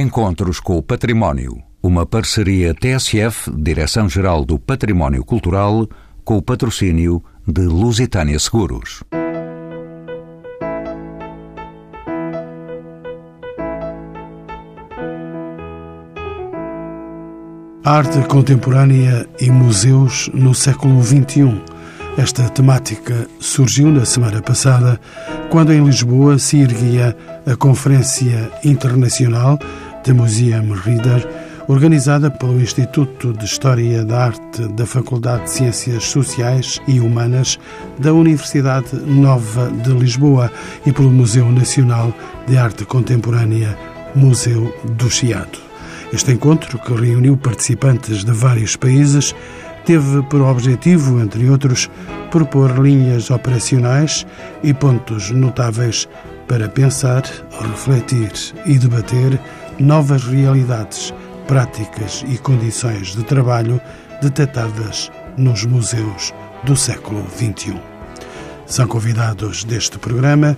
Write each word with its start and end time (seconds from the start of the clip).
Encontros 0.00 0.60
com 0.60 0.78
o 0.78 0.82
Património. 0.82 1.60
Uma 1.82 2.06
parceria 2.06 2.72
TSF, 2.72 3.50
Direção-Geral 3.50 4.44
do 4.44 4.56
Património 4.56 5.24
Cultural, 5.24 5.88
com 6.24 6.36
o 6.36 6.42
patrocínio 6.42 7.20
de 7.44 7.62
Lusitânia 7.62 8.38
Seguros. 8.38 9.02
Arte 17.84 18.20
contemporânea 18.28 19.28
e 19.40 19.50
museus 19.50 20.30
no 20.32 20.54
século 20.54 21.02
XXI. 21.02 21.60
Esta 22.16 22.48
temática 22.48 23.28
surgiu 23.40 23.90
na 23.90 24.04
semana 24.04 24.40
passada, 24.42 25.00
quando 25.50 25.72
em 25.72 25.84
Lisboa 25.84 26.38
se 26.38 26.60
erguia 26.60 27.16
a 27.46 27.56
Conferência 27.56 28.50
Internacional 28.64 29.58
The 30.04 30.12
Museum 30.12 30.72
Reader, 30.72 31.26
organizada 31.68 32.30
pelo 32.30 32.60
Instituto 32.60 33.32
de 33.32 33.44
História 33.44 34.04
da 34.04 34.26
Arte 34.26 34.68
da 34.68 34.86
Faculdade 34.86 35.44
de 35.44 35.50
Ciências 35.50 36.04
Sociais 36.04 36.80
e 36.88 36.98
Humanas 37.00 37.58
da 37.98 38.12
Universidade 38.12 38.96
Nova 38.96 39.70
de 39.70 39.90
Lisboa 39.90 40.50
e 40.86 40.92
pelo 40.92 41.10
Museu 41.10 41.50
Nacional 41.52 42.12
de 42.46 42.56
Arte 42.56 42.84
Contemporânea, 42.84 43.76
Museu 44.14 44.74
do 44.96 45.10
Chiado. 45.10 45.58
Este 46.12 46.32
encontro, 46.32 46.78
que 46.78 46.94
reuniu 46.94 47.36
participantes 47.36 48.24
de 48.24 48.32
vários 48.32 48.76
países, 48.76 49.34
teve 49.84 50.22
por 50.22 50.40
objetivo, 50.40 51.20
entre 51.20 51.48
outros, 51.50 51.90
propor 52.30 52.78
linhas 52.78 53.30
operacionais 53.30 54.26
e 54.62 54.72
pontos 54.72 55.30
notáveis 55.30 56.08
para 56.46 56.68
pensar, 56.68 57.22
refletir 57.60 58.32
e 58.64 58.78
debater 58.78 59.38
novas 59.78 60.24
realidades, 60.24 61.12
práticas 61.46 62.24
e 62.28 62.36
condições 62.38 63.14
de 63.14 63.22
trabalho 63.22 63.80
detectadas 64.20 65.10
nos 65.36 65.64
museus 65.64 66.34
do 66.64 66.76
século 66.76 67.24
XXI. 67.30 67.80
São 68.66 68.86
convidados 68.86 69.64
deste 69.64 69.98
programa 69.98 70.56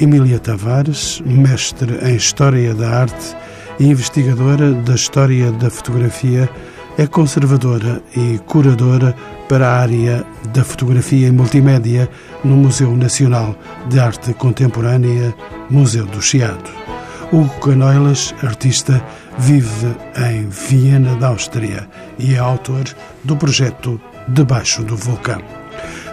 Emília 0.00 0.38
Tavares, 0.38 1.20
mestre 1.26 1.98
em 2.08 2.14
História 2.14 2.72
da 2.72 2.88
Arte 2.88 3.36
e 3.80 3.86
investigadora 3.86 4.72
da 4.72 4.94
História 4.94 5.50
da 5.52 5.68
Fotografia, 5.68 6.48
é 6.96 7.06
conservadora 7.06 8.02
e 8.16 8.38
curadora 8.46 9.14
para 9.48 9.68
a 9.68 9.80
área 9.80 10.24
da 10.52 10.62
fotografia 10.64 11.28
e 11.28 11.32
multimédia 11.32 12.08
no 12.44 12.56
Museu 12.56 12.96
Nacional 12.96 13.56
de 13.88 13.98
Arte 13.98 14.34
Contemporânea, 14.34 15.34
Museu 15.70 16.06
do 16.06 16.22
Chiado. 16.22 16.77
Hugo 17.30 17.60
Canoilas, 17.60 18.34
artista, 18.42 19.04
vive 19.36 19.94
em 20.16 20.48
Viena, 20.48 21.14
da 21.16 21.28
Áustria 21.28 21.86
e 22.18 22.34
é 22.34 22.38
autor 22.38 22.84
do 23.22 23.36
projeto 23.36 24.00
Debaixo 24.26 24.82
do 24.82 24.96
Vulcão. 24.96 25.42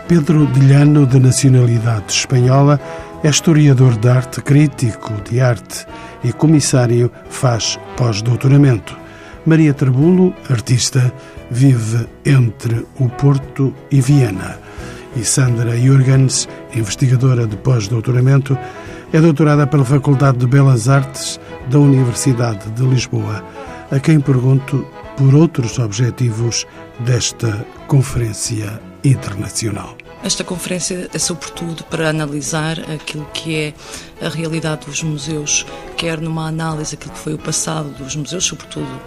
Pedro 0.10 0.46
Dilhano, 0.48 1.08
de 1.08 1.18
nacionalidade 1.18 2.12
espanhola, 2.12 2.82
é 3.24 3.30
historiador 3.30 3.96
de 3.96 4.10
arte, 4.10 4.42
crítico 4.42 5.14
de 5.30 5.40
arte 5.40 5.88
e 6.22 6.34
comissário, 6.34 7.10
faz 7.30 7.80
pós-doutoramento. 7.96 8.98
Maria 9.46 9.74
Trabulo, 9.74 10.36
artista, 10.50 11.14
vive 11.50 12.08
entre 12.26 12.86
o 13.00 13.08
Porto 13.08 13.74
e 13.90 14.02
Viena. 14.02 14.60
E 15.16 15.24
Sandra 15.24 15.78
Jurgens, 15.78 16.50
investigadora 16.76 17.48
de 17.48 17.56
pós-doutoramento, 17.56 18.58
é 19.16 19.22
doutorada 19.22 19.66
pela 19.66 19.86
Faculdade 19.86 20.40
de 20.40 20.46
Belas 20.46 20.90
Artes 20.90 21.40
da 21.70 21.80
Universidade 21.80 22.70
de 22.72 22.84
Lisboa, 22.84 23.46
a 23.90 23.98
quem 23.98 24.20
pergunto 24.20 24.86
por 25.16 25.34
outros 25.34 25.80
objetivos 25.80 26.68
desta 27.00 27.66
conferência 27.88 28.78
internacional. 29.06 29.96
Esta 30.22 30.44
conferência 30.44 31.10
é 31.14 31.18
sobretudo 31.18 31.86
para 31.86 32.10
analisar 32.10 32.78
aquilo 32.92 33.26
que 33.34 33.56
é 33.56 33.74
a 34.22 34.28
realidade 34.28 34.86
dos 34.86 35.02
museus, 35.02 35.66
quer 35.96 36.20
numa 36.20 36.48
análise 36.48 36.98
daquilo 36.98 37.14
que 37.14 37.20
foi 37.20 37.34
o 37.36 37.40
passado 37.40 37.88
dos 37.92 38.18
museus, 38.18 38.44
sobretudo 38.44 39.00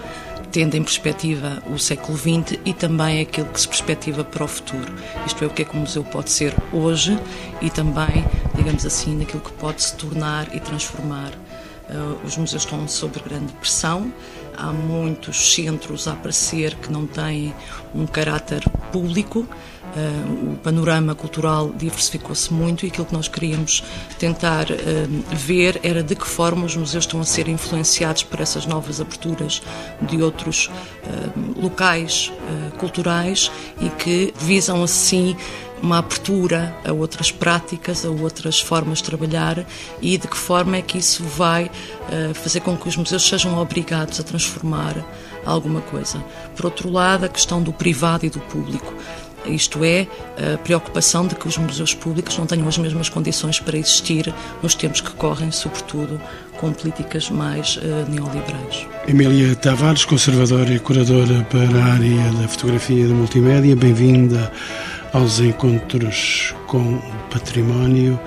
tendo 0.51 0.75
em 0.77 0.83
perspectiva 0.83 1.63
o 1.67 1.79
século 1.79 2.17
XX 2.17 2.59
e 2.65 2.73
também 2.73 3.21
aquilo 3.21 3.49
que 3.49 3.61
se 3.61 3.69
perspectiva 3.69 4.25
para 4.25 4.45
o 4.45 4.49
futuro. 4.49 4.93
Isto 5.27 5.45
é, 5.45 5.47
o 5.47 5.51
que 5.51 5.63
é 5.63 5.65
que 5.65 5.77
o 5.77 5.81
museu 5.81 6.03
pode 6.03 6.31
ser 6.31 6.55
hoje 6.73 7.19
e 7.61 7.71
também, 7.71 8.25
digamos 8.69 8.85
assim, 8.85 9.17
naquilo 9.17 9.41
que 9.41 9.53
pode 9.53 9.83
se 9.83 9.95
tornar 9.95 10.55
e 10.55 10.61
transformar. 10.61 11.33
Uh, 11.89 12.19
os 12.23 12.37
museus 12.37 12.65
estão 12.65 12.87
sob 12.87 13.19
grande 13.21 13.51
pressão, 13.55 14.13
há 14.55 14.71
muitos 14.71 15.55
centros 15.55 16.07
a 16.07 16.13
aparecer 16.13 16.75
que 16.75 16.93
não 16.93 17.07
têm 17.07 17.55
um 17.95 18.07
caráter 18.07 18.63
público, 18.93 19.49
Uh, 19.89 20.53
o 20.53 20.57
panorama 20.59 21.15
cultural 21.15 21.73
diversificou-se 21.75 22.53
muito 22.53 22.85
e 22.85 22.91
aquilo 22.91 23.07
que 23.07 23.13
nós 23.15 23.27
queríamos 23.27 23.83
tentar 24.19 24.67
uh, 24.71 24.77
ver 25.35 25.81
era 25.83 26.03
de 26.03 26.15
que 26.15 26.27
forma 26.27 26.67
os 26.67 26.77
museus 26.77 27.05
estão 27.05 27.23
a 27.23 27.25
ser 27.25 27.49
influenciados 27.49 28.23
por 28.23 28.39
essas 28.39 28.67
novas 28.67 29.01
aberturas 29.01 29.63
de 30.03 30.23
outros 30.23 30.71
locais 31.57 32.31
culturais 32.77 33.51
e 33.81 33.89
que 33.89 34.35
visam 34.39 34.83
assim 34.83 35.35
uma 35.83 35.99
abertura 35.99 36.75
a 36.85 36.93
outras 36.93 37.31
práticas, 37.31 38.05
a 38.05 38.11
outras 38.11 38.61
formas 38.61 38.99
de 38.99 39.05
trabalhar 39.05 39.65
e 40.01 40.17
de 40.17 40.29
que 40.29 40.37
forma 40.37 40.77
é 40.77 40.83
que 40.83 40.99
isso 40.99 41.23
vai 41.25 41.71
fazer 42.35 42.61
com 42.61 42.77
que 42.77 42.89
os 42.89 42.97
museus 42.97 43.29
sejam 43.29 43.59
obrigados 43.59 44.19
a 44.19 44.23
transformar 44.23 44.95
alguma 45.45 45.81
coisa. 45.81 46.23
Por 46.57 46.67
outro 46.67 46.91
lado, 46.91 47.25
a 47.25 47.29
questão 47.29 47.63
do 47.63 47.73
privado 47.73 48.27
e 48.27 48.31
do 48.31 48.41
público. 48.41 48.93
Isto 49.47 49.85
é, 49.85 50.07
a 50.55 50.59
preocupação 50.59 51.27
de 51.27 51.35
que 51.35 51.47
os 51.47 51.57
museus 51.57 51.95
públicos 51.95 52.37
não 52.37 52.45
tenham 52.45 52.69
as 52.69 52.77
mesmas 52.77 53.09
condições 53.09 53.59
para 53.59 53.79
existir 53.79 54.35
nos 54.63 54.75
tempos 54.75 55.01
que 55.01 55.11
correm, 55.13 55.51
sobretudo 55.51 56.21
com 56.59 56.73
políticas 56.73 57.31
mais 57.31 57.77
uh, 57.77 58.11
neoliberais. 58.11 58.87
Emília 59.07 59.55
Tavares, 59.55 60.05
conservadora 60.05 60.75
e 60.75 60.79
curadora 60.79 61.47
para 61.49 61.79
a 61.79 61.93
área 61.95 62.33
da 62.33 62.49
fotografia 62.49 63.05
e 63.05 63.09
da 63.09 63.15
multimédia, 63.15 63.77
bem-vinda 63.77 64.53
aos 65.13 65.41
encontros 65.41 66.55
com 66.67 66.95
o 66.95 67.03
património. 67.31 68.19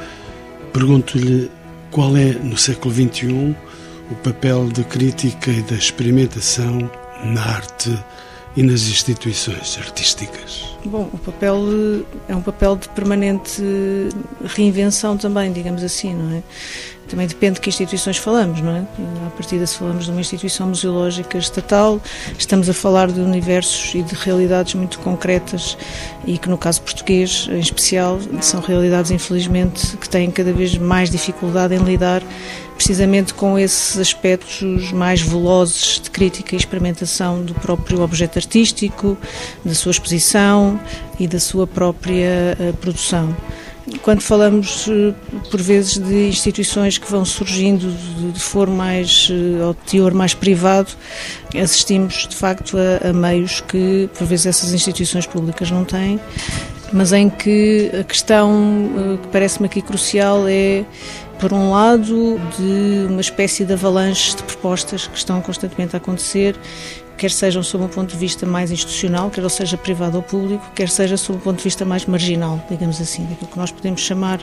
Pergunto-lhe 0.73 1.49
qual 1.91 2.15
é, 2.15 2.31
no 2.33 2.57
século 2.57 2.93
XXI, 2.93 3.55
o 4.09 4.15
papel 4.23 4.67
de 4.69 4.83
crítica 4.83 5.51
e 5.51 5.61
da 5.63 5.75
experimentação 5.75 6.89
na 7.23 7.41
arte 7.41 7.97
e 8.55 8.63
nas 8.63 8.81
instituições 8.81 9.77
artísticas? 9.77 10.65
Bom, 10.83 11.09
o 11.13 11.17
papel 11.17 11.57
é 12.27 12.35
um 12.35 12.41
papel 12.41 12.75
de 12.75 12.89
permanente 12.89 13.61
reinvenção 14.43 15.17
também, 15.17 15.51
digamos 15.51 15.83
assim, 15.83 16.13
não 16.13 16.37
é? 16.37 16.43
Também 17.11 17.27
depende 17.27 17.55
de 17.55 17.59
que 17.59 17.67
instituições 17.67 18.15
falamos, 18.15 18.61
não 18.61 18.71
é? 18.71 18.85
A 19.27 19.29
partir 19.31 19.67
se 19.67 19.77
falamos 19.77 20.05
de 20.05 20.11
uma 20.11 20.21
instituição 20.21 20.67
museológica 20.67 21.37
estatal, 21.37 21.99
estamos 22.39 22.69
a 22.69 22.73
falar 22.73 23.11
de 23.11 23.19
universos 23.19 23.93
e 23.93 24.01
de 24.01 24.15
realidades 24.15 24.75
muito 24.75 24.97
concretas 24.99 25.77
e 26.25 26.37
que 26.37 26.47
no 26.47 26.57
caso 26.57 26.81
português, 26.81 27.49
em 27.51 27.59
especial, 27.59 28.17
são 28.39 28.61
realidades 28.61 29.11
infelizmente 29.11 29.97
que 29.97 30.07
têm 30.07 30.31
cada 30.31 30.53
vez 30.53 30.77
mais 30.77 31.09
dificuldade 31.09 31.75
em 31.75 31.79
lidar 31.79 32.23
precisamente 32.75 33.33
com 33.33 33.59
esses 33.59 33.97
aspectos 33.97 34.93
mais 34.93 35.21
velozes 35.21 35.99
de 35.99 36.09
crítica 36.09 36.55
e 36.55 36.57
experimentação 36.57 37.43
do 37.43 37.53
próprio 37.55 38.01
objeto 38.01 38.39
artístico, 38.39 39.17
da 39.65 39.75
sua 39.75 39.91
exposição 39.91 40.79
e 41.19 41.27
da 41.27 41.41
sua 41.41 41.67
própria 41.67 42.57
uh, 42.57 42.73
produção. 42.77 43.35
Quando 44.01 44.21
falamos, 44.21 44.87
uh, 44.87 45.13
por 45.49 45.61
vezes, 45.61 45.97
de 45.97 46.27
instituições 46.27 46.97
que 46.97 47.09
vão 47.09 47.25
surgindo 47.25 47.91
de, 47.91 48.31
de 48.31 48.39
forma 48.39 48.75
mais, 48.75 49.29
uh, 49.29 49.63
ao 49.63 49.73
teor 49.73 50.13
mais 50.13 50.33
privado, 50.33 50.91
assistimos, 51.55 52.27
de 52.27 52.35
facto, 52.35 52.77
a, 52.77 53.09
a 53.09 53.13
meios 53.13 53.61
que, 53.61 54.09
por 54.17 54.25
vezes, 54.27 54.45
essas 54.45 54.73
instituições 54.73 55.25
públicas 55.25 55.69
não 55.71 55.83
têm 55.83 56.19
mas 56.93 57.13
em 57.13 57.29
que 57.29 57.89
a 57.97 58.03
questão 58.03 59.17
que 59.21 59.29
parece-me 59.29 59.65
aqui 59.65 59.81
crucial 59.81 60.45
é 60.45 60.83
por 61.41 61.53
um 61.53 61.71
lado, 61.71 62.39
de 62.55 63.07
uma 63.07 63.19
espécie 63.19 63.65
de 63.65 63.73
avalanche 63.73 64.35
de 64.35 64.43
propostas 64.43 65.07
que 65.07 65.17
estão 65.17 65.41
constantemente 65.41 65.95
a 65.95 65.97
acontecer, 65.97 66.55
quer 67.21 67.29
sejam 67.29 67.61
sob 67.61 67.83
um 67.83 67.87
ponto 67.87 68.09
de 68.09 68.17
vista 68.17 68.47
mais 68.47 68.71
institucional, 68.71 69.29
quer 69.29 69.47
seja 69.47 69.77
privado 69.77 70.17
ou 70.17 70.23
público, 70.23 70.65
quer 70.73 70.89
seja 70.89 71.15
sob 71.17 71.37
um 71.37 71.41
ponto 71.41 71.57
de 71.57 71.63
vista 71.65 71.85
mais 71.85 72.03
marginal, 72.07 72.59
digamos 72.67 72.99
assim, 72.99 73.25
daquilo 73.25 73.51
que 73.51 73.59
nós 73.59 73.71
podemos 73.71 74.01
chamar 74.01 74.39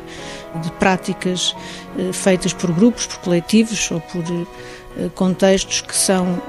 de 0.62 0.70
práticas 0.78 1.56
eh, 1.98 2.12
feitas 2.12 2.52
por 2.52 2.70
grupos, 2.70 3.04
por 3.04 3.18
coletivos 3.18 3.90
ou 3.90 4.00
por 4.00 4.22
eh, 4.22 5.10
contextos 5.16 5.80
que 5.80 5.96
são 5.96 6.40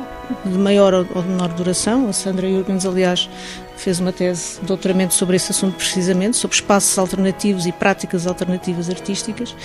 de 0.46 0.56
maior 0.56 0.94
ou 0.94 1.24
menor 1.24 1.50
duração. 1.50 2.08
A 2.08 2.14
Sandra 2.14 2.48
Jürgens, 2.48 2.86
aliás, 2.86 3.28
fez 3.76 4.00
uma 4.00 4.14
tese 4.14 4.60
de 4.60 4.68
doutoramento 4.68 5.16
sobre 5.16 5.36
esse 5.36 5.52
assunto 5.52 5.78
precisamente, 5.78 6.38
sobre 6.38 6.54
espaços 6.54 6.96
alternativos 7.00 7.66
e 7.66 7.72
práticas 7.72 8.28
alternativas 8.28 8.88
artísticas, 8.88 9.56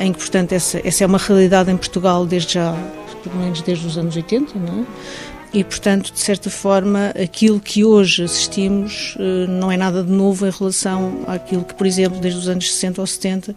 em 0.00 0.10
que, 0.10 0.18
portanto, 0.18 0.52
essa, 0.52 0.80
essa 0.82 1.04
é 1.04 1.06
uma 1.06 1.18
realidade 1.18 1.70
em 1.70 1.76
Portugal 1.76 2.24
desde 2.24 2.54
já, 2.54 2.74
pelo 3.22 3.36
menos 3.36 3.60
desde 3.60 3.86
os 3.86 3.98
anos 3.98 4.16
80, 4.16 4.58
não 4.58 4.80
é? 4.80 5.33
E, 5.54 5.62
portanto, 5.62 6.12
de 6.12 6.18
certa 6.18 6.50
forma, 6.50 7.10
aquilo 7.10 7.60
que 7.60 7.84
hoje 7.84 8.24
assistimos 8.24 9.16
eh, 9.20 9.46
não 9.46 9.70
é 9.70 9.76
nada 9.76 10.02
de 10.02 10.10
novo 10.10 10.44
em 10.44 10.50
relação 10.50 11.20
àquilo 11.28 11.62
que, 11.62 11.74
por 11.74 11.86
exemplo, 11.86 12.18
desde 12.18 12.40
os 12.40 12.48
anos 12.48 12.72
60 12.72 13.00
ou 13.00 13.06
70 13.06 13.54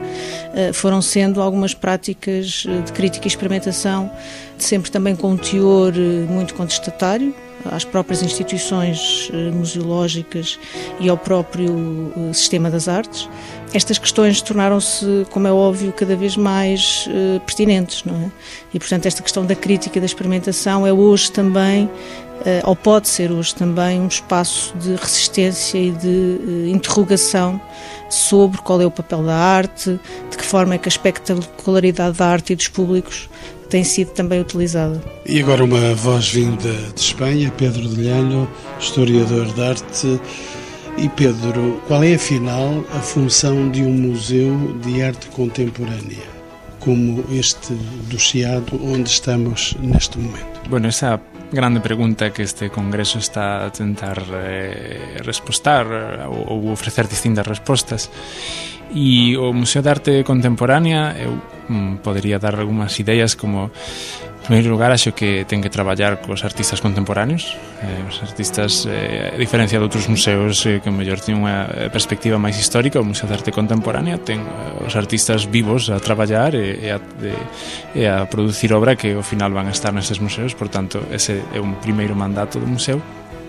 eh, 0.53 0.71
foram 0.73 1.01
sendo 1.01 1.41
algumas 1.41 1.73
práticas 1.73 2.65
eh, 2.67 2.81
de 2.81 2.91
crítica 2.91 3.25
e 3.25 3.29
experimentação, 3.29 4.11
sempre 4.59 4.91
também 4.91 5.15
com 5.15 5.31
um 5.31 5.37
teor 5.37 5.91
muito 6.29 6.53
contestatário, 6.53 7.33
às 7.71 7.83
próprias 7.83 8.21
instituições 8.21 9.31
museológicas 9.53 10.59
e 10.99 11.09
ao 11.09 11.17
próprio 11.17 12.11
sistema 12.33 12.69
das 12.69 12.87
artes 12.87 13.29
estas 13.73 13.97
questões 13.97 14.41
tornaram-se, 14.41 15.27
como 15.29 15.45
é 15.45 15.51
óbvio, 15.51 15.91
cada 15.91 16.15
vez 16.15 16.37
mais 16.37 17.07
uh, 17.07 17.39
pertinentes, 17.41 18.03
não 18.05 18.15
é? 18.15 18.31
E, 18.73 18.79
portanto, 18.79 19.05
esta 19.05 19.21
questão 19.21 19.45
da 19.45 19.55
crítica 19.55 19.99
da 19.99 20.05
experimentação 20.05 20.87
é 20.87 20.93
hoje 20.93 21.31
também, 21.31 21.89
ou 22.63 22.75
pode 22.75 23.09
ser 23.09 23.31
hoje 23.31 23.53
também, 23.55 23.99
um 23.99 24.07
espaço 24.07 24.73
de 24.77 24.95
resistência 24.95 25.77
e 25.77 25.91
de 25.91 26.71
interrogação 26.71 27.59
sobre 28.09 28.61
qual 28.61 28.79
é 28.79 28.85
o 28.85 28.91
papel 28.91 29.23
da 29.23 29.35
arte, 29.35 29.99
de 30.29 30.37
que 30.37 30.45
forma 30.45 30.75
é 30.75 30.77
que 30.77 30.87
a 30.87 30.91
espectacularidade 30.91 32.17
da 32.17 32.27
arte 32.27 32.53
e 32.53 32.55
dos 32.55 32.67
públicos 32.67 33.29
tem 33.69 33.83
sido 33.83 34.11
também 34.11 34.39
utilizada. 34.39 35.01
E 35.25 35.39
agora 35.41 35.63
uma 35.63 35.93
voz 35.95 36.29
vinda 36.29 36.73
de 36.95 36.99
Espanha, 36.99 37.51
Pedro 37.57 37.87
de 37.87 38.01
Lhano, 38.01 38.47
historiador 38.79 39.45
de 39.53 39.61
arte. 39.61 40.21
E 40.97 41.09
Pedro, 41.09 41.79
qual 41.87 42.03
é 42.03 42.15
afinal 42.15 42.83
a 42.91 42.99
função 42.99 43.69
de 43.69 43.83
um 43.83 43.91
museu 43.91 44.73
de 44.83 45.03
arte 45.03 45.27
contemporânea, 45.27 46.25
como 46.79 47.23
este 47.31 47.73
do 48.09 48.17
Chiado, 48.17 48.79
onde 48.83 49.07
estamos 49.07 49.75
neste 49.79 50.17
momento? 50.17 50.67
Bueno, 50.67 50.87
esa 50.87 51.21
grande 51.51 51.81
pregunta 51.81 52.31
que 52.31 52.41
este 52.41 52.69
congreso 52.69 53.19
está 53.19 53.67
a 53.67 53.69
tentar 53.69 54.17
eh, 54.33 55.21
respostar 55.23 55.85
ou, 56.27 56.65
ou 56.65 56.71
ofrecer 56.71 57.07
distintas 57.07 57.45
respostas 57.45 58.09
E 58.95 59.35
o 59.35 59.51
Museo 59.51 59.81
de 59.83 59.89
Arte 59.89 60.13
Contemporánea 60.23 61.15
eu 61.19 61.35
mm, 61.67 61.99
podería 61.99 62.39
dar 62.39 62.55
algunhas 62.55 62.95
ideas 62.99 63.35
como 63.35 63.71
En 64.47 64.55
primeiro 64.55 64.71
lugar, 64.71 64.95
acho 64.95 65.11
que 65.11 65.43
ten 65.43 65.59
que 65.59 65.67
traballar 65.67 66.23
cos 66.23 66.47
artistas 66.47 66.79
contemporáneos. 66.79 67.59
Eh, 67.83 68.07
Os 68.07 68.23
artistas, 68.23 68.87
eh, 68.87 69.35
a 69.35 69.35
diferencia 69.35 69.75
de 69.75 69.83
outros 69.83 70.07
museos 70.07 70.63
eh, 70.63 70.79
Que 70.79 70.87
mellor 70.87 71.19
ten 71.19 71.35
unha 71.35 71.67
eh, 71.67 71.91
perspectiva 71.91 72.39
máis 72.39 72.55
histórica 72.55 72.95
O 72.95 73.03
Museo 73.03 73.27
de 73.27 73.35
Arte 73.35 73.51
Contemporánea 73.51 74.15
ten 74.23 74.39
eh, 74.39 74.87
os 74.87 74.95
artistas 74.95 75.51
vivos 75.51 75.91
a 75.91 75.99
traballar 75.99 76.55
e, 76.55 76.79
e, 76.79 76.87
a, 76.87 76.95
de, 76.95 77.35
e 77.91 78.07
a 78.07 78.23
producir 78.31 78.71
obra 78.71 78.95
que 78.95 79.19
ao 79.19 79.25
final 79.25 79.51
van 79.51 79.67
a 79.67 79.75
estar 79.75 79.91
neses 79.91 80.23
museos. 80.23 80.55
Por 80.55 80.71
tanto, 80.71 81.03
ese 81.11 81.43
é 81.51 81.59
un 81.59 81.75
primeiro 81.83 82.15
mandato 82.15 82.55
do 82.55 82.71
museo. 82.71 83.03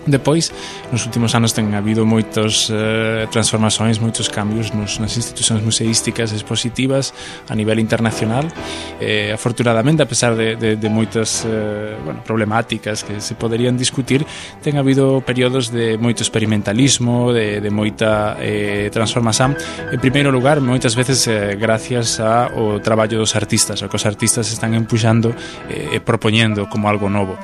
Depois, 0.07 0.51
nos 0.91 1.05
últimos 1.05 1.35
anos 1.35 1.51
ten 1.51 1.75
habido 1.75 2.05
moitos 2.05 2.71
eh, 2.71 3.27
transformações, 3.31 3.99
moitos 3.99 4.31
cambios 4.31 4.71
nos, 4.71 4.99
nas 4.99 5.15
institucións 5.17 5.61
museísticas 5.61 6.31
expositivas 6.31 7.11
a 7.49 7.55
nivel 7.55 7.79
internacional 7.79 8.47
eh, 8.99 9.31
afortunadamente, 9.33 10.03
a 10.03 10.07
pesar 10.07 10.35
de, 10.35 10.55
de, 10.55 10.75
de 10.75 10.89
moitas 10.89 11.43
eh, 11.47 11.95
bueno, 12.03 12.23
problemáticas 12.23 13.03
que 13.03 13.19
se 13.19 13.35
poderían 13.35 13.77
discutir, 13.77 14.25
ten 14.61 14.77
habido 14.77 15.21
períodos 15.21 15.71
de 15.71 15.97
moito 15.97 16.21
experimentalismo, 16.23 17.31
de, 17.33 17.61
de 17.61 17.71
moita 17.71 18.37
eh, 18.39 18.89
transformación. 18.91 19.55
En 19.91 19.99
primeiro 19.99 20.31
lugar, 20.31 20.59
moitas 20.61 20.95
veces 20.95 21.25
eh, 21.27 21.55
gracias 21.55 22.19
ao 22.19 22.79
traballo 22.83 23.19
dos 23.19 23.35
artistas, 23.35 23.81
o 23.81 23.87
que 23.87 23.97
os 23.97 24.05
artistas 24.05 24.51
están 24.51 24.75
empuxando 24.75 25.31
eh, 25.69 25.95
e 25.95 26.03
propoñendo 26.03 26.67
como 26.67 26.91
algo 26.91 27.07
novo. 27.07 27.39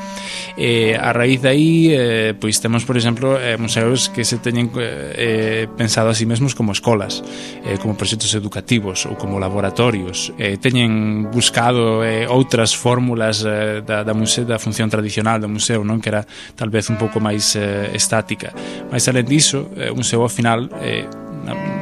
Eh, 0.57 0.95
a 0.95 1.11
raíz 1.11 1.41
de 1.41 1.49
aí, 1.49 1.91
eh, 1.91 2.33
pois 2.35 2.59
temos, 2.59 2.83
por 2.87 2.95
exemplo, 2.95 3.39
eh, 3.39 3.57
museos 3.57 4.07
que 4.09 4.23
se 4.23 4.37
teñen 4.39 4.71
eh, 4.75 5.65
eh 5.65 5.67
pensado 5.75 6.09
a 6.09 6.15
sí 6.15 6.25
mesmos 6.25 6.55
como 6.55 6.71
escolas, 6.71 7.23
eh, 7.65 7.77
como 7.81 7.95
proxectos 7.95 8.33
educativos 8.35 9.05
ou 9.05 9.15
como 9.19 9.39
laboratorios. 9.39 10.31
Eh, 10.39 10.57
teñen 10.57 11.27
buscado 11.45 12.03
eh, 12.03 12.25
outras 12.25 12.73
fórmulas 12.73 13.45
eh, 13.45 13.85
da, 13.85 14.01
da, 14.01 14.13
museo, 14.17 14.45
da 14.45 14.57
función 14.57 14.89
tradicional 14.89 15.37
do 15.37 15.45
museo, 15.45 15.85
non? 15.85 16.01
Que 16.01 16.09
era 16.09 16.25
talvez 16.57 16.89
un 16.89 16.97
pouco 16.97 17.21
máis 17.21 17.53
eh, 17.53 17.93
estática. 17.93 18.49
Mas, 18.89 19.05
além 19.05 19.21
disso, 19.21 19.69
eh, 19.77 19.93
o 19.93 19.95
museo, 19.95 20.25
ao 20.25 20.31
final, 20.31 20.65
eh, 20.81 21.05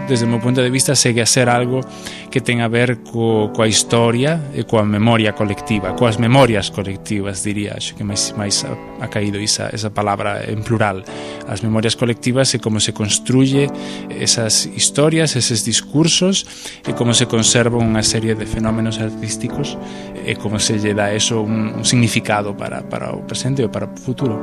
desde 0.07 0.25
meu 0.25 0.39
punto 0.39 0.61
de 0.61 0.69
vista 0.69 0.95
segue 0.95 1.21
a 1.21 1.25
ser 1.25 1.47
algo 1.47 1.81
que 2.29 2.41
ten 2.41 2.59
a 2.61 2.67
ver 2.67 3.05
co, 3.05 3.53
coa 3.53 3.69
historia 3.69 4.41
e 4.51 4.65
coa 4.65 4.83
memoria 4.83 5.37
colectiva, 5.37 5.93
coas 5.93 6.17
memorias 6.17 6.73
colectivas, 6.73 7.45
diría, 7.45 7.77
acho 7.77 7.95
que 7.95 8.03
máis, 8.03 8.33
máis 8.35 8.65
ha, 8.65 8.73
ha 8.99 9.07
caído 9.07 9.37
esa, 9.39 9.69
esa 9.69 9.93
palabra 9.93 10.41
en 10.43 10.65
plural. 10.65 11.05
As 11.47 11.61
memorias 11.61 11.95
colectivas 11.95 12.51
e 12.55 12.59
como 12.59 12.81
se 12.81 12.91
construye 12.91 13.69
esas 14.09 14.65
historias, 14.65 15.37
eses 15.37 15.63
discursos 15.63 16.43
e 16.83 16.91
como 16.97 17.13
se 17.13 17.29
conserva 17.29 17.77
unha 17.77 18.01
serie 18.01 18.33
de 18.33 18.49
fenómenos 18.49 18.97
artísticos 18.97 19.77
e 20.25 20.33
como 20.35 20.57
se 20.57 20.81
lle 20.81 20.97
dá 20.97 21.13
eso 21.13 21.39
un, 21.39 21.79
un 21.79 21.85
significado 21.85 22.57
para, 22.57 22.81
para 22.81 23.13
o 23.13 23.21
presente 23.23 23.61
ou 23.61 23.69
para 23.69 23.87
o 23.87 23.93
futuro. 23.93 24.41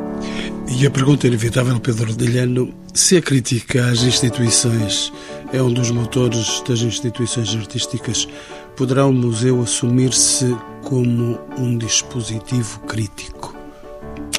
E 0.71 0.87
a 0.87 0.91
pergunta 0.95 1.27
inevitável, 1.27 1.83
Pedro 1.83 2.15
Delhano, 2.15 2.71
se 2.95 3.19
a 3.19 3.23
crítica 3.23 3.91
às 3.91 4.07
instituições 4.07 5.10
é 5.53 5.63
um 5.63 5.73
dos 5.73 5.91
motores 5.91 6.63
das 6.67 6.81
instituições 6.81 7.55
artísticas, 7.55 8.29
poderá 8.77 9.07
o 9.07 9.13
museu 9.13 9.61
assumir-se 9.63 10.57
como 10.83 11.39
um 11.59 11.77
dispositivo 11.77 12.81
crítico? 12.81 13.55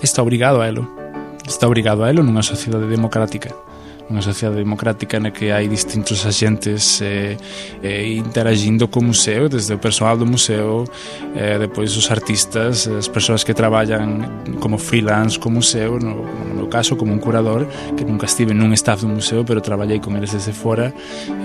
Está 0.01 0.21
obrigado 0.21 0.61
a 0.61 0.67
elo. 0.67 0.87
Está 1.47 1.67
obrigado 1.67 2.03
a 2.03 2.09
elo 2.09 2.23
nunha 2.23 2.41
sociedade 2.41 2.87
democrática 2.87 3.70
unha 4.11 4.19
sociedade 4.19 4.59
democrática 4.59 5.17
na 5.23 5.31
que 5.31 5.55
hai 5.55 5.71
distintos 5.71 6.27
axentes 6.27 6.99
eh, 6.99 7.39
eh, 7.79 8.11
interagindo 8.19 8.91
co 8.91 8.99
museo, 8.99 9.47
desde 9.47 9.71
o 9.71 9.79
persoal 9.79 10.19
do 10.19 10.27
museo, 10.27 10.83
eh, 11.33 11.55
depois 11.55 11.95
os 11.95 12.11
artistas, 12.11 12.91
as 12.91 13.07
persoas 13.07 13.47
que 13.47 13.55
traballan 13.55 14.43
como 14.59 14.75
freelance 14.75 15.39
co 15.39 15.47
museo, 15.47 15.95
no, 15.95 16.27
no 16.27 16.53
meu 16.61 16.67
caso 16.67 16.99
como 16.99 17.15
un 17.15 17.23
curador, 17.23 17.65
que 17.95 18.03
nunca 18.03 18.27
estive 18.27 18.51
nun 18.51 18.75
staff 18.75 19.01
do 19.01 19.09
museo, 19.09 19.47
pero 19.47 19.63
traballei 19.63 20.03
con 20.03 20.19
eles 20.19 20.35
desde 20.35 20.51
fora, 20.51 20.91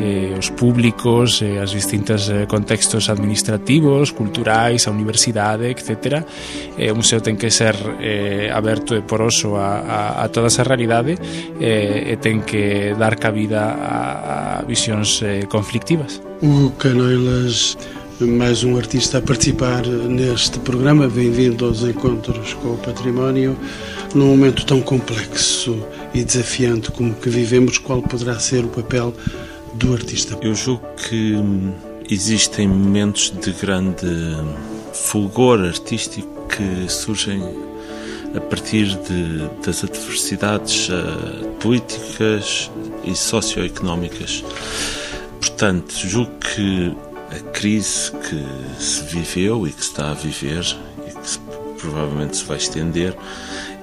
eh, 0.02 0.34
os 0.34 0.50
públicos, 0.50 1.40
eh, 1.46 1.62
as 1.62 1.70
distintas 1.70 2.26
eh, 2.28 2.50
contextos 2.50 3.06
administrativos, 3.06 4.10
culturais, 4.10 4.88
a 4.88 4.90
universidade, 4.90 5.70
etc. 5.70 6.26
Eh, 6.74 6.90
o 6.90 6.98
museo 6.98 7.22
ten 7.22 7.38
que 7.38 7.48
ser 7.54 7.78
eh, 8.02 8.50
aberto 8.50 8.98
e 8.98 9.06
poroso 9.06 9.54
a, 9.54 9.78
a, 9.86 10.00
a 10.24 10.28
toda 10.34 10.48
esa 10.48 10.66
realidade 10.66 11.14
eh, 11.60 12.12
e 12.12 12.14
ten 12.18 12.42
que 12.42 12.55
que 12.56 12.94
dar 12.94 13.16
cabida 13.16 13.60
a, 13.60 14.60
a 14.60 14.62
visións 14.62 15.20
eh, 15.22 15.42
conflictivas. 15.46 16.22
O 16.42 16.70
Canoilas, 16.70 17.76
mais 18.18 18.64
um 18.64 18.78
artista 18.78 19.18
a 19.18 19.22
participar 19.22 19.86
neste 19.86 20.58
programa. 20.60 21.06
Bem-vindo 21.06 21.66
aos 21.66 21.82
Encontros 21.82 22.54
com 22.54 22.68
o 22.68 22.78
Património. 22.78 23.56
Num 24.14 24.28
momento 24.28 24.64
tão 24.64 24.80
complexo 24.80 25.84
e 26.14 26.24
desafiante 26.24 26.90
como 26.90 27.12
que 27.14 27.28
vivemos, 27.28 27.76
qual 27.76 28.00
poderá 28.00 28.38
ser 28.38 28.64
o 28.64 28.68
papel 28.68 29.12
do 29.74 29.92
artista? 29.92 30.38
Eu 30.40 30.54
julgo 30.54 30.86
que 30.96 31.36
existem 32.08 32.66
momentos 32.66 33.34
de 33.38 33.52
grande 33.52 34.06
fulgor 34.94 35.60
artístico 35.60 36.46
que 36.48 36.90
surgem 36.90 37.42
a 38.34 38.40
partir 38.40 38.86
de, 38.86 39.48
das 39.64 39.84
adversidades 39.84 40.88
uh, 40.88 41.46
políticas 41.60 42.70
e 43.04 43.14
socioeconómicas. 43.14 44.44
Portanto, 45.40 45.92
julgo 45.94 46.32
que 46.38 46.94
a 47.30 47.40
crise 47.50 48.12
que 48.12 48.82
se 48.82 49.04
viveu 49.04 49.66
e 49.66 49.72
que 49.72 49.82
se 49.82 49.90
está 49.90 50.10
a 50.10 50.14
viver 50.14 50.64
e 51.06 51.12
que 51.12 51.28
se, 51.28 51.38
provavelmente 51.78 52.36
se 52.36 52.44
vai 52.44 52.56
estender 52.56 53.16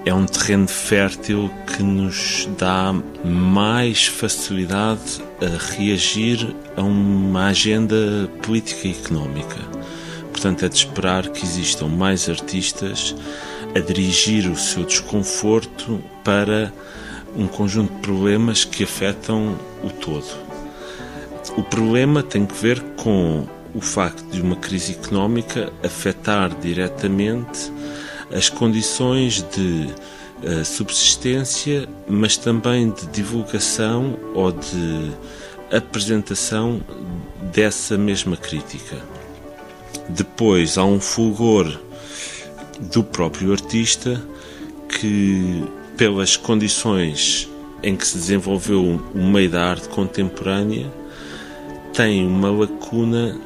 é 0.06 0.14
um 0.14 0.26
terreno 0.26 0.68
fértil 0.68 1.50
que 1.66 1.82
nos 1.82 2.48
dá 2.58 2.94
mais 3.24 4.06
facilidade 4.06 5.22
a 5.42 5.76
reagir 5.76 6.54
a 6.76 6.82
uma 6.82 7.48
agenda 7.48 8.30
política 8.42 8.90
e 8.90 8.92
económica. 8.92 9.60
Portanto, 10.32 10.66
é 10.66 10.70
de 10.70 10.76
esperar 10.76 11.30
que 11.30 11.46
existam 11.46 11.88
mais 11.88 12.28
artistas 12.28 13.16
a 13.76 13.80
dirigir 13.80 14.50
o 14.50 14.56
seu 14.56 14.84
desconforto 14.84 16.02
para 16.24 16.72
um 17.36 17.48
conjunto 17.48 17.94
de 17.94 18.00
problemas 18.00 18.64
que 18.64 18.84
afetam 18.84 19.58
o 19.84 19.90
todo. 19.90 20.28
O 21.58 21.64
problema 21.64 22.24
tem 22.24 22.46
que 22.46 22.56
ver 22.56 22.80
com 22.96 23.46
o 23.74 23.82
facto 23.82 24.24
de 24.32 24.42
uma 24.42 24.56
crise 24.56 24.94
económica 24.94 25.72
afetar 25.84 26.56
diretamente 26.60 27.72
as 28.32 28.50
condições 28.50 29.46
de 29.56 29.90
uh, 30.44 30.64
subsistência, 30.64 31.88
mas 32.08 32.38
também 32.38 32.92
de 32.92 33.08
divulgação 33.08 34.18
ou 34.34 34.52
de 34.52 35.12
apresentação 35.72 36.82
dessa 37.52 37.98
mesma 37.98 38.38
crítica. 38.38 38.98
Depois 40.10 40.78
há 40.78 40.84
um 40.84 41.00
fulgor 41.00 41.80
do 42.92 43.04
próprio 43.04 43.52
artista 43.52 44.22
que, 44.90 45.64
pelas 45.98 46.38
condições 46.38 47.50
em 47.82 47.96
que 47.96 48.08
se 48.08 48.18
desenvolveu 48.18 49.02
o 49.14 49.24
meio 49.24 49.50
da 49.50 49.66
arte 49.66 49.90
contemporânea, 49.90 50.92
tem 51.94 52.26
uma 52.26 52.50
lacuna 52.50 53.38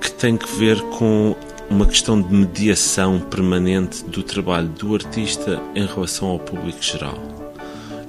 que 0.00 0.10
tem 0.12 0.36
que 0.36 0.50
ver 0.56 0.80
com 0.82 1.34
uma 1.68 1.86
questão 1.86 2.20
de 2.20 2.32
mediação 2.32 3.18
permanente 3.18 4.04
do 4.04 4.22
trabalho 4.22 4.68
do 4.68 4.94
artista 4.94 5.60
em 5.74 5.84
relação 5.84 6.28
ao 6.28 6.38
público 6.38 6.80
geral. 6.82 7.18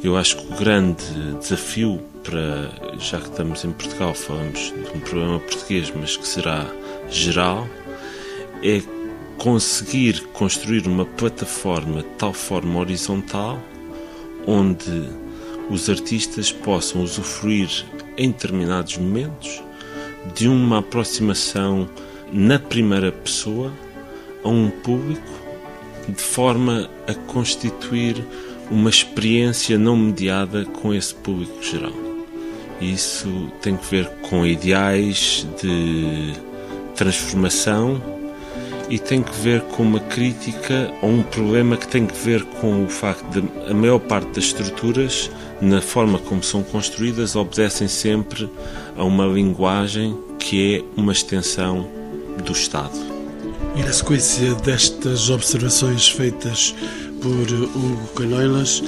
Eu 0.03 0.15
acho 0.15 0.37
que 0.37 0.53
o 0.53 0.57
grande 0.57 1.03
desafio 1.39 1.99
para, 2.23 2.69
já 2.99 3.19
que 3.19 3.29
estamos 3.29 3.63
em 3.63 3.71
Portugal, 3.71 4.13
falamos 4.13 4.59
de 4.59 4.97
um 4.97 4.99
problema 4.99 5.39
português, 5.39 5.91
mas 5.95 6.15
que 6.15 6.27
será 6.27 6.65
geral, 7.09 7.67
é 8.61 8.81
conseguir 9.37 10.21
construir 10.33 10.87
uma 10.87 11.05
plataforma 11.05 12.01
de 12.01 12.09
tal 12.17 12.33
forma 12.33 12.79
horizontal 12.79 13.59
onde 14.45 15.09
os 15.69 15.89
artistas 15.89 16.51
possam 16.51 17.03
usufruir 17.03 17.69
em 18.17 18.31
determinados 18.31 18.97
momentos 18.97 19.61
de 20.33 20.47
uma 20.47 20.79
aproximação 20.79 21.87
na 22.31 22.57
primeira 22.57 23.11
pessoa 23.11 23.71
a 24.43 24.49
um 24.49 24.69
público 24.69 25.21
de 26.07 26.21
forma 26.21 26.89
a 27.07 27.13
constituir 27.13 28.25
uma 28.71 28.89
experiência 28.89 29.77
não 29.77 29.95
mediada 29.95 30.65
com 30.65 30.93
esse 30.93 31.13
público 31.13 31.61
geral. 31.61 31.93
Isso 32.79 33.51
tem 33.61 33.75
que 33.75 33.85
ver 33.89 34.07
com 34.21 34.45
ideais 34.45 35.45
de 35.61 36.33
transformação 36.95 38.16
e 38.89 38.97
tem 38.97 39.21
que 39.21 39.35
ver 39.39 39.61
com 39.61 39.83
uma 39.83 39.99
crítica 39.99 40.91
a 41.01 41.05
um 41.05 41.21
problema 41.23 41.77
que 41.77 41.87
tem 41.87 42.05
que 42.05 42.17
ver 42.17 42.43
com 42.61 42.85
o 42.85 42.89
facto 42.89 43.25
de 43.29 43.69
a 43.69 43.73
maior 43.73 43.99
parte 43.99 44.27
das 44.27 44.45
estruturas, 44.45 45.29
na 45.61 45.81
forma 45.81 46.19
como 46.19 46.41
são 46.43 46.63
construídas, 46.63 47.35
obedecem 47.35 47.87
sempre 47.87 48.49
a 48.95 49.03
uma 49.03 49.25
linguagem 49.25 50.17
que 50.39 50.75
é 50.75 50.83
uma 50.99 51.11
extensão 51.11 51.87
do 52.45 52.51
Estado. 52.51 52.97
E 53.75 53.81
na 53.81 53.91
sequência 53.91 54.55
destas 54.55 55.29
observações 55.29 56.09
feitas 56.09 56.73
por 57.21 57.29
Hugo 57.29 58.07
Canoilas, 58.15 58.83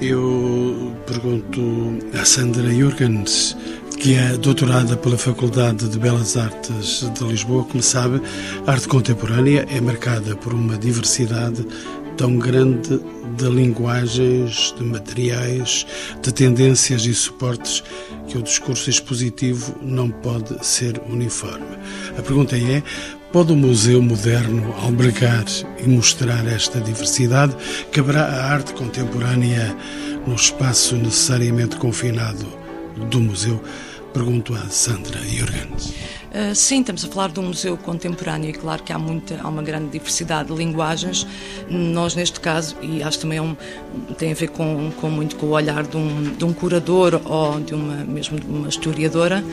eu 0.00 0.94
pergunto 1.06 1.98
a 2.18 2.24
Sandra 2.24 2.72
Jurgens 2.72 3.56
que 4.00 4.14
é 4.14 4.34
doutorada 4.38 4.96
pela 4.96 5.18
Faculdade 5.18 5.86
de 5.86 5.98
Belas 5.98 6.34
Artes 6.34 7.04
de 7.12 7.22
Lisboa. 7.22 7.64
Como 7.64 7.82
sabe, 7.82 8.18
a 8.66 8.72
arte 8.72 8.88
contemporânea 8.88 9.66
é 9.70 9.78
marcada 9.78 10.34
por 10.36 10.54
uma 10.54 10.78
diversidade 10.78 11.66
tão 12.16 12.38
grande 12.38 12.98
de 13.36 13.44
linguagens, 13.44 14.74
de 14.78 14.84
materiais, 14.84 15.86
de 16.22 16.32
tendências 16.32 17.04
e 17.04 17.12
suportes 17.12 17.84
que 18.26 18.38
o 18.38 18.42
discurso 18.42 18.88
expositivo 18.88 19.76
não 19.82 20.08
pode 20.08 20.66
ser 20.66 20.98
uniforme. 21.06 21.76
A 22.16 22.22
pergunta 22.22 22.56
é: 22.56 22.82
pode 23.30 23.52
o 23.52 23.56
museu 23.56 24.00
moderno 24.00 24.74
albergar 24.82 25.44
e 25.78 25.86
mostrar 25.86 26.46
esta 26.46 26.80
diversidade? 26.80 27.54
Caberá 27.92 28.24
a 28.24 28.50
arte 28.50 28.72
contemporânea 28.72 29.76
no 30.26 30.34
espaço 30.34 30.96
necessariamente 30.96 31.76
confinado 31.76 32.46
do 33.10 33.20
museu? 33.20 33.62
Pergunto 34.12 34.54
a 34.54 34.68
Sandra 34.68 35.20
Jurgens. 35.20 35.94
Uh, 36.30 36.54
sim, 36.54 36.80
estamos 36.80 37.04
a 37.04 37.08
falar 37.08 37.28
de 37.30 37.40
um 37.40 37.44
museu 37.44 37.76
contemporâneo 37.76 38.50
e 38.50 38.52
claro 38.52 38.82
que 38.82 38.92
há, 38.92 38.98
muita, 38.98 39.40
há 39.40 39.48
uma 39.48 39.62
grande 39.62 39.90
diversidade 39.90 40.48
de 40.48 40.54
linguagens. 40.54 41.26
Nós, 41.68 42.14
neste 42.14 42.40
caso, 42.40 42.76
e 42.82 43.02
acho 43.02 43.20
também 43.20 43.38
é 43.38 43.42
um, 43.42 43.56
tem 44.18 44.32
a 44.32 44.34
ver 44.34 44.48
com, 44.48 44.90
com 45.00 45.10
muito 45.10 45.36
com 45.36 45.46
o 45.46 45.50
olhar 45.50 45.84
de 45.84 45.96
um, 45.96 46.34
de 46.34 46.44
um 46.44 46.52
curador 46.52 47.20
ou 47.24 47.60
de 47.60 47.74
uma, 47.74 48.04
mesmo 48.04 48.38
de 48.38 48.46
uma 48.46 48.68
historiadora, 48.68 49.44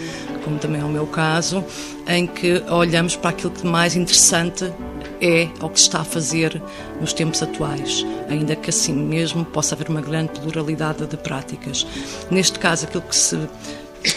como 0.43 0.57
também 0.57 0.81
é 0.81 0.83
o 0.83 0.89
meu 0.89 1.07
caso, 1.07 1.63
em 2.07 2.25
que 2.25 2.63
olhamos 2.69 3.15
para 3.15 3.31
aquilo 3.31 3.51
que 3.51 3.65
mais 3.65 3.95
interessante 3.95 4.71
é 5.19 5.49
o 5.61 5.69
que 5.69 5.79
se 5.79 5.87
está 5.87 6.01
a 6.01 6.05
fazer 6.05 6.61
nos 7.01 7.11
tempos 7.13 7.41
atuais, 7.41 8.05
ainda 8.29 8.55
que 8.55 8.69
assim 8.69 8.93
mesmo 8.93 9.43
possa 9.45 9.73
haver 9.73 9.89
uma 9.89 10.01
grande 10.01 10.39
pluralidade 10.39 11.05
de 11.07 11.17
práticas. 11.17 11.87
Neste 12.29 12.59
caso, 12.59 12.85
aquilo 12.85 13.03
que 13.03 13.15
se 13.15 13.37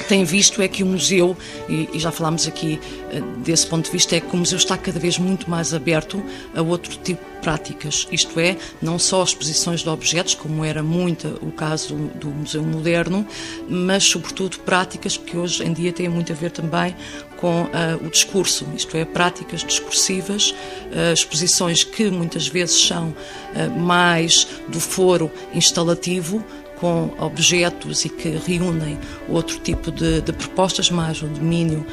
tem 0.08 0.24
visto 0.24 0.62
é 0.62 0.68
que 0.68 0.82
o 0.82 0.86
museu, 0.86 1.36
e, 1.68 1.88
já 1.98 2.10
falámos 2.10 2.46
aqui 2.46 2.80
eh, 3.10 3.20
desse 3.38 3.66
ponto 3.66 3.86
de 3.86 3.90
vista, 3.90 4.16
é 4.16 4.20
que 4.20 4.34
o 4.34 4.36
museu 4.36 4.58
está 4.58 4.76
cada 4.76 4.98
vez 4.98 5.18
muito 5.18 5.48
mais 5.50 5.74
aberto 5.74 6.22
a 6.54 6.62
outro 6.62 6.96
tipo 6.98 7.22
de 7.24 7.40
práticas, 7.40 8.06
isto 8.12 8.38
é, 8.38 8.56
não 8.82 8.98
só 8.98 9.22
exposições 9.24 9.80
de 9.80 9.88
objetos, 9.88 10.34
como 10.34 10.64
era 10.64 10.82
muito 10.82 11.38
o 11.40 11.50
caso 11.50 11.94
do 12.14 12.28
Museu 12.28 12.62
Moderno, 12.62 13.26
mas 13.68 14.04
sobretudo 14.04 14.58
práticas 14.58 15.16
que 15.16 15.36
hoje 15.36 15.64
em 15.64 15.72
dia 15.72 15.92
têm 15.92 16.08
muito 16.08 16.30
a 16.32 16.34
ver 16.34 16.50
também 16.50 16.94
com 17.38 17.62
uh, 17.62 18.06
o 18.06 18.10
discurso, 18.10 18.66
isto 18.76 18.94
é, 18.96 19.04
práticas 19.06 19.64
discursivas, 19.64 20.50
uh, 20.50 21.12
exposições 21.14 21.82
que 21.82 22.10
muitas 22.10 22.46
vezes 22.46 22.86
são 22.86 23.08
uh, 23.08 23.80
mais 23.80 24.46
do 24.68 24.78
foro 24.78 25.30
instalativo, 25.54 26.44
com 26.80 27.10
objetos 27.18 28.04
e 28.04 28.08
que 28.08 28.30
reúnem 28.30 28.98
outro 29.28 29.58
tipo 29.58 29.92
de, 29.92 30.22
de 30.22 30.32
propostas, 30.32 30.90
mais 30.90 31.22
o 31.22 31.26
domínio 31.26 31.84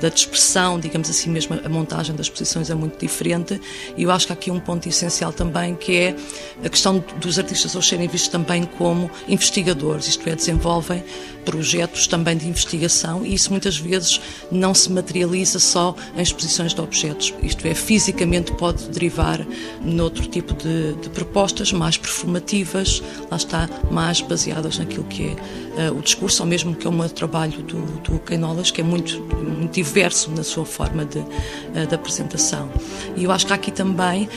da 0.00 0.08
dispersão, 0.08 0.80
digamos 0.80 1.10
assim 1.10 1.30
mesmo, 1.30 1.58
a 1.64 1.68
montagem 1.68 2.14
das 2.16 2.26
exposições 2.26 2.70
é 2.70 2.74
muito 2.74 2.98
diferente. 2.98 3.60
E 3.96 4.02
eu 4.02 4.10
acho 4.10 4.26
que 4.26 4.32
há 4.32 4.34
aqui 4.34 4.50
um 4.50 4.60
ponto 4.60 4.88
essencial 4.88 5.32
também, 5.32 5.74
que 5.74 5.96
é 5.96 6.16
a 6.64 6.68
questão 6.68 7.04
dos 7.20 7.38
artistas 7.38 7.74
hoje 7.74 7.88
serem 7.90 8.08
vistos 8.08 8.28
também 8.28 8.64
como 8.78 9.10
investigadores, 9.28 10.08
isto 10.08 10.28
é, 10.28 10.34
desenvolvem 10.34 11.04
projetos 11.44 12.06
também 12.06 12.36
de 12.36 12.48
investigação 12.48 13.24
e 13.24 13.34
isso 13.34 13.50
muitas 13.50 13.76
vezes 13.76 14.20
não 14.50 14.74
se 14.74 14.90
materializa 14.90 15.58
só 15.58 15.94
em 16.16 16.22
exposições 16.22 16.74
de 16.74 16.80
objetos, 16.80 17.34
isto 17.42 17.66
é, 17.66 17.74
fisicamente 17.74 18.52
pode 18.52 18.88
derivar 18.88 19.46
noutro 19.82 20.26
tipo 20.26 20.54
de, 20.54 20.94
de 20.94 21.10
propostas 21.10 21.72
mais 21.72 21.96
performativas, 21.96 23.02
lá 23.30 23.36
está, 23.36 23.68
mais 23.90 24.20
baseadas 24.20 24.78
naquilo 24.78 25.04
que 25.04 25.36
é 25.76 25.90
uh, 25.90 25.98
o 25.98 26.00
discurso, 26.00 26.42
ou 26.42 26.48
mesmo 26.48 26.74
que 26.74 26.86
é 26.86 26.90
um 26.90 27.08
trabalho 27.08 27.62
do, 27.62 27.82
do 28.00 28.18
Cainolas, 28.20 28.70
que 28.70 28.80
é 28.80 28.84
muito, 28.84 29.20
muito 29.20 29.73
diverso 29.74 30.30
na 30.30 30.42
sua 30.42 30.64
forma 30.64 31.04
de, 31.04 31.18
uh, 31.18 31.86
de 31.88 31.94
apresentação. 31.94 32.70
E 33.16 33.24
eu 33.24 33.32
acho 33.32 33.46
que 33.46 33.52
aqui 33.52 33.70
também 33.70 34.28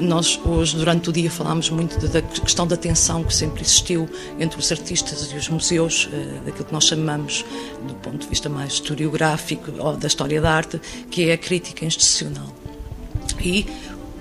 nós 0.00 0.38
hoje, 0.44 0.76
durante 0.76 1.10
o 1.10 1.12
dia, 1.12 1.30
falámos 1.30 1.70
muito 1.70 2.06
da 2.08 2.22
questão 2.22 2.66
da 2.66 2.76
tensão 2.76 3.24
que 3.24 3.34
sempre 3.34 3.62
existiu 3.62 4.08
entre 4.38 4.58
os 4.58 4.70
artistas 4.70 5.30
e 5.32 5.36
os 5.36 5.48
museus, 5.48 6.08
eh, 6.12 6.40
daquilo 6.44 6.64
que 6.66 6.72
nós 6.72 6.84
chamamos, 6.84 7.44
do 7.86 7.94
ponto 7.94 8.18
de 8.18 8.28
vista 8.28 8.48
mais 8.48 8.74
historiográfico 8.74 9.72
ou 9.78 9.96
da 9.96 10.06
história 10.06 10.40
da 10.40 10.52
arte, 10.52 10.80
que 11.10 11.28
é 11.28 11.32
a 11.32 11.38
crítica 11.38 11.84
institucional. 11.84 12.46
E 13.40 13.66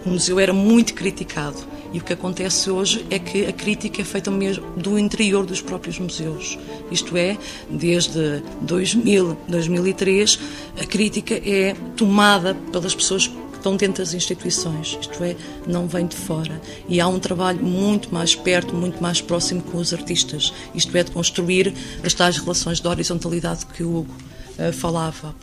o 0.05 0.09
museu 0.09 0.39
era 0.39 0.53
muito 0.53 0.93
criticado. 0.93 1.57
E 1.93 1.99
o 1.99 2.03
que 2.03 2.13
acontece 2.13 2.69
hoje 2.69 3.05
é 3.09 3.17
que 3.17 3.45
a 3.45 3.53
crítica 3.53 4.01
é 4.01 4.05
feita 4.05 4.29
mesmo 4.29 4.65
do 4.75 4.97
interior 4.99 5.45
dos 5.45 5.61
próprios 5.61 5.99
museus. 5.99 6.57
Isto 6.91 7.15
é, 7.17 7.37
desde 7.69 8.43
2000, 8.61 9.37
2003, 9.47 10.39
a 10.81 10.85
crítica 10.85 11.35
é 11.35 11.75
tomada 11.95 12.55
pelas 12.71 12.93
pessoas 12.93 13.29
estão 13.67 13.75
dentro 13.75 14.03
das 14.03 14.13
instituições, 14.13 14.97
isto 15.01 15.23
é, 15.23 15.35
não 15.67 15.87
vem 15.87 16.07
de 16.07 16.15
fora. 16.15 16.61
E 16.87 17.01
há 17.01 17.07
um 17.07 17.19
trabalho 17.19 17.63
muito 17.63 18.13
mais 18.13 18.35
perto, 18.35 18.73
muito 18.73 19.01
mais 19.01 19.19
próximo 19.19 19.61
com 19.61 19.77
os 19.77 19.93
artistas, 19.93 20.53
isto 20.73 20.95
é, 20.95 21.03
de 21.03 21.11
construir 21.11 21.73
as 22.03 22.13
tais 22.13 22.37
relações 22.37 22.79
de 22.79 22.87
horizontalidade 22.87 23.65
que 23.65 23.83
o 23.83 23.97
Hugo 23.97 24.13
uh, 24.59 24.73
falava. 24.73 25.33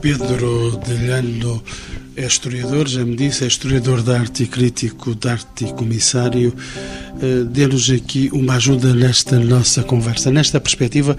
Pedro 0.00 0.76
Delhano 0.86 1.62
é 2.16 2.26
historiador, 2.26 2.86
já 2.86 3.04
me 3.04 3.16
disse, 3.16 3.44
é 3.44 3.46
historiador 3.46 4.02
de 4.02 4.12
arte 4.12 4.42
e 4.44 4.46
crítico 4.46 5.14
de 5.14 5.28
arte 5.28 5.64
e 5.64 5.72
comissário. 5.72 6.54
Uh, 7.22 7.44
Dê-nos 7.44 7.90
aqui 7.90 8.30
uma 8.32 8.54
ajuda 8.54 8.94
nesta 8.94 9.38
nossa 9.38 9.82
conversa. 9.82 10.30
Nesta 10.30 10.60
perspectiva, 10.60 11.16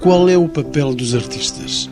qual 0.00 0.28
é 0.28 0.36
o 0.36 0.48
papel 0.48 0.94
dos 0.94 1.14
artistas? 1.14 1.88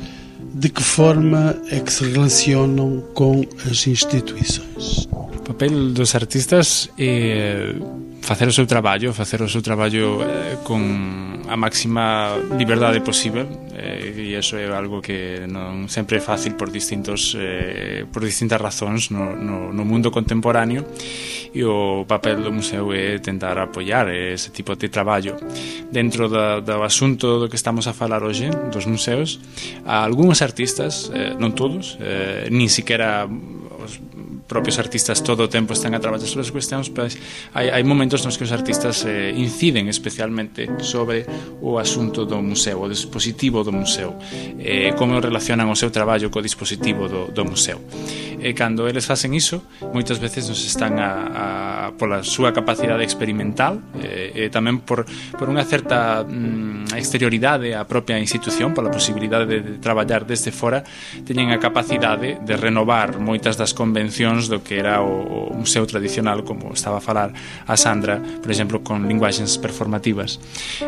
de 0.59 0.71
que 0.71 0.83
forma 0.83 1.55
é 1.71 1.79
que 1.81 1.93
se 1.93 2.03
relacionam 2.03 3.05
com 3.13 3.45
as 3.71 3.87
instituições? 3.87 5.07
papel 5.47 5.91
dos 5.91 6.15
artistas 6.15 6.89
é 6.99 7.73
facer 8.27 8.49
o 8.49 8.53
seu 8.53 8.67
traballo, 8.67 9.15
facer 9.15 9.41
o 9.41 9.49
seu 9.49 9.63
traballo 9.63 10.19
eh, 10.27 10.59
con 10.67 10.83
a 11.47 11.55
máxima 11.55 12.35
liberdade 12.59 12.99
posible 12.99 13.47
eh, 13.71 14.11
e 14.11 14.35
iso 14.35 14.59
é 14.59 14.67
algo 14.67 14.99
que 14.99 15.47
non 15.47 15.87
sempre 15.87 16.19
é 16.19 16.23
fácil 16.23 16.59
por 16.59 16.75
distintos 16.75 17.39
eh, 17.39 18.03
por 18.11 18.27
distintas 18.27 18.59
razóns 18.59 19.15
no, 19.15 19.39
no, 19.39 19.71
no 19.71 19.85
mundo 19.87 20.11
contemporáneo 20.11 20.83
e 21.55 21.63
o 21.63 22.03
papel 22.03 22.43
do 22.43 22.51
museo 22.51 22.91
é 22.91 23.23
tentar 23.23 23.55
apoiar 23.63 24.11
ese 24.11 24.51
tipo 24.51 24.75
de 24.75 24.91
traballo. 24.91 25.39
Dentro 25.95 26.27
da, 26.27 26.59
do 26.59 26.83
asunto 26.83 27.39
do 27.39 27.47
que 27.47 27.55
estamos 27.55 27.87
a 27.87 27.95
falar 27.95 28.27
hoxe 28.27 28.51
dos 28.75 28.91
museos 28.91 29.39
a 29.87 30.03
algúns 30.03 30.43
artistas, 30.43 31.15
eh, 31.15 31.39
non 31.39 31.55
todos 31.55 31.95
eh, 32.03 32.51
nin 32.51 32.67
siquiera 32.67 33.23
os 33.87 34.03
propios 34.47 34.79
artistas 34.79 35.23
todo 35.23 35.45
o 35.45 35.49
tempo 35.51 35.75
están 35.75 35.95
a 35.95 36.01
traballar 36.01 36.27
sobre 36.27 36.47
as 36.47 36.55
cuestións, 36.55 36.89
pois 36.91 37.19
hai, 37.53 37.71
hai 37.71 37.83
momentos 37.83 38.23
nos 38.23 38.39
que 38.39 38.47
os 38.47 38.55
artistas 38.55 39.03
eh, 39.05 39.35
inciden 39.35 39.91
especialmente 39.91 40.71
sobre 40.81 41.27
o 41.61 41.77
asunto 41.83 42.25
do 42.25 42.39
museo, 42.41 42.83
o 42.83 42.89
dispositivo 42.89 43.67
do 43.67 43.75
museo, 43.75 44.15
eh, 44.59 44.95
como 44.95 45.19
relacionan 45.19 45.67
o 45.67 45.77
seu 45.77 45.91
traballo 45.91 46.31
co 46.31 46.39
dispositivo 46.39 47.11
do, 47.11 47.29
do 47.35 47.43
museo. 47.43 47.83
E 48.37 48.53
cando 48.53 48.85
eles 48.87 49.09
facen 49.09 49.33
iso, 49.33 49.65
moitas 49.97 50.21
veces 50.21 50.47
nos 50.47 50.61
están 50.63 51.01
a, 51.01 51.89
a 51.89 51.97
pola 51.97 52.21
súa 52.21 52.53
capacidade 52.53 53.03
experimental 53.03 53.81
eh, 53.99 54.47
e 54.47 54.53
tamén 54.53 54.85
por, 54.85 55.09
por 55.35 55.49
unha 55.49 55.65
certa 55.65 56.21
mm, 56.23 56.93
exterioridade 56.93 57.73
á 57.73 57.83
propia 57.89 58.21
institución, 58.21 58.77
pola 58.77 58.93
posibilidade 58.93 59.49
de, 59.49 59.59
de 59.65 59.75
traballar 59.81 60.29
desde 60.29 60.53
fora, 60.53 60.85
teñen 61.25 61.49
a 61.49 61.59
capacidade 61.59 62.37
de 62.37 62.55
renovar 62.61 63.17
moitas 63.17 63.57
das 63.57 63.73
convencións 63.73 64.36
versións 64.37 64.49
do 64.49 64.61
que 64.61 64.79
era 64.79 65.01
o, 65.01 65.53
o 65.53 65.55
museo 65.57 65.87
tradicional, 65.87 66.45
como 66.45 66.73
estaba 66.73 66.99
a 66.99 67.01
falar 67.01 67.33
a 67.67 67.77
Sandra, 67.77 68.21
por 68.21 68.51
exemplo, 68.51 68.85
con 68.85 69.09
linguaxes 69.09 69.57
performativas. 69.59 70.39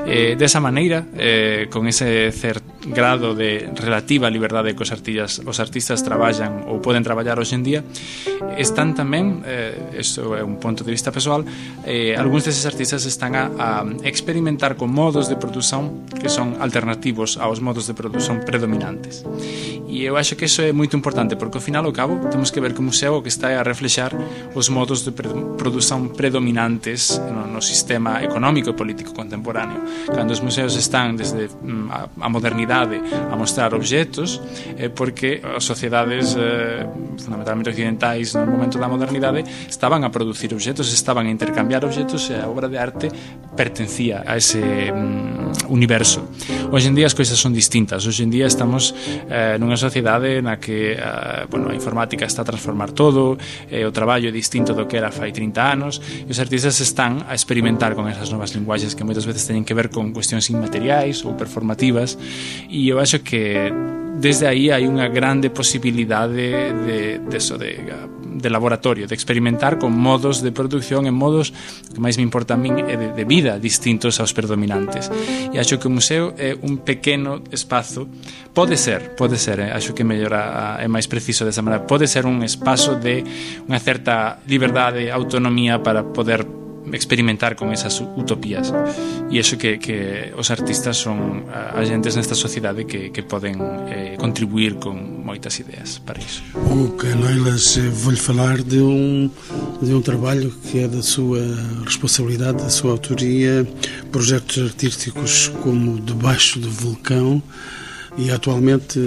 Eh, 0.04 0.36
desa 0.36 0.60
maneira, 0.60 1.08
eh, 1.16 1.66
con 1.72 1.88
ese 1.88 2.30
cer 2.32 2.60
grado 2.84 3.34
de 3.34 3.68
relativa 3.74 4.28
liberdade 4.30 4.76
que 4.76 4.82
os 4.84 4.92
artistas, 4.92 5.40
os 5.44 5.58
artistas 5.60 6.04
traballan 6.04 6.68
ou 6.68 6.80
poden 6.84 7.02
traballar 7.02 7.40
hoxe 7.40 7.56
en 7.56 7.64
día, 7.64 7.80
están 8.60 8.92
tamén, 8.92 9.42
eh, 9.48 9.98
isto 9.98 10.36
é 10.36 10.42
un 10.44 10.60
punto 10.60 10.84
de 10.84 10.92
vista 10.92 11.08
persoal, 11.08 11.44
eh, 11.88 12.14
algúns 12.18 12.44
deses 12.44 12.68
artistas 12.68 13.08
están 13.08 13.32
a, 13.34 13.48
a 13.56 13.68
experimentar 14.04 14.76
con 14.76 14.92
modos 14.92 15.30
de 15.30 15.36
produción 15.40 16.04
que 16.20 16.28
son 16.28 16.60
alternativos 16.60 17.40
aos 17.40 17.62
modos 17.64 17.88
de 17.88 17.94
produción 17.94 18.44
predominantes. 18.44 19.24
E 19.88 20.04
eu 20.04 20.18
acho 20.18 20.36
que 20.36 20.44
iso 20.44 20.60
é 20.60 20.74
moito 20.74 20.98
importante, 20.98 21.38
porque 21.38 21.56
ao 21.56 21.64
final, 21.64 21.86
ao 21.86 21.94
cabo, 21.94 22.18
temos 22.28 22.50
que 22.50 22.60
ver 22.60 22.74
que 22.74 22.80
o 22.80 22.86
museo 22.86 23.16
o 23.16 23.22
que 23.22 23.30
está 23.30 23.37
está 23.38 23.54
a 23.54 23.62
reflexar 23.62 24.10
os 24.50 24.66
modos 24.66 25.06
de 25.06 25.14
produción 25.14 26.10
predominantes 26.10 27.22
no, 27.22 27.46
no 27.46 27.62
sistema 27.62 28.18
económico 28.18 28.70
e 28.70 28.74
político 28.74 29.14
contemporáneo. 29.14 29.78
Cando 30.10 30.34
os 30.34 30.42
museos 30.42 30.74
están 30.74 31.14
desde 31.14 31.46
mm, 31.46 32.18
a 32.18 32.28
modernidade 32.28 32.98
a 32.98 33.38
mostrar 33.38 33.70
objetos, 33.78 34.42
é 34.74 34.90
porque 34.90 35.38
as 35.38 35.62
sociedades 35.62 36.34
eh, 36.34 36.82
fundamentalmente 37.22 37.70
occidentais 37.70 38.34
no 38.34 38.58
momento 38.58 38.74
da 38.74 38.90
modernidade 38.90 39.46
estaban 39.70 40.02
a 40.02 40.10
producir 40.10 40.50
objetos, 40.50 40.90
estaban 40.90 41.26
a 41.26 41.30
intercambiar 41.30 41.86
objetos 41.86 42.26
e 42.30 42.34
a 42.34 42.50
obra 42.50 42.66
de 42.66 42.74
arte 42.82 43.06
pertencía 43.54 44.26
a 44.26 44.34
ese 44.34 44.90
mm, 44.90 45.70
universo. 45.70 46.26
Hoxe 46.74 46.90
en 46.90 46.98
día 46.98 47.06
as 47.06 47.14
coisas 47.14 47.38
son 47.38 47.54
distintas. 47.54 48.02
Hoxe 48.02 48.26
en 48.26 48.34
día 48.34 48.50
estamos 48.50 48.90
eh, 49.30 49.54
nunha 49.62 49.78
sociedade 49.78 50.42
na 50.42 50.58
que 50.58 50.98
eh, 50.98 51.46
bueno, 51.46 51.70
a 51.70 51.74
informática 51.74 52.26
está 52.26 52.42
a 52.42 52.48
transformar 52.48 52.92
todo, 52.92 53.27
eh, 53.68 53.84
o 53.84 53.92
traballo 53.92 54.30
é 54.30 54.32
distinto 54.32 54.72
do 54.72 54.86
que 54.86 54.96
era 54.96 55.10
fai 55.10 55.34
30 55.34 55.58
anos, 55.58 55.98
e 55.98 56.30
os 56.30 56.38
artistas 56.38 56.78
están 56.80 57.26
a 57.26 57.34
experimentar 57.34 57.92
con 57.98 58.06
esas 58.06 58.30
novas 58.32 58.54
linguaxes 58.54 58.94
que 58.94 59.02
moitas 59.02 59.26
veces 59.26 59.44
teñen 59.44 59.66
que 59.66 59.74
ver 59.74 59.90
con 59.90 60.14
cuestións 60.14 60.48
inmateriais 60.48 61.26
ou 61.26 61.34
performativas, 61.34 62.16
e 62.70 62.88
eu 62.88 63.02
acho 63.02 63.20
que 63.20 63.68
desde 64.18 64.50
aí 64.50 64.74
hai 64.74 64.82
unha 64.84 65.06
grande 65.06 65.48
posibilidade 65.48 66.74
de, 66.74 67.22
de, 67.22 67.36
eso, 67.38 67.54
de, 67.54 67.78
de 68.38 68.48
laboratorio, 68.50 69.06
de 69.06 69.14
experimentar 69.14 69.78
con 69.78 69.94
modos 69.94 70.42
de 70.42 70.50
produción 70.50 71.06
en 71.06 71.14
modos 71.14 71.54
que 71.94 72.02
máis 72.02 72.18
me 72.18 72.26
importa 72.26 72.54
a 72.54 72.60
é 72.60 72.96
de, 72.98 73.08
de 73.14 73.24
vida 73.24 73.62
distintos 73.62 74.18
aos 74.18 74.34
predominantes. 74.34 75.06
E 75.54 75.56
acho 75.56 75.78
que 75.78 75.86
o 75.86 75.92
museo 75.94 76.34
é 76.34 76.58
un 76.58 76.82
pequeno 76.82 77.46
espazo, 77.54 78.10
pode 78.50 78.74
ser, 78.74 79.14
pode 79.14 79.38
ser, 79.38 79.62
eh? 79.62 79.70
acho 79.70 79.94
que 79.94 80.02
mellora 80.02 80.76
é 80.82 80.90
máis 80.90 81.06
preciso 81.06 81.46
desa 81.46 81.62
maneira, 81.62 81.86
pode 81.86 82.10
ser 82.10 82.26
un 82.26 82.42
espazo 82.42 82.98
de 82.98 83.22
unha 83.70 83.78
certa 83.78 84.42
liberdade, 84.50 85.14
autonomía 85.14 85.78
para 85.78 86.02
poder 86.02 86.67
experimentar 86.92 87.56
con 87.56 87.72
esas 87.72 88.00
utopías. 88.00 88.72
E 89.30 89.38
iso 89.38 89.58
que, 89.58 89.78
que 89.78 90.32
os 90.36 90.50
artistas 90.50 90.96
son 90.96 91.46
agentes 91.52 92.16
nesta 92.16 92.34
sociedade 92.34 92.86
que, 92.86 93.10
que 93.10 93.22
poden 93.22 93.60
eh, 93.88 94.16
contribuir 94.16 94.80
con 94.80 95.24
moitas 95.24 95.60
ideas 95.60 96.00
para 96.00 96.20
iso. 96.20 96.40
O 96.54 96.96
Canoilas 96.96 97.76
vou-lhe 97.92 98.20
falar 98.20 98.62
de 98.62 98.80
um, 98.80 99.30
de 99.82 99.92
um 99.92 100.00
trabalho 100.00 100.52
que 100.64 100.80
é 100.80 100.88
da 100.88 101.02
sua 101.02 101.40
responsabilidade, 101.84 102.58
da 102.58 102.70
sua 102.70 102.92
autoria 102.92 103.66
projetos 104.10 104.58
artísticos 104.58 105.52
como 105.62 106.00
Debaixo 106.00 106.58
do 106.58 106.70
Vulcão 106.70 107.42
e 108.18 108.32
atualmente 108.32 108.98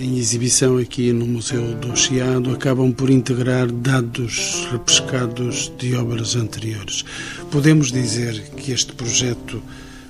em 0.00 0.18
exibição 0.18 0.78
aqui 0.78 1.12
no 1.12 1.24
Museu 1.24 1.76
do 1.76 1.96
Chiado 1.96 2.50
acabam 2.50 2.92
por 2.92 3.08
integrar 3.08 3.70
dados 3.70 4.66
repescados 4.72 5.72
de 5.78 5.94
obras 5.94 6.34
anteriores. 6.34 7.04
Podemos 7.52 7.92
dizer 7.92 8.42
que 8.56 8.72
este 8.72 8.92
projeto 8.92 9.62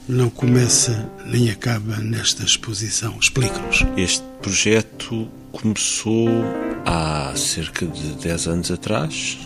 não 0.08 0.30
começa 0.30 1.10
nem 1.26 1.50
acaba 1.50 1.98
nesta 1.98 2.42
exposição. 2.42 3.18
Explique-nos. 3.20 3.84
Este 3.98 4.24
projeto 4.40 5.28
começou 5.52 6.28
há 6.86 7.34
cerca 7.36 7.86
de 7.86 8.14
10 8.14 8.46
anos 8.46 8.70
atrás. 8.70 9.38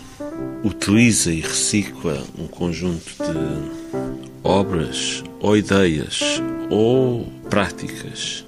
Utiliza 0.63 1.33
e 1.33 1.41
recicla 1.41 2.23
um 2.39 2.47
conjunto 2.47 3.11
de 3.17 4.41
obras 4.41 5.21
ou 5.41 5.57
ideias 5.57 6.21
ou 6.69 7.27
práticas 7.49 8.42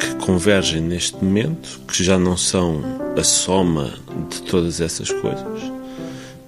que 0.00 0.14
convergem 0.16 0.80
neste 0.80 1.22
momento, 1.22 1.80
que 1.86 2.02
já 2.02 2.18
não 2.18 2.36
são 2.36 2.82
a 3.16 3.22
soma 3.22 3.94
de 4.30 4.42
todas 4.42 4.80
essas 4.80 5.10
coisas, 5.10 5.62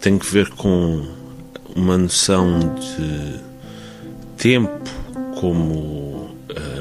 tem 0.01 0.19
que 0.19 0.27
ver 0.27 0.49
com 0.51 1.07
uma 1.77 1.97
noção 1.99 2.59
de 2.75 3.41
tempo 4.37 4.91
como 5.39 6.31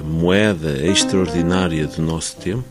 moeda 0.03 0.85
extraordinária 0.85 1.87
do 1.87 2.01
nosso 2.01 2.37
tempo. 2.37 2.63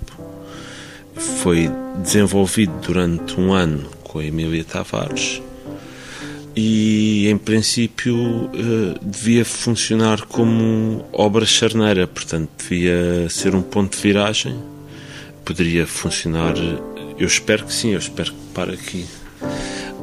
Foi 1.15 1.71
desenvolvido 2.03 2.73
durante 2.81 3.39
um 3.41 3.53
ano 3.53 3.89
com 4.05 4.19
a 4.19 4.25
Emília 4.25 4.65
Tavares 4.65 5.43
e 6.55 7.29
em 7.29 7.39
princípio 7.39 8.51
eh, 8.55 8.99
devia 9.03 9.45
funcionar 9.45 10.23
como 10.23 11.05
obra 11.13 11.47
charneira, 11.47 12.07
portanto 12.07 12.51
devia 12.59 13.29
ser 13.29 13.55
um 13.55 13.63
ponto 13.63 13.97
de 13.97 14.03
viragem. 14.03 14.57
Poderia 15.45 15.87
funcionar, 15.87 16.55
eu 17.19 17.27
espero 17.27 17.65
que 17.65 17.73
sim, 17.73 17.91
eu 17.91 17.99
espero 17.99 18.33
que 18.33 18.39
pare 18.55 18.75
aqui. 18.75 19.07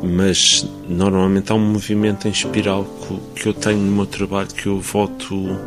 Mas 0.02 0.68
normalmente 0.88 1.52
há 1.52 1.56
um 1.56 1.72
movimento 1.72 2.28
em 2.28 2.32
espiral 2.32 2.86
que 3.36 3.48
eu 3.48 3.54
tenho 3.54 3.80
no 3.80 3.92
meu 3.92 4.06
trabalho 4.06 4.48
que 4.48 4.68
eu 4.68 4.80
volto, 4.80 5.58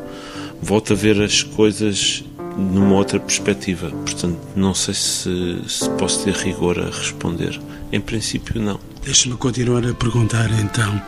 volto 0.62 0.92
a 0.92 0.96
ver 0.96 1.20
as 1.20 1.42
coisas 1.42 2.24
numa 2.56 2.94
outra 2.94 3.18
perspectiva. 3.18 3.90
Portanto, 3.90 4.38
não 4.54 4.74
sei 4.74 4.94
se, 4.94 5.58
se 5.66 5.90
posso 5.90 6.24
ter 6.24 6.34
rigor 6.34 6.78
a 6.78 6.86
responder. 6.86 7.58
Em 7.92 8.00
princípio, 8.00 8.60
não. 8.60 8.78
Deixe-me 9.04 9.36
continuar 9.36 9.84
a 9.84 9.94
perguntar 9.94 10.50
então. 10.60 11.00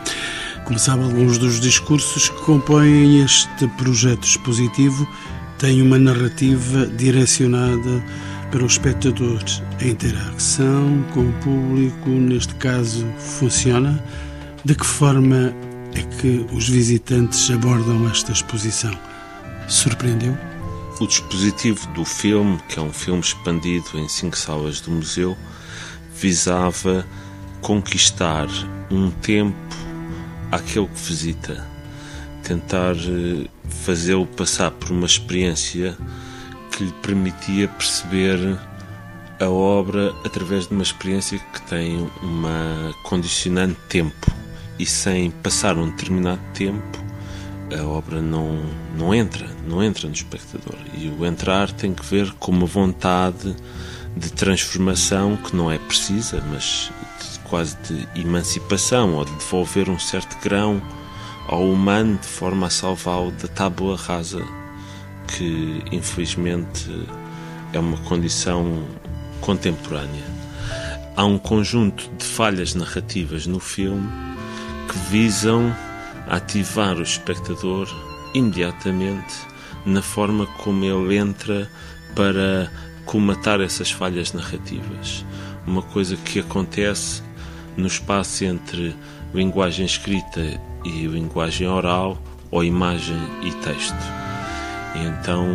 Como 0.65 0.79
sabe, 0.79 1.03
alguns 1.03 1.37
dos 1.37 1.59
discursos 1.59 2.29
que 2.29 2.41
compõem 2.41 3.23
este 3.23 3.67
projeto 3.77 4.23
expositivo 4.23 5.07
têm 5.57 5.81
uma 5.81 5.97
narrativa 5.97 6.87
direcionada 6.87 8.03
para 8.51 8.63
o 8.63 8.67
espectador. 8.67 9.41
A 9.79 9.85
interação 9.85 11.03
com 11.13 11.21
o 11.21 11.33
público, 11.33 12.09
neste 12.09 12.53
caso, 12.55 13.05
funciona? 13.17 14.03
De 14.65 14.75
que 14.75 14.85
forma 14.85 15.53
é 15.93 16.01
que 16.19 16.45
os 16.53 16.69
visitantes 16.69 17.49
abordam 17.49 18.09
esta 18.09 18.31
exposição? 18.31 18.97
Surpreendeu? 19.67 20.37
O 20.99 21.07
dispositivo 21.07 21.87
do 21.93 22.05
filme, 22.05 22.59
que 22.69 22.79
é 22.79 22.81
um 22.81 22.93
filme 22.93 23.21
expandido 23.21 23.87
em 23.95 24.07
cinco 24.07 24.37
salas 24.37 24.79
do 24.81 24.91
museu, 24.91 25.37
visava 26.23 27.05
conquistar 27.59 28.47
um 28.89 29.11
tempo 29.11 29.57
àquele 30.49 30.87
que 30.87 31.01
visita, 31.01 31.67
tentar 32.43 32.95
eh, 32.95 33.45
fazê-lo 33.67 34.25
passar 34.25 34.71
por 34.71 34.91
uma 34.91 35.05
experiência 35.05 35.97
que 36.71 36.85
lhe 36.85 36.93
permitia 37.01 37.67
perceber 37.67 38.57
a 39.37 39.49
obra 39.49 40.15
através 40.23 40.65
de 40.67 40.73
uma 40.73 40.83
experiência 40.83 41.37
que 41.37 41.61
tem 41.63 42.09
uma 42.21 42.95
condicionante 43.03 43.77
tempo 43.89 44.31
e 44.79 44.85
sem 44.85 45.29
passar 45.29 45.77
um 45.77 45.89
determinado 45.89 46.41
tempo 46.53 47.03
a 47.77 47.83
obra 47.83 48.21
não, 48.21 48.61
não 48.97 49.13
entra, 49.13 49.45
não 49.67 49.83
entra 49.83 50.07
no 50.07 50.13
espectador. 50.13 50.77
E 50.93 51.09
o 51.09 51.25
entrar 51.25 51.71
tem 51.71 51.93
que 51.93 52.05
ver 52.05 52.31
com 52.33 52.51
uma 52.51 52.65
vontade 52.65 53.55
de 54.15 54.31
transformação 54.31 55.35
que 55.37 55.55
não 55.55 55.71
é 55.71 55.77
precisa, 55.77 56.43
mas 56.51 56.91
de, 57.19 57.39
quase 57.39 57.77
de 57.87 58.21
emancipação 58.21 59.15
ou 59.15 59.25
de 59.25 59.31
devolver 59.33 59.89
um 59.89 59.99
certo 59.99 60.37
grão 60.41 60.81
ao 61.47 61.69
humano 61.69 62.17
de 62.17 62.27
forma 62.27 62.67
a 62.67 62.69
salvá-lo 62.69 63.31
da 63.31 63.47
tábua 63.47 63.97
rasa, 63.97 64.43
que 65.27 65.83
infelizmente 65.91 66.89
é 67.73 67.79
uma 67.79 67.97
condição 67.97 68.85
contemporânea. 69.41 70.23
Há 71.15 71.25
um 71.25 71.37
conjunto 71.37 72.09
de 72.17 72.25
falhas 72.25 72.73
narrativas 72.73 73.45
no 73.45 73.59
filme 73.59 74.09
que 74.87 74.97
visam 75.11 75.75
ativar 76.27 76.97
o 76.97 77.03
espectador 77.03 77.87
imediatamente 78.33 79.35
na 79.85 80.01
forma 80.01 80.45
como 80.63 80.83
ele 80.85 81.17
entra 81.17 81.69
para 82.15 82.71
comatar 83.13 83.61
essas 83.61 83.91
falhas 83.91 84.33
narrativas. 84.33 85.23
Uma 85.67 85.83
coisa 85.83 86.17
que 86.17 86.39
acontece 86.39 87.21
no 87.77 87.85
espaço 87.85 88.43
entre 88.43 88.95
linguagem 89.35 89.85
escrita 89.85 90.41
e 90.83 91.05
linguagem 91.05 91.67
oral 91.67 92.17
ou 92.49 92.63
imagem 92.63 93.19
e 93.43 93.51
texto. 93.63 93.95
então, 94.95 95.45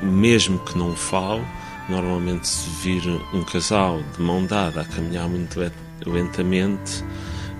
mesmo 0.00 0.58
que 0.60 0.78
não 0.78 0.96
fale, 0.96 1.44
normalmente 1.90 2.48
se 2.48 2.70
vir 2.82 3.02
um 3.34 3.44
casal 3.44 4.02
de 4.16 4.22
mão 4.22 4.46
dada 4.46 4.80
a 4.80 4.84
caminhar 4.86 5.28
muito 5.28 5.60
lentamente, 6.06 7.04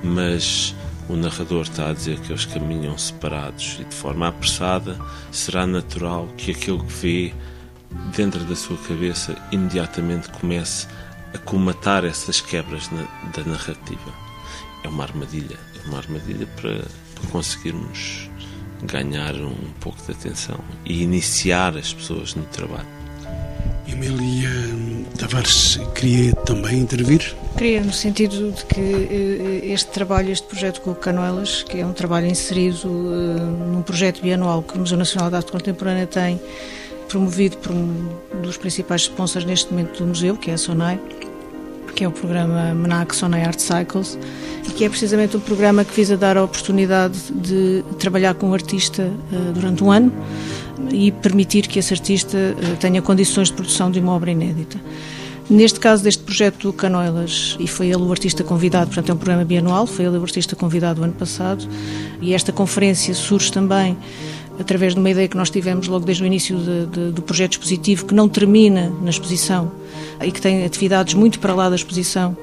mas 0.02 0.74
o 1.06 1.16
narrador 1.16 1.64
está 1.64 1.90
a 1.90 1.92
dizer 1.92 2.18
que 2.20 2.32
eles 2.32 2.46
caminham 2.46 2.96
separados 2.96 3.76
e 3.78 3.84
de 3.84 3.94
forma 3.94 4.26
apressada, 4.26 4.98
será 5.30 5.66
natural 5.66 6.28
que 6.38 6.50
aquilo 6.50 6.82
que 6.82 6.92
vê 6.92 7.34
dentro 8.16 8.44
da 8.44 8.56
sua 8.56 8.76
cabeça 8.76 9.36
imediatamente 9.50 10.28
comece 10.30 10.86
a 11.34 11.38
comatar 11.38 12.04
essas 12.04 12.40
quebras 12.40 12.90
na, 12.90 13.02
da 13.30 13.44
narrativa. 13.44 14.12
É 14.84 14.88
uma 14.88 15.04
armadilha, 15.04 15.58
é 15.82 15.88
uma 15.88 15.98
armadilha 15.98 16.46
para, 16.56 16.84
para 17.14 17.30
conseguirmos 17.30 18.30
ganhar 18.84 19.34
um 19.34 19.72
pouco 19.80 20.00
de 20.04 20.12
atenção 20.12 20.58
e 20.84 21.02
iniciar 21.02 21.76
as 21.76 21.92
pessoas 21.92 22.34
no 22.34 22.44
trabalho. 22.44 22.86
Emília 23.86 24.50
Tavares 25.18 25.78
queria 25.94 26.32
também 26.32 26.80
intervir? 26.80 27.34
Queria, 27.56 27.82
no 27.82 27.92
sentido 27.92 28.50
de 28.52 28.64
que 28.64 28.80
eh, 28.80 29.72
este 29.72 29.90
trabalho, 29.90 30.30
este 30.30 30.46
projeto 30.46 30.80
com 30.80 30.90
o 30.90 30.94
Canoelas, 30.94 31.62
que 31.62 31.80
é 31.80 31.86
um 31.86 31.92
trabalho 31.92 32.26
inserido 32.26 32.88
uh, 32.88 33.70
num 33.72 33.82
projeto 33.82 34.22
bianual 34.22 34.62
que 34.62 34.74
o 34.74 34.80
Museu 34.80 34.96
Nacional 34.96 35.30
de 35.30 35.36
Arte 35.36 35.52
Contemporânea 35.52 36.06
tem, 36.06 36.40
promovido 37.08 37.56
por 37.58 37.72
um 37.72 38.08
dos 38.42 38.56
principais 38.56 39.02
sponsors 39.02 39.44
neste 39.44 39.70
momento 39.70 39.98
do 39.98 40.06
museu, 40.06 40.36
que 40.36 40.50
é 40.50 40.54
a 40.54 40.58
SONAI, 40.58 41.00
que 41.94 42.04
é 42.04 42.08
o 42.08 42.10
programa 42.10 42.74
MNAC 42.74 43.14
Sonai 43.14 43.44
Art 43.44 43.58
Cycles, 43.58 44.18
e 44.66 44.70
que 44.72 44.84
é 44.84 44.88
precisamente 44.88 45.36
um 45.36 45.40
programa 45.40 45.84
que 45.84 45.94
visa 45.94 46.16
dar 46.16 46.36
a 46.36 46.42
oportunidade 46.42 47.18
de 47.32 47.84
trabalhar 47.98 48.34
com 48.34 48.48
um 48.48 48.54
artista 48.54 49.02
uh, 49.02 49.52
durante 49.52 49.84
um 49.84 49.90
ano 49.90 50.12
e 50.90 51.12
permitir 51.12 51.66
que 51.68 51.78
esse 51.78 51.92
artista 51.92 52.36
uh, 52.36 52.76
tenha 52.78 53.00
condições 53.00 53.48
de 53.48 53.54
produção 53.54 53.90
de 53.90 54.00
uma 54.00 54.12
obra 54.12 54.30
inédita. 54.32 54.78
Neste 55.48 55.78
caso 55.78 56.02
deste 56.02 56.22
projeto 56.22 56.62
do 56.62 56.72
Canoelas, 56.72 57.56
e 57.60 57.68
foi 57.68 57.88
ele 57.88 58.02
o 58.02 58.10
artista 58.10 58.42
convidado, 58.42 58.86
portanto 58.86 59.10
é 59.10 59.12
um 59.12 59.18
programa 59.18 59.44
bianual, 59.44 59.86
foi 59.86 60.06
ele 60.06 60.16
o 60.16 60.22
artista 60.22 60.56
convidado 60.56 61.02
o 61.02 61.04
ano 61.04 61.12
passado, 61.12 61.68
e 62.20 62.32
esta 62.32 62.50
conferência 62.50 63.12
surge 63.14 63.52
também 63.52 63.96
através 64.58 64.94
de 64.94 65.00
uma 65.00 65.10
ideia 65.10 65.28
que 65.28 65.36
nós 65.36 65.50
tivemos 65.50 65.88
logo 65.88 66.04
desde 66.04 66.22
o 66.22 66.26
início 66.26 66.56
de, 66.56 66.86
de, 66.86 67.12
do 67.12 67.22
projeto 67.22 67.52
expositivo, 67.52 68.06
que 68.06 68.14
não 68.14 68.28
termina 68.28 68.92
na 69.02 69.10
exposição 69.10 69.70
e 70.22 70.30
que 70.30 70.40
tem 70.40 70.64
atividades 70.64 71.14
muito 71.14 71.38
para 71.38 71.54
lá 71.54 71.68
da 71.68 71.76
exposição 71.76 72.36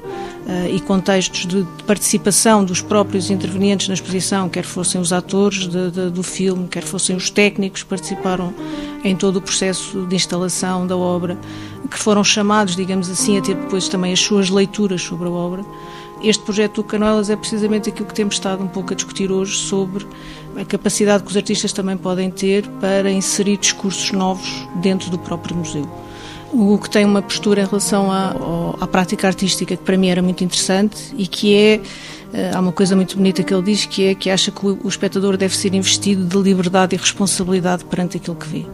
uh, 0.46 0.68
e 0.70 0.80
contextos 0.80 1.46
de, 1.46 1.62
de, 1.62 1.82
participação 1.84 2.64
dos 2.64 2.80
próprios 2.80 3.30
intervenientes 3.30 3.88
na 3.88 3.94
exposição, 3.94 4.48
quer 4.48 4.64
fossem 4.64 5.00
os 5.00 5.12
atores 5.12 5.66
de, 5.66 6.10
do 6.10 6.22
filme, 6.22 6.68
quer 6.68 6.82
fossem 6.82 7.16
os 7.16 7.30
técnicos 7.30 7.82
que 7.82 7.88
participaram 7.88 8.52
em 9.04 9.16
todo 9.16 9.36
o 9.36 9.40
processo 9.40 10.06
de 10.06 10.14
instalação 10.14 10.86
da 10.86 10.96
obra, 10.96 11.38
que 11.90 11.98
foram 11.98 12.22
chamados, 12.22 12.76
digamos 12.76 13.10
assim, 13.10 13.38
a 13.38 13.42
ter 13.42 13.54
depois 13.54 13.88
também 13.88 14.12
as 14.12 14.20
suas 14.20 14.48
leituras 14.48 15.02
sobre 15.02 15.28
a 15.28 15.30
obra. 15.30 15.64
Este 16.22 16.44
projeto 16.44 16.76
do 16.76 16.84
Canoelas 16.84 17.30
é 17.30 17.36
precisamente 17.36 17.88
aquilo 17.88 18.06
que 18.06 18.14
temos 18.14 18.36
estado 18.36 18.62
um 18.62 18.68
pouco 18.68 18.92
a 18.92 18.96
discutir 18.96 19.32
hoje 19.32 19.56
sobre 19.56 20.06
a 20.60 20.64
capacidade 20.64 21.22
que 21.22 21.30
os 21.30 21.36
artistas 21.36 21.72
também 21.72 21.96
podem 21.96 22.30
ter 22.30 22.66
para 22.80 23.10
inserir 23.10 23.56
discursos 23.56 24.12
novos 24.12 24.48
dentro 24.76 25.10
do 25.10 25.18
próprio 25.18 25.56
museu. 25.56 25.88
O 26.52 26.78
que 26.78 26.90
tem 26.90 27.04
uma 27.04 27.22
postura 27.22 27.62
em 27.62 27.64
relação 27.64 28.12
à, 28.12 28.34
à 28.80 28.86
prática 28.86 29.26
artística 29.26 29.74
que 29.74 29.82
para 29.82 29.96
mim 29.96 30.08
era 30.08 30.20
muito 30.20 30.44
interessante 30.44 31.14
e 31.16 31.26
que 31.26 31.54
é 31.56 31.80
eh, 32.34 32.50
há 32.54 32.60
uma 32.60 32.72
coisa 32.72 32.94
muito 32.94 33.16
bonita 33.16 33.42
que 33.42 33.54
ele 33.54 33.62
diz 33.62 33.86
que 33.86 34.06
é 34.06 34.14
que 34.14 34.28
acha 34.28 34.50
que 34.50 34.66
o 34.66 34.88
espectador 34.88 35.36
deve 35.36 35.56
ser 35.56 35.74
investido 35.74 36.24
de 36.24 36.36
liberdade 36.36 36.94
e 36.94 36.98
responsabilidade 36.98 37.84
perante 37.84 38.18
aquilo 38.18 38.36
que 38.36 38.46
vê. 38.46 38.66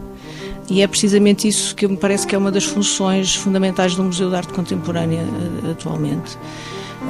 E 0.69 0.81
é 0.81 0.87
precisamente 0.87 1.47
isso 1.47 1.75
que 1.75 1.87
me 1.87 1.97
parece 1.97 2.27
que 2.27 2.35
é 2.35 2.37
uma 2.37 2.51
das 2.51 2.63
funções 2.63 3.35
fundamentais 3.35 3.95
do 3.95 4.03
Museu 4.03 4.29
de 4.29 4.35
Arte 4.35 4.53
Contemporânea 4.53 5.21
eh, 5.21 5.71
atualmente. 5.71 6.37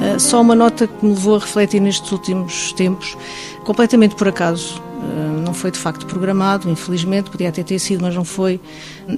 Eh, 0.00 0.18
só 0.18 0.40
uma 0.40 0.54
nota 0.54 0.86
que 0.86 1.04
me 1.04 1.12
levou 1.12 1.36
a 1.36 1.38
refletir 1.38 1.80
nestes 1.80 2.10
últimos 2.10 2.72
tempos, 2.72 3.16
completamente 3.64 4.14
por 4.14 4.28
acaso, 4.28 4.82
eh, 5.02 5.42
não 5.44 5.54
foi 5.54 5.70
de 5.70 5.78
facto 5.78 6.06
programado, 6.06 6.68
infelizmente, 6.70 7.30
podia 7.30 7.48
até 7.48 7.62
ter 7.62 7.78
sido, 7.78 8.02
mas 8.02 8.14
não 8.14 8.24
foi. 8.24 8.60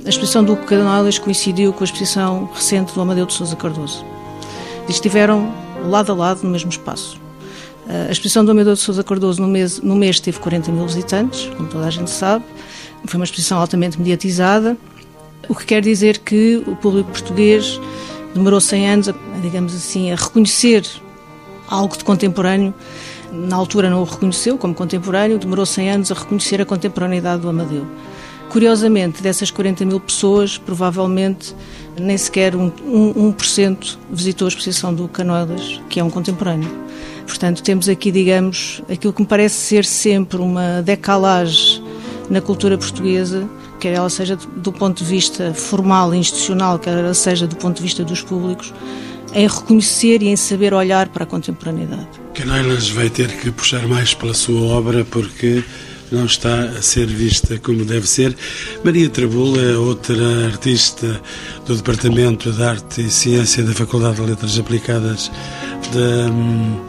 A 0.05 0.09
exposição 0.09 0.45
do 0.45 0.57
Canalas 0.57 1.19
coincidiu 1.19 1.73
com 1.73 1.83
a 1.83 1.85
exposição 1.85 2.49
recente 2.55 2.93
do 2.95 3.01
Amadeu 3.01 3.27
de 3.27 3.33
Sousa 3.33 3.57
Cardoso. 3.57 4.05
Estiveram 4.89 5.53
lado 5.85 6.13
a 6.13 6.15
lado 6.15 6.43
no 6.43 6.51
mesmo 6.51 6.71
espaço. 6.71 7.21
A 7.89 8.11
exposição 8.11 8.45
do 8.45 8.53
Amadeu 8.53 8.75
de 8.75 8.81
Sousa 8.81 9.03
Cardoso 9.03 9.43
no 9.43 9.49
mês, 9.49 9.81
no 9.81 9.97
mês 9.97 10.21
teve 10.21 10.39
40 10.39 10.71
mil 10.71 10.87
visitantes, 10.87 11.51
como 11.57 11.69
toda 11.69 11.87
a 11.87 11.91
gente 11.91 12.11
sabe. 12.11 12.45
Foi 13.05 13.19
uma 13.19 13.25
exposição 13.25 13.59
altamente 13.59 13.99
mediatizada, 13.99 14.77
o 15.49 15.55
que 15.55 15.67
quer 15.67 15.83
dizer 15.83 16.19
que 16.19 16.63
o 16.67 16.77
público 16.77 17.11
português 17.11 17.81
demorou 18.35 18.61
100 18.61 18.91
anos, 18.91 19.09
a, 19.09 19.15
digamos 19.43 19.75
assim, 19.75 20.13
a 20.13 20.17
reconhecer 20.17 20.87
algo 21.69 21.97
de 21.97 22.05
contemporâneo. 22.05 22.73
Na 23.33 23.57
altura 23.57 23.89
não 23.89 24.03
o 24.03 24.05
reconheceu 24.05 24.59
como 24.59 24.75
contemporâneo, 24.75 25.39
demorou 25.39 25.65
100 25.65 25.91
anos 25.91 26.13
a 26.13 26.15
reconhecer 26.15 26.61
a 26.61 26.67
contemporaneidade 26.67 27.41
do 27.41 27.49
Amadeu. 27.49 27.87
Curiosamente, 28.51 29.23
dessas 29.23 29.51
40 29.51 29.87
mil 29.87 29.99
pessoas, 29.99 30.59
provavelmente 30.59 31.57
nem 31.99 32.19
sequer 32.19 32.55
1%, 32.55 32.73
um, 32.85 33.29
um 33.29 33.35
visitou 34.11 34.45
a 34.45 34.49
exposição 34.49 34.95
do 34.95 35.09
Canoelas, 35.09 35.81
que 35.89 35.99
é 35.99 36.05
um 36.05 36.11
contemporâneo. 36.11 36.71
Portanto, 37.27 37.63
temos 37.63 37.89
aqui, 37.89 38.11
digamos, 38.11 38.83
aquilo 38.91 39.15
que 39.15 39.23
me 39.23 39.27
parece 39.27 39.55
ser 39.55 39.87
sempre 39.87 40.39
uma 40.39 40.83
decalagem 40.83 41.83
na 42.29 42.43
cultura 42.43 42.77
portuguesa, 42.77 43.49
quer 43.81 43.95
ela 43.95 44.11
seja 44.11 44.37
do 44.37 44.71
ponto 44.71 44.99
de 44.99 45.05
vista 45.05 45.55
formal 45.55 46.15
e 46.15 46.19
institucional, 46.19 46.79
quer 46.79 46.99
ela 46.99 47.15
seja 47.15 47.47
do 47.47 47.57
ponto 47.57 47.77
de 47.77 47.83
vista 47.83 48.05
dos 48.05 48.23
públicos, 48.23 48.73
em 49.35 49.47
reconhecer 49.47 50.23
e 50.23 50.29
em 50.29 50.37
saber 50.37 50.75
olhar 50.75 51.09
para 51.09 51.25
a 51.25 51.27
contemporaneidade. 51.27 52.09
Canailas 52.35 52.89
vai 52.91 53.11
ter 53.11 53.29
que 53.29 53.51
puxar 53.51 53.87
mais 53.87 54.15
pela 54.15 54.35
sua 54.35 54.61
obra 54.61 55.05
porque 55.05 55.63
não 56.11 56.27
está 56.27 56.65
a 56.65 56.83
ser 56.83 57.07
vista 57.07 57.59
como 57.59 57.85
deve 57.85 58.07
ser. 58.07 58.37
Maria 58.85 59.09
Trabula 59.09 59.63
é 59.63 59.77
outra 59.77 60.47
artista 60.47 61.21
do 61.67 61.75
Departamento 61.75 62.53
de 62.53 62.63
Arte 62.63 63.01
e 63.01 63.11
Ciência 63.11 63.63
da 63.63 63.73
Faculdade 63.73 64.17
de 64.17 64.23
Letras 64.23 64.59
Aplicadas 64.59 65.31
de 65.91 66.31
hum, 66.31 66.81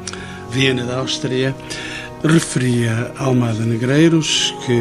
Viena, 0.51 0.83
da 0.83 0.97
Áustria 0.97 1.55
referia 2.23 3.11
Almada 3.17 3.65
Negreiros, 3.65 4.55
que, 4.65 4.79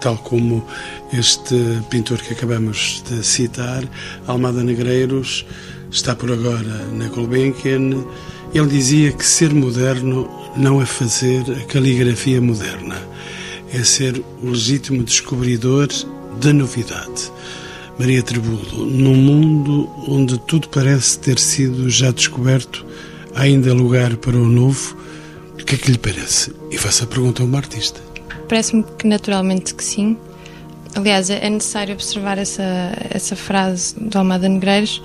tal 0.00 0.18
como 0.18 0.66
este 1.12 1.54
pintor 1.88 2.18
que 2.18 2.34
acabamos 2.34 3.02
de 3.08 3.24
citar, 3.24 3.84
Almada 4.26 4.64
Negreiros 4.64 5.46
está 5.94 6.14
por 6.14 6.30
agora 6.30 6.86
na 6.92 7.06
Gulbenkian. 7.06 8.04
Ele 8.52 8.66
dizia 8.66 9.12
que 9.12 9.24
ser 9.24 9.54
moderno 9.54 10.28
não 10.56 10.82
é 10.82 10.86
fazer 10.86 11.42
a 11.50 11.64
caligrafia 11.66 12.40
moderna, 12.40 12.96
é 13.72 13.82
ser 13.82 14.22
o 14.42 14.50
legítimo 14.50 15.02
descobridor 15.02 15.88
da 16.40 16.52
novidade. 16.52 17.32
Maria 17.98 18.22
Tribulo, 18.22 18.86
num 18.86 19.14
mundo 19.14 19.88
onde 20.08 20.38
tudo 20.40 20.68
parece 20.68 21.18
ter 21.18 21.38
sido 21.38 21.88
já 21.88 22.10
descoberto, 22.10 22.84
há 23.34 23.42
ainda 23.42 23.72
lugar 23.72 24.16
para 24.16 24.36
o 24.36 24.46
novo 24.46 24.96
o 25.52 25.64
que 25.64 25.76
é 25.76 25.78
que 25.78 25.92
lhe 25.92 25.98
parece? 25.98 26.52
E 26.70 26.76
faço 26.76 27.04
a 27.04 27.06
pergunta 27.06 27.42
a 27.42 27.46
uma 27.46 27.58
artista. 27.58 28.00
Parece-me 28.48 28.84
que 28.98 29.06
naturalmente 29.06 29.74
que 29.74 29.84
sim. 29.84 30.16
Aliás, 30.94 31.30
é 31.30 31.48
necessário 31.48 31.94
observar 31.94 32.38
essa, 32.38 32.92
essa 33.10 33.34
frase 33.34 33.94
do 33.98 34.18
Almada 34.18 34.48
Negreiros 34.48 35.00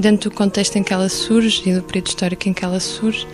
dentro 0.00 0.30
do 0.30 0.36
contexto 0.36 0.76
em 0.76 0.82
que 0.82 0.92
ela 0.92 1.08
surge 1.08 1.68
e 1.68 1.74
do 1.74 1.82
período 1.82 2.08
histórico 2.08 2.48
em 2.48 2.52
que 2.52 2.64
ela 2.64 2.80
surge, 2.80 3.26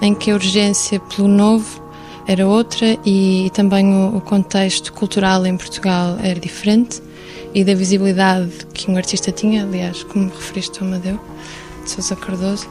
em 0.00 0.14
que 0.14 0.30
a 0.30 0.34
urgência 0.34 1.00
pelo 1.00 1.28
novo 1.28 1.82
era 2.26 2.46
outra 2.46 2.98
e, 3.04 3.50
também 3.52 3.92
o, 3.92 4.16
o 4.16 4.20
contexto 4.20 4.92
cultural 4.92 5.44
em 5.44 5.56
Portugal 5.56 6.16
era 6.22 6.40
diferente 6.40 7.02
e 7.54 7.62
da 7.62 7.74
visibilidade 7.74 8.50
que 8.72 8.90
um 8.90 8.96
artista 8.96 9.30
tinha, 9.30 9.62
aliás, 9.64 10.02
como 10.04 10.28
referiste 10.28 10.80
ao 10.80 10.88
Amadeu 10.88 11.20
de 11.84 11.90
Sousa 11.90 12.16
Cardoso. 12.16 12.68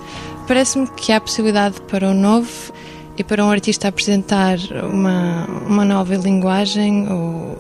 Parece-me 0.48 0.88
que 0.88 1.12
há 1.12 1.22
possibilidade 1.22 1.80
para 1.82 2.10
o 2.10 2.14
novo 2.14 2.74
e 3.18 3.24
para 3.24 3.46
um 3.46 3.50
artista 3.50 3.88
apresentar 3.88 4.58
uma, 4.92 5.46
uma 5.68 5.86
nova 5.86 6.16
linguagem 6.16 7.08
ou 7.10 7.58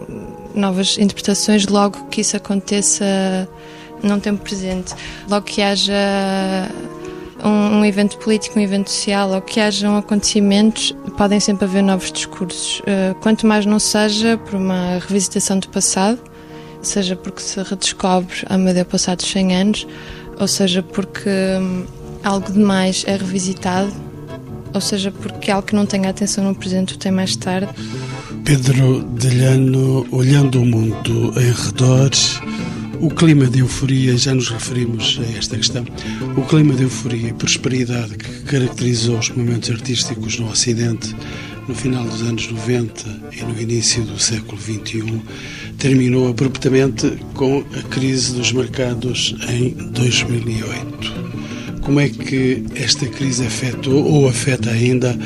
novas 0.55 0.97
interpretações 0.97 1.67
logo 1.67 2.05
que 2.05 2.21
isso 2.21 2.35
aconteça 2.35 3.47
num 4.03 4.19
tempo 4.19 4.43
presente, 4.43 4.93
logo 5.29 5.45
que 5.45 5.61
haja 5.61 5.93
um, 7.43 7.79
um, 7.79 7.85
evento 7.85 8.17
político, 8.17 8.59
um 8.59 8.61
evento 8.61 8.91
social, 8.91 9.31
ou 9.31 9.41
que 9.41 9.59
hajam 9.59 9.97
acontecimentos, 9.97 10.95
podem 11.17 11.39
sempre 11.39 11.65
haver 11.65 11.81
novos 11.81 12.11
discursos. 12.11 12.79
Uh, 12.81 13.15
quanto 13.21 13.47
mais 13.47 13.65
não 13.65 13.79
seja 13.79 14.37
por 14.37 14.55
uma 14.55 14.99
revisitação 14.99 15.59
do 15.59 15.69
passado, 15.69 16.19
seja 16.81 17.15
porque 17.15 17.41
se 17.41 17.61
redescobre 17.61 18.35
a 18.47 18.55
Amadeu 18.55 18.85
passados 18.85 19.25
100 19.25 19.55
anos, 19.55 19.87
ou 20.39 20.47
seja 20.47 20.83
porque 20.83 21.29
hum, 21.59 21.85
algo 22.23 22.51
demais 22.51 23.03
é 23.07 23.15
revisitado, 23.15 23.91
ou 24.73 24.81
seja 24.81 25.11
porque 25.11 25.51
algo 25.51 25.67
que 25.67 25.75
não 25.75 25.85
tenha 25.85 26.09
atenção 26.09 26.43
no 26.43 26.55
presente 26.55 26.95
o 26.95 26.97
tem 26.97 27.11
mais 27.11 27.35
tarde. 27.35 27.69
Pedro 28.43 29.03
Delhano, 29.03 30.05
olhando 30.11 30.61
o 30.61 30.65
mundo 30.65 31.33
em 31.39 31.51
redor, 31.51 32.09
o 33.03 33.09
clima 33.09 33.47
de 33.47 33.59
euforia, 33.59 34.17
já 34.17 34.33
nos 34.33 34.49
referimos 34.49 35.19
a 35.21 35.37
esta 35.37 35.57
questão, 35.57 35.85
o 36.37 36.41
clima 36.43 36.73
de 36.73 36.83
euforia 36.83 37.27
e 37.27 37.33
prosperidade 37.33 38.15
que 38.15 38.43
caracterizou 38.43 39.19
os 39.19 39.29
momentos 39.29 39.69
artísticos 39.71 40.39
no 40.39 40.49
Ocidente 40.49 41.13
no 41.67 41.75
final 41.75 42.05
dos 42.05 42.21
anos 42.21 42.49
90 42.49 43.03
e 43.33 43.43
no 43.43 43.59
início 43.59 44.03
do 44.03 44.17
século 44.17 44.57
XXI, 44.57 45.21
terminou 45.77 46.29
abruptamente 46.29 47.11
com 47.33 47.65
a 47.77 47.81
crise 47.89 48.35
dos 48.35 48.53
mercados 48.53 49.35
em 49.49 49.71
2008. 49.91 51.81
Como 51.81 51.99
é 51.99 52.07
que 52.07 52.63
esta 52.73 53.05
crise 53.05 53.45
afetou 53.45 54.01
ou 54.05 54.29
afeta 54.29 54.69
ainda 54.69 55.19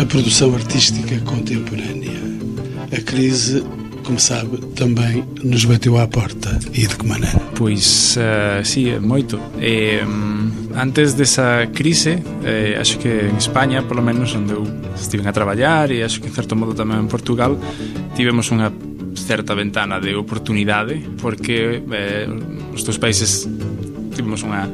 a 0.00 0.04
produção 0.04 0.54
artística 0.54 1.18
contemporânea? 1.22 2.12
A 2.96 3.00
crise 3.00 3.64
como 4.06 4.20
sabe, 4.20 4.58
também 4.78 5.24
nos 5.42 5.64
bateu 5.64 5.98
à 5.98 6.06
porta. 6.06 6.56
E 6.72 6.86
de 6.86 6.94
que 6.94 7.04
maneira? 7.04 7.42
Pois, 7.58 8.16
uh, 8.16 8.62
sí, 8.62 8.94
moito. 9.02 9.40
Eh, 9.58 10.00
antes 10.78 11.14
desa 11.14 11.66
crise, 11.74 12.22
eh, 12.46 12.78
acho 12.78 12.98
que 13.02 13.26
en 13.26 13.36
España, 13.36 13.82
polo 13.82 14.00
menos 14.00 14.30
onde 14.38 14.54
eu 14.54 14.62
estive 14.94 15.26
a 15.26 15.34
traballar 15.34 15.90
e 15.90 16.06
acho 16.06 16.22
que 16.22 16.30
en 16.30 16.34
certo 16.38 16.54
modo 16.54 16.72
tamén 16.72 17.02
en 17.02 17.10
Portugal, 17.10 17.58
tivemos 18.14 18.46
unha 18.54 18.70
certa 19.18 19.58
ventana 19.58 19.98
de 19.98 20.14
oportunidade 20.14 21.02
porque 21.18 21.82
eh, 21.82 22.30
os 22.70 22.86
dos 22.86 23.02
países 23.02 23.50
tivemos 24.16 24.40
unha 24.40 24.72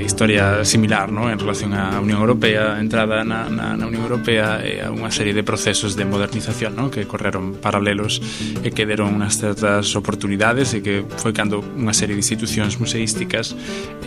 historia 0.00 0.64
similar 0.64 1.12
no? 1.12 1.28
en 1.28 1.36
relación 1.36 1.76
á 1.76 2.00
Unión 2.00 2.24
Europea, 2.24 2.74
a 2.74 2.80
entrada 2.80 3.20
na, 3.20 3.52
na, 3.52 3.76
na 3.76 3.84
Unión 3.84 4.08
Europea 4.08 4.64
e 4.64 4.80
a 4.80 4.88
unha 4.88 5.12
serie 5.12 5.36
de 5.36 5.44
procesos 5.44 5.92
de 5.92 6.08
modernización 6.08 6.72
no? 6.72 6.88
que 6.88 7.04
correron 7.04 7.60
paralelos 7.60 8.24
e 8.64 8.72
que 8.72 8.88
deron 8.88 9.20
unhas 9.20 9.36
certas 9.36 9.92
oportunidades 9.92 10.72
e 10.72 10.80
que 10.80 11.04
foi 11.20 11.36
cando 11.36 11.60
unha 11.76 11.92
serie 11.92 12.16
de 12.16 12.24
institucións 12.24 12.80
museísticas 12.80 13.52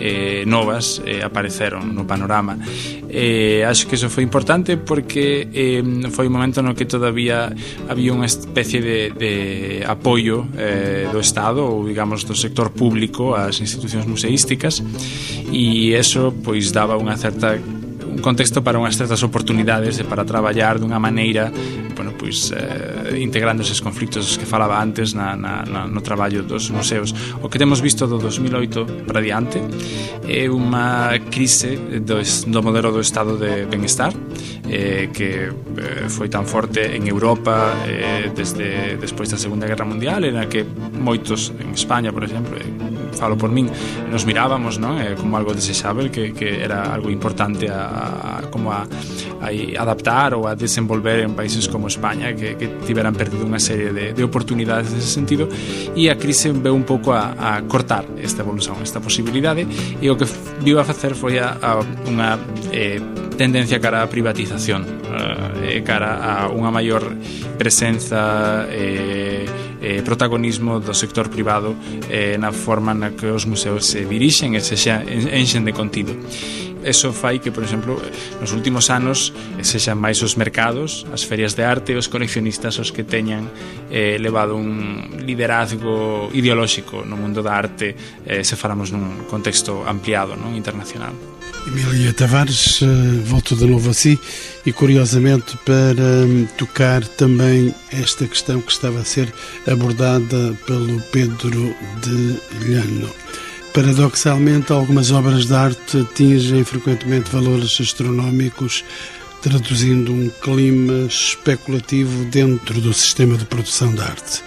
eh, 0.01 0.41
novas 0.49 1.03
eh, 1.05 1.21
apareceron 1.21 1.93
no 1.93 2.07
panorama. 2.07 2.57
Eh, 3.11 3.61
acho 3.67 3.85
que 3.85 3.99
iso 3.99 4.07
foi 4.07 4.23
importante 4.23 4.79
porque 4.79 5.51
eh, 5.51 5.83
foi 6.09 6.31
un 6.31 6.33
momento 6.33 6.63
no 6.63 6.73
que 6.73 6.87
todavía 6.87 7.51
había 7.91 8.15
unha 8.15 8.25
especie 8.25 8.79
de, 8.79 9.11
de 9.11 9.33
apoio 9.83 10.47
eh, 10.55 11.11
do 11.11 11.19
Estado 11.19 11.67
ou 11.67 11.83
digamos 11.83 12.23
do 12.23 12.33
sector 12.33 12.71
público 12.71 13.35
ás 13.35 13.59
institucións 13.59 14.07
museísticas 14.07 14.70
e 15.51 15.91
eso 15.91 16.31
pois 16.31 16.71
daba 16.71 16.95
unha 16.95 17.19
certa 17.19 17.59
un 18.11 18.19
contexto 18.19 18.61
para 18.63 18.79
unhas 18.79 18.95
certas 18.95 19.23
oportunidades 19.23 19.99
e 19.99 20.03
para 20.07 20.23
traballar 20.23 20.79
dunha 20.79 20.99
maneira 20.99 21.51
bueno, 21.95 22.13
pois, 22.17 22.51
eh, 22.51 23.19
integrando 23.19 23.61
eses 23.61 23.81
conflictos 23.81 24.37
que 24.37 24.45
falaba 24.45 24.81
antes 24.81 25.13
na, 25.13 25.35
na, 25.35 25.63
na, 25.63 25.87
no 25.87 26.01
traballo 26.01 26.41
dos 26.41 26.71
museos. 26.71 27.13
O 27.41 27.49
que 27.49 27.59
temos 27.59 27.79
visto 27.81 28.07
do 28.07 28.17
2008 28.17 29.05
para 29.05 29.21
diante 29.21 29.61
é 30.25 30.49
unha 30.49 31.19
crise 31.29 31.77
do, 32.01 32.17
do 32.23 32.59
modelo 32.63 32.91
do 32.91 33.01
estado 33.01 33.37
de 33.37 33.69
benestar 33.69 34.13
eh, 34.69 35.09
que 35.13 35.49
eh, 35.49 36.07
foi 36.07 36.27
tan 36.29 36.45
forte 36.45 36.95
en 36.95 37.07
Europa 37.07 37.85
eh, 37.87 38.31
desde 38.33 38.97
despois 38.97 39.29
da 39.29 39.37
Segunda 39.37 39.67
Guerra 39.67 39.85
Mundial 39.85 40.25
en 40.25 40.37
a 40.37 40.45
que 40.47 40.63
moitos 40.65 41.53
en 41.59 41.73
España, 41.73 42.11
por 42.11 42.23
exemplo, 42.23 42.57
eh, 42.57 42.91
falo 43.13 43.37
por 43.37 43.51
min, 43.51 43.69
nos 44.09 44.25
mirábamos 44.25 44.79
non? 44.79 44.97
Eh, 44.99 45.15
como 45.19 45.37
algo 45.37 45.53
desexável 45.53 46.09
que, 46.09 46.33
que 46.33 46.63
era 46.63 46.93
algo 46.93 47.11
importante 47.11 47.69
a, 47.69 48.39
a, 48.39 48.49
como 48.49 48.71
a, 48.71 48.87
a 49.41 49.47
adaptar 49.77 50.33
ou 50.33 50.47
a 50.47 50.55
desenvolver 50.55 51.21
en 51.21 51.35
países 51.35 51.67
como 51.67 51.87
España 51.87 52.33
que, 52.33 52.55
que 52.55 52.67
tiveran 52.87 53.13
perdido 53.13 53.43
unha 53.43 53.59
serie 53.59 53.91
de, 53.91 54.05
de 54.15 54.23
oportunidades 54.23 54.91
nese 54.95 55.11
sentido 55.11 55.45
e 55.93 56.07
a 56.07 56.15
crise 56.15 56.49
veu 56.55 56.73
un 56.73 56.87
pouco 56.87 57.11
a, 57.11 57.35
a 57.37 57.61
cortar 57.67 58.07
esta 58.17 58.41
evolución, 58.41 58.79
esta 58.81 59.03
posibilidade 59.03 59.67
e 59.99 60.07
o 60.07 60.15
que 60.15 60.25
viu 60.63 60.79
a 60.79 60.85
facer 60.87 61.13
foi 61.13 61.37
a, 61.37 61.59
a 61.59 61.83
unha 62.07 62.39
eh, 62.71 63.01
tendencia 63.37 63.79
cara 63.79 64.03
a 64.03 64.07
privatización 64.07 64.85
eh, 65.63 65.81
cara 65.85 66.19
a 66.19 66.33
unha 66.51 66.71
maior 66.71 67.03
presenza 67.57 68.65
eh, 68.69 69.45
eh, 69.81 70.01
protagonismo 70.05 70.79
do 70.79 70.93
sector 70.93 71.29
privado 71.29 71.75
eh, 72.09 72.37
na 72.37 72.53
forma 72.53 72.93
na 72.93 73.11
que 73.13 73.27
os 73.29 73.45
museos 73.45 73.85
se 73.85 74.05
dirixen 74.05 74.53
e 74.55 74.61
se 74.61 74.77
xa 74.77 75.01
enxen 75.05 75.65
de 75.65 75.73
contido 75.73 76.13
eso 76.83 77.13
fai 77.13 77.39
que, 77.39 77.51
por 77.51 77.63
exemplo, 77.63 78.01
nos 78.39 78.51
últimos 78.51 78.89
anos 78.89 79.33
eh, 79.57 79.63
sexan 79.63 79.97
máis 79.97 80.21
os 80.25 80.35
mercados, 80.35 81.05
as 81.13 81.23
ferias 81.23 81.53
de 81.53 81.63
arte 81.63 81.93
e 81.93 81.97
os 81.97 82.09
coleccionistas 82.09 82.79
os 82.81 82.89
que 82.89 83.03
teñan 83.05 83.49
eh, 83.89 84.17
levado 84.17 84.57
un 84.57 85.21
liderazgo 85.21 86.29
ideolóxico 86.33 87.05
no 87.05 87.17
mundo 87.17 87.41
da 87.45 87.53
arte 87.57 87.93
eh, 88.25 88.43
se 88.43 88.55
falamos 88.55 88.89
nun 88.89 89.27
contexto 89.29 89.85
ampliado, 89.85 90.33
non 90.33 90.57
internacional. 90.57 91.13
Emília 91.67 92.13
Tavares 92.13 92.81
eh, 92.81 92.85
volto 93.25 93.55
de 93.55 93.65
novo 93.65 93.91
a 93.91 93.93
si 93.93 94.19
e 94.65 94.73
curiosamente 94.73 95.57
para 95.65 96.25
tocar 96.57 97.05
também 97.05 97.73
esta 97.91 98.27
questão 98.27 98.61
que 98.61 98.71
estava 98.71 98.99
a 98.99 99.05
ser 99.05 99.31
abordada 99.67 100.57
pelo 100.65 100.99
Pedro 101.11 101.75
de 102.01 102.39
Lhano. 102.65 103.20
Paradoxalmente, 103.73 104.73
algumas 104.73 105.11
obras 105.11 105.45
de 105.45 105.53
arte 105.53 105.99
atingem 105.99 106.61
frequentemente 106.65 107.31
valores 107.31 107.79
astronómicos, 107.79 108.83
traduzindo 109.41 110.11
um 110.11 110.29
clima 110.41 111.07
especulativo 111.07 112.25
dentro 112.25 112.81
do 112.81 112.93
sistema 112.93 113.37
de 113.37 113.45
produção 113.45 113.95
de 113.95 114.01
arte. 114.01 114.43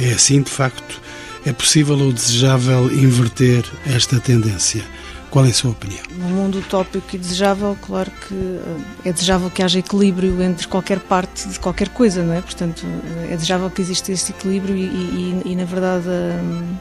É 0.00 0.10
assim, 0.10 0.42
de 0.42 0.50
facto, 0.50 1.00
é 1.46 1.52
possível 1.52 1.96
ou 1.98 2.12
desejável 2.12 2.92
inverter 2.92 3.64
esta 3.86 4.18
tendência. 4.18 4.84
Qual 5.30 5.44
é 5.44 5.50
a 5.50 5.54
sua 5.54 5.70
opinião? 5.70 6.02
No 6.10 6.28
mundo 6.28 6.58
utópico 6.58 7.14
e 7.14 7.18
desejável, 7.18 7.76
claro 7.80 8.10
que 8.10 8.34
eh, 8.34 9.08
é 9.10 9.12
desejável 9.12 9.50
que 9.50 9.62
haja 9.62 9.78
equilíbrio 9.78 10.42
entre 10.42 10.66
qualquer 10.66 10.98
parte 10.98 11.46
de 11.46 11.60
qualquer 11.60 11.90
coisa, 11.90 12.24
não 12.24 12.34
é? 12.34 12.40
Portanto, 12.40 12.84
é 13.30 13.34
desejável 13.36 13.70
que 13.70 13.82
exista 13.82 14.10
esse 14.10 14.32
equilíbrio 14.32 14.74
e, 14.74 14.84
e, 14.84 15.42
e 15.44 15.56
na 15.56 15.64
verdade, 15.64 16.08
hum, 16.08 16.74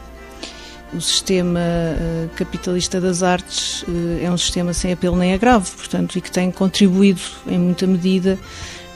o 0.93 1.01
sistema 1.01 1.59
eh, 1.59 2.27
capitalista 2.35 2.99
das 3.01 3.21
artes 3.23 3.83
eh, 3.87 4.25
é 4.25 4.31
um 4.31 4.37
sistema 4.37 4.73
sem 4.73 4.93
apelo 4.93 5.17
nem 5.17 5.33
agravo, 5.33 5.69
portanto, 5.75 6.17
e 6.17 6.21
que 6.21 6.31
tem 6.31 6.51
contribuído 6.51 7.21
em 7.47 7.59
muita 7.59 7.85
medida 7.85 8.37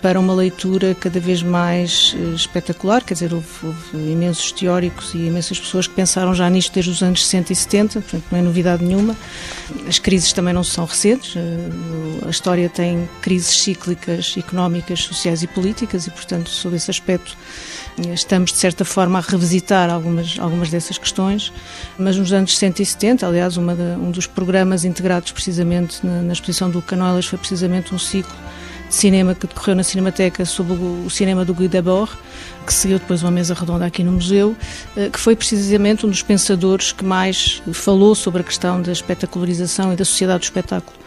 para 0.02 0.20
uma 0.20 0.34
leitura 0.34 0.96
cada 0.96 1.20
vez 1.20 1.44
mais 1.44 2.14
uh, 2.14 2.34
espetacular, 2.34 3.04
quer 3.04 3.14
dizer, 3.14 3.34
houve, 3.34 3.48
houve, 3.64 4.12
imensos 4.12 4.52
teóricos 4.52 5.14
e 5.14 5.20
imensas 5.20 5.60
pessoas 5.60 5.86
que 5.86 5.94
pensaram 5.94 6.34
já 6.34 6.50
nisto 6.50 6.74
desde 6.74 6.90
os 6.90 7.04
anos 7.04 7.24
60 7.24 7.54
e 7.54 7.56
70, 7.56 8.02
portanto 8.02 8.24
não 8.32 8.40
é 8.40 8.42
novidade 8.42 8.84
nenhuma. 8.84 9.16
As 9.88 10.00
crises 10.00 10.34
também 10.34 10.54
não 10.54 10.64
são 10.64 10.86
recentes, 10.86 11.36
a 12.26 12.30
história 12.30 12.68
tem 12.68 13.08
crises 13.22 13.62
cíclicas 13.62 14.34
económicas, 14.36 15.02
sociais 15.02 15.44
e 15.44 15.48
políticas 15.48 16.08
e, 16.08 16.10
portanto, 16.10 16.50
sob 16.50 16.76
esse 16.76 16.90
aspecto, 16.90 17.38
estamos 18.14 18.52
de 18.52 18.58
certa 18.58 18.86
forma 18.86 19.20
a 19.20 19.22
revisitar 19.22 19.90
algumas, 19.90 20.38
algumas 20.40 20.70
dessas 20.70 20.98
questões, 20.98 21.52
mas 21.98 22.18
nos 22.18 22.32
anos 22.32 22.54
60 22.54 22.82
e 22.82 22.86
70, 22.86 23.28
aliás, 23.28 23.54
de, 23.54 23.60
um 23.60 24.12
dos 24.12 24.28
programas 24.28 24.86
integrados 24.86 25.32
precisamente 25.32 26.06
na, 26.06 26.22
na 26.22 26.34
exposição 26.34 26.70
do 26.70 26.82
Canoelas 26.82 27.26
foi 27.26 27.38
precisamente 27.38 27.94
um 27.94 28.00
ciclo 28.00 28.36
de 28.90 28.96
cinema 28.96 29.34
que 29.34 29.48
decorreu 29.48 29.76
na 29.76 29.84
Cinemateca 29.84 30.44
sobre 30.46 30.74
o 30.74 31.10
cinema 31.10 31.46
do 31.46 31.54
Guy 31.54 31.68
Debord, 31.68 32.12
que 32.66 32.74
seguiu 32.74 33.00
depois 33.00 33.24
uma 33.24 33.32
mesa 33.32 33.54
redonda 33.54 33.86
aqui 33.86 34.04
no 34.04 34.12
museu, 34.12 34.56
eh, 34.98 35.10
que 35.10 35.20
foi 35.20 35.36
precisamente 35.36 36.06
um 36.06 36.10
dos 36.10 36.22
pensadores 36.22 36.92
que 36.92 37.06
mais 37.06 37.64
falou 37.72 38.14
sobre 38.14 38.42
a 38.42 38.44
questão 38.44 38.82
da 38.82 38.92
espetacularização 38.92 39.94
e 39.94 39.96
da 39.96 40.04
sociedade 40.04 40.40
do 40.40 40.44
espetáculo 40.44 41.02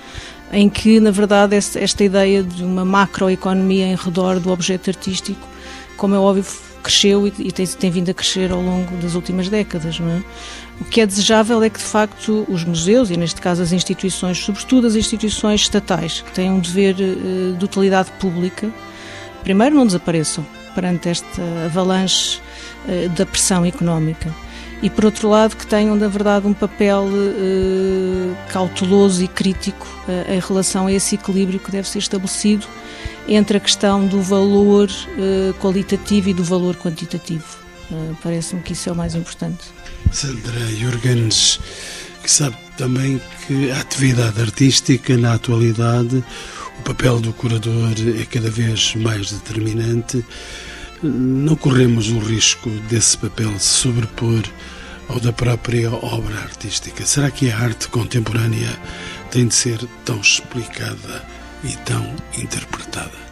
em 0.53 0.69
que, 0.69 1.01
na 1.01 1.11
verdade, 1.11 1.57
esta 1.57 2.05
ideia 2.05 2.43
de 2.43 2.63
uma 2.63 2.85
macroeconomia 2.85 3.87
em 3.87 3.97
redor 3.97 4.39
do 4.39 4.53
objeto 4.53 4.89
artístico, 4.89 5.41
como 5.97 6.15
é 6.15 6.19
óbvio, 6.19 6.45
cresceu 6.85 7.27
e 7.27 7.51
tem, 7.51 7.67
tem 7.67 7.91
vindo 7.91 8.11
a 8.11 8.15
crescer 8.15 8.53
ao 8.53 8.61
longo 8.61 8.97
das 8.99 9.15
últimas 9.15 9.49
décadas. 9.49 9.99
Não 9.99 10.09
é? 10.09 10.23
O 10.81 10.85
que 10.85 11.01
é 11.01 11.07
desejável 11.07 11.63
é 11.63 11.71
que, 11.71 11.79
de 11.79 11.85
facto, 11.85 12.45
os 12.49 12.63
museus, 12.65 13.11
e 13.11 13.17
neste 13.17 13.41
caso 13.41 13.63
as 13.63 13.73
instituições, 13.73 14.39
sobretudo 14.39 14.87
as 14.87 14.95
instituições 14.95 15.63
estatais, 15.63 16.21
que 16.21 16.33
têm 16.33 16.51
um 16.51 16.61
dever 16.61 16.95
uh, 16.95 17.57
de 17.57 17.65
utilidade 17.65 18.11
pública, 18.21 18.71
primeiro 19.43 19.75
não 19.75 19.87
desapareçam 19.87 20.45
perante 20.75 21.09
esta 21.09 21.43
avalanche 21.65 22.41
uh, 22.87 23.09
da 23.11 23.25
pressão 23.25 23.65
económica. 23.65 24.44
E, 24.85 24.91
por 24.91 25.07
outro 25.07 25.31
lado, 25.31 25.57
que 25.57 25.67
tenham, 25.67 25.97
na 25.97 26.09
verdade, 26.09 26.47
um 26.47 26.53
papel 26.53 27.07
uh, 27.07 28.37
cauteloso 28.53 29.25
e 29.25 29.29
crítico 29.29 29.87
em 30.29 30.39
relação 30.39 30.87
a 30.87 30.93
esse 30.93 31.15
equilíbrio 31.15 31.59
que 31.59 31.71
deve 31.71 31.89
ser 31.89 32.01
estabelecido 32.01 32.67
entre 33.27 33.57
a 33.57 33.61
questão 33.61 34.07
do 34.07 34.21
valor 34.21 34.91
qualitativo 35.59 36.29
e 36.29 36.35
do 36.35 36.45
valor 36.45 36.77
quantitativo. 36.77 37.47
Parece-me 38.23 38.61
que 38.61 38.75
isso 38.75 38.91
é 38.91 38.93
o 38.93 38.95
mais 38.95 39.15
importante. 39.15 39.65
Sandra 40.13 40.61
Jurgens, 40.77 41.59
que 42.23 42.31
sabe 42.31 42.57
também 42.77 43.19
que 43.47 43.71
a 43.71 43.81
atividade 43.81 44.39
artística, 44.39 45.17
na 45.17 45.33
atualidade, 45.33 46.23
o 46.79 46.83
papel 46.83 47.19
do 47.21 47.33
curador 47.33 47.95
é 48.21 48.27
cada 48.27 48.51
vez 48.51 48.95
mais 48.95 49.33
determinante. 49.33 50.23
Não 51.03 51.57
corremos 51.57 52.11
o 52.11 52.19
risco 52.19 52.69
desse 52.91 53.17
papel 53.17 53.59
se 53.59 53.67
sobrepor 53.67 54.43
ao 55.09 55.21
da 55.21 55.33
própria 55.33 55.91
obra 55.91 56.39
artística? 56.41 57.05
Será 57.05 57.31
que 57.31 57.51
a 57.51 57.59
arte 57.59 57.89
contemporânea 57.89 58.79
tem 59.31 59.47
de 59.47 59.55
ser 59.55 59.79
tão 60.05 60.21
explicada 60.21 61.25
e 61.63 61.77
tão 61.79 62.15
interpretada? 62.39 63.25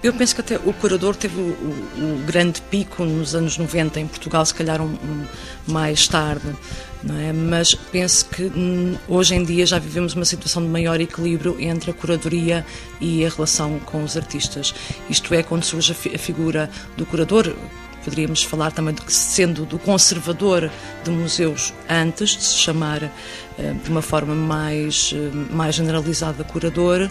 Eu 0.00 0.12
penso 0.12 0.32
que 0.32 0.40
até 0.40 0.56
o 0.56 0.72
curador 0.72 1.16
teve 1.16 1.40
o, 1.40 1.44
o, 1.44 2.20
o, 2.20 2.24
grande 2.24 2.60
pico 2.62 3.04
nos 3.04 3.34
anos 3.34 3.58
90 3.58 3.98
em 3.98 4.06
Portugal, 4.06 4.46
se 4.46 4.54
calhar 4.54 4.80
um, 4.80 4.84
um, 4.84 5.26
mais 5.66 6.06
tarde, 6.06 6.54
não 7.02 7.18
é? 7.18 7.32
mas 7.32 7.74
penso 7.74 8.26
que 8.26 8.44
hum, 8.44 8.96
hoje 9.08 9.34
em 9.34 9.42
dia 9.42 9.66
já 9.66 9.76
vivemos 9.80 10.14
uma 10.14 10.24
situação 10.24 10.62
de 10.62 10.68
maior 10.68 11.00
equilíbrio 11.00 11.60
entre 11.60 11.90
a 11.90 11.94
curadoria 11.94 12.64
e 13.00 13.26
a 13.26 13.28
relação 13.28 13.80
com 13.80 14.04
os 14.04 14.16
artistas. 14.16 14.72
Isto 15.10 15.34
é, 15.34 15.42
quando 15.42 15.64
surge 15.64 15.90
a, 15.90 15.94
fi 15.96 16.14
a 16.14 16.18
figura 16.18 16.70
do 16.96 17.04
curador, 17.04 17.56
poderíamos 18.08 18.42
falar 18.42 18.72
também 18.72 18.94
de 18.94 19.12
sendo 19.12 19.66
do 19.66 19.78
conservador 19.78 20.70
de 21.04 21.10
museus 21.10 21.74
antes 21.88 22.30
de 22.30 22.42
se 22.42 22.54
chamar 22.54 23.02
eh, 23.02 23.74
de 23.84 23.90
uma 23.90 24.00
forma 24.00 24.34
mais, 24.34 25.12
eh, 25.14 25.30
mais 25.50 25.74
generalizada 25.74 26.42
curador, 26.42 27.10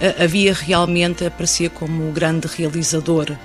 eh, 0.00 0.24
havia 0.24 0.52
realmente, 0.52 1.24
aparecia 1.24 1.70
como 1.70 2.08
o 2.08 2.12
grande 2.12 2.48
realizador 2.48 3.36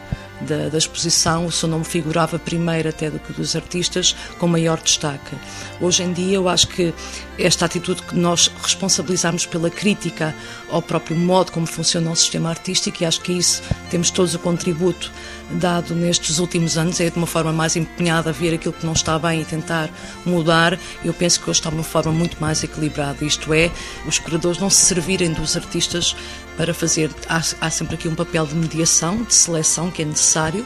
da, 0.41 0.69
da, 0.69 0.77
exposição, 0.77 1.45
o 1.45 1.51
seu 1.51 1.69
nome 1.69 1.85
figurava 1.85 2.37
primeiro 2.39 2.89
até 2.89 3.09
do 3.09 3.19
que 3.19 3.33
dos 3.33 3.55
artistas, 3.55 4.15
com 4.39 4.47
maior 4.47 4.79
destaque. 4.81 5.35
Hoje 5.79 6.03
em 6.03 6.13
dia, 6.13 6.35
eu 6.35 6.49
acho 6.49 6.67
que 6.67 6.93
esta 7.37 7.65
atitude 7.65 8.01
que 8.03 8.15
nós 8.15 8.51
responsabilizarmos 8.61 9.45
pela 9.45 9.69
crítica 9.69 10.35
ao 10.69 10.81
próprio 10.81 11.15
modo 11.15 11.51
como 11.51 11.65
funciona 11.65 12.11
o 12.11 12.15
sistema 12.15 12.49
artístico, 12.49 13.03
e 13.03 13.05
acho 13.05 13.21
que 13.21 13.33
isso 13.33 13.61
temos 13.89 14.11
todos 14.11 14.35
o 14.35 14.39
contributo 14.39 15.11
dado 15.51 15.95
nestes 15.95 16.39
últimos 16.39 16.77
anos, 16.77 16.99
é 16.99 17.09
de 17.09 17.17
uma 17.17 17.27
forma 17.27 17.51
mais 17.51 17.75
empenhada 17.75 18.29
a 18.29 18.33
ver 18.33 18.53
aquilo 18.53 18.73
que 18.73 18.85
não 18.85 18.93
está 18.93 19.17
bem 19.17 19.41
e 19.41 19.45
tentar 19.45 19.89
mudar. 20.25 20.77
Eu 21.03 21.13
penso 21.13 21.39
que 21.41 21.49
hoje 21.49 21.59
está 21.59 21.69
de 21.69 21.75
uma 21.75 21.83
forma 21.83 22.11
muito 22.11 22.37
mais 22.39 22.63
equilibrada, 22.63 23.23
isto 23.23 23.53
é, 23.53 23.71
os 24.05 24.19
curadores 24.19 24.59
não 24.59 24.69
se 24.69 24.85
servirem 24.85 25.31
dos 25.33 25.55
artistas 25.55 26.15
para 26.55 26.73
fazer. 26.73 27.09
Há, 27.29 27.41
há 27.61 27.69
sempre 27.69 27.95
aqui 27.95 28.07
um 28.07 28.15
papel 28.15 28.45
de 28.45 28.55
mediação, 28.55 29.23
de 29.23 29.33
seleção 29.33 29.89
que 29.91 30.01
é 30.01 30.05
necessário 30.05 30.65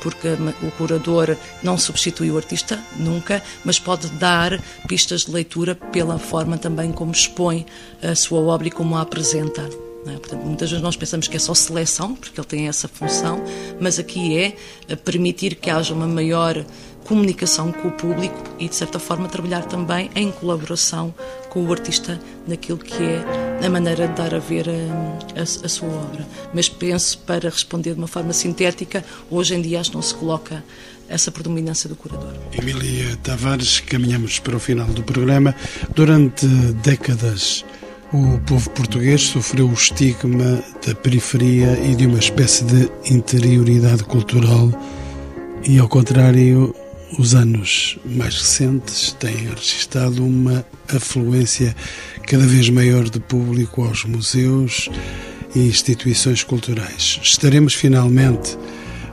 porque 0.00 0.28
o 0.62 0.70
curador 0.72 1.36
não 1.62 1.78
substitui 1.78 2.30
o 2.30 2.36
artista 2.36 2.78
nunca, 2.96 3.42
mas 3.64 3.78
pode 3.78 4.08
dar 4.08 4.60
pistas 4.86 5.22
de 5.22 5.32
leitura 5.32 5.74
pela 5.74 6.18
forma 6.18 6.58
também 6.58 6.92
como 6.92 7.12
expõe 7.12 7.66
a 8.02 8.14
sua 8.14 8.40
obra 8.40 8.68
e 8.68 8.70
como 8.70 8.96
a 8.96 9.02
apresenta. 9.02 9.85
É? 10.06 10.18
Portanto, 10.18 10.44
muitas 10.44 10.70
vezes 10.70 10.82
nós 10.82 10.96
pensamos 10.96 11.28
que 11.28 11.36
é 11.36 11.40
só 11.40 11.54
seleção, 11.54 12.14
porque 12.14 12.38
ele 12.40 12.46
tem 12.46 12.68
essa 12.68 12.86
função, 12.88 13.42
mas 13.80 13.98
aqui 13.98 14.38
é 14.38 14.96
permitir 14.96 15.56
que 15.56 15.70
haja 15.70 15.92
uma 15.92 16.06
maior 16.06 16.64
comunicação 17.06 17.72
com 17.72 17.88
o 17.88 17.92
público 17.92 18.36
e, 18.58 18.68
de 18.68 18.74
certa 18.74 18.98
forma, 18.98 19.28
trabalhar 19.28 19.64
também 19.64 20.10
em 20.14 20.30
colaboração 20.30 21.14
com 21.48 21.64
o 21.64 21.72
artista 21.72 22.20
naquilo 22.46 22.78
que 22.78 23.02
é 23.02 23.66
a 23.66 23.70
maneira 23.70 24.08
de 24.08 24.14
dar 24.14 24.34
a 24.34 24.38
ver 24.38 24.66
a, 24.68 25.40
a, 25.40 25.42
a, 25.42 25.68
sua 25.68 25.88
obra. 25.88 26.26
Mas 26.52 26.68
penso, 26.68 27.18
para 27.18 27.48
responder 27.48 27.94
de 27.94 27.98
uma 27.98 28.08
forma 28.08 28.32
sintética, 28.32 29.04
hoje 29.30 29.54
em 29.54 29.62
dia 29.62 29.80
acho 29.80 29.90
que 29.90 29.96
não 29.96 30.02
se 30.02 30.14
coloca 30.14 30.62
essa 31.08 31.30
predominância 31.30 31.88
do 31.88 31.94
curador. 31.94 32.34
Emília 32.52 33.16
Tavares, 33.22 33.80
caminhamos 33.80 34.38
para 34.40 34.56
o 34.56 34.60
final 34.60 34.86
do 34.88 35.02
programa. 35.02 35.54
Durante 35.94 36.46
décadas, 36.82 37.64
o 38.16 38.40
povo 38.40 38.70
português 38.70 39.22
sofreu 39.22 39.68
o 39.68 39.74
estigma 39.74 40.62
da 40.86 40.94
periferia 40.94 41.78
e 41.78 41.94
de 41.94 42.06
uma 42.06 42.18
espécie 42.18 42.64
de 42.64 42.90
interioridade 43.10 44.04
cultural, 44.04 44.70
e 45.64 45.78
ao 45.78 45.88
contrário, 45.88 46.74
os 47.18 47.34
anos 47.34 47.98
mais 48.04 48.38
recentes 48.38 49.12
têm 49.20 49.48
registrado 49.48 50.24
uma 50.24 50.64
afluência 50.88 51.76
cada 52.26 52.46
vez 52.46 52.70
maior 52.70 53.08
de 53.08 53.20
público 53.20 53.84
aos 53.84 54.04
museus 54.04 54.88
e 55.54 55.60
instituições 55.60 56.42
culturais. 56.42 57.20
Estaremos 57.22 57.74
finalmente 57.74 58.56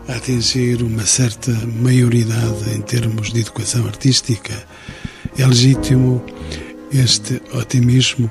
a 0.08 0.16
atingir 0.16 0.82
uma 0.82 1.06
certa 1.06 1.52
maioridade 1.52 2.70
em 2.74 2.82
termos 2.82 3.34
de 3.34 3.42
educação 3.42 3.86
artística. 3.86 4.54
É 5.38 5.46
legítimo 5.46 6.24
este 6.92 7.42
otimismo 7.54 8.30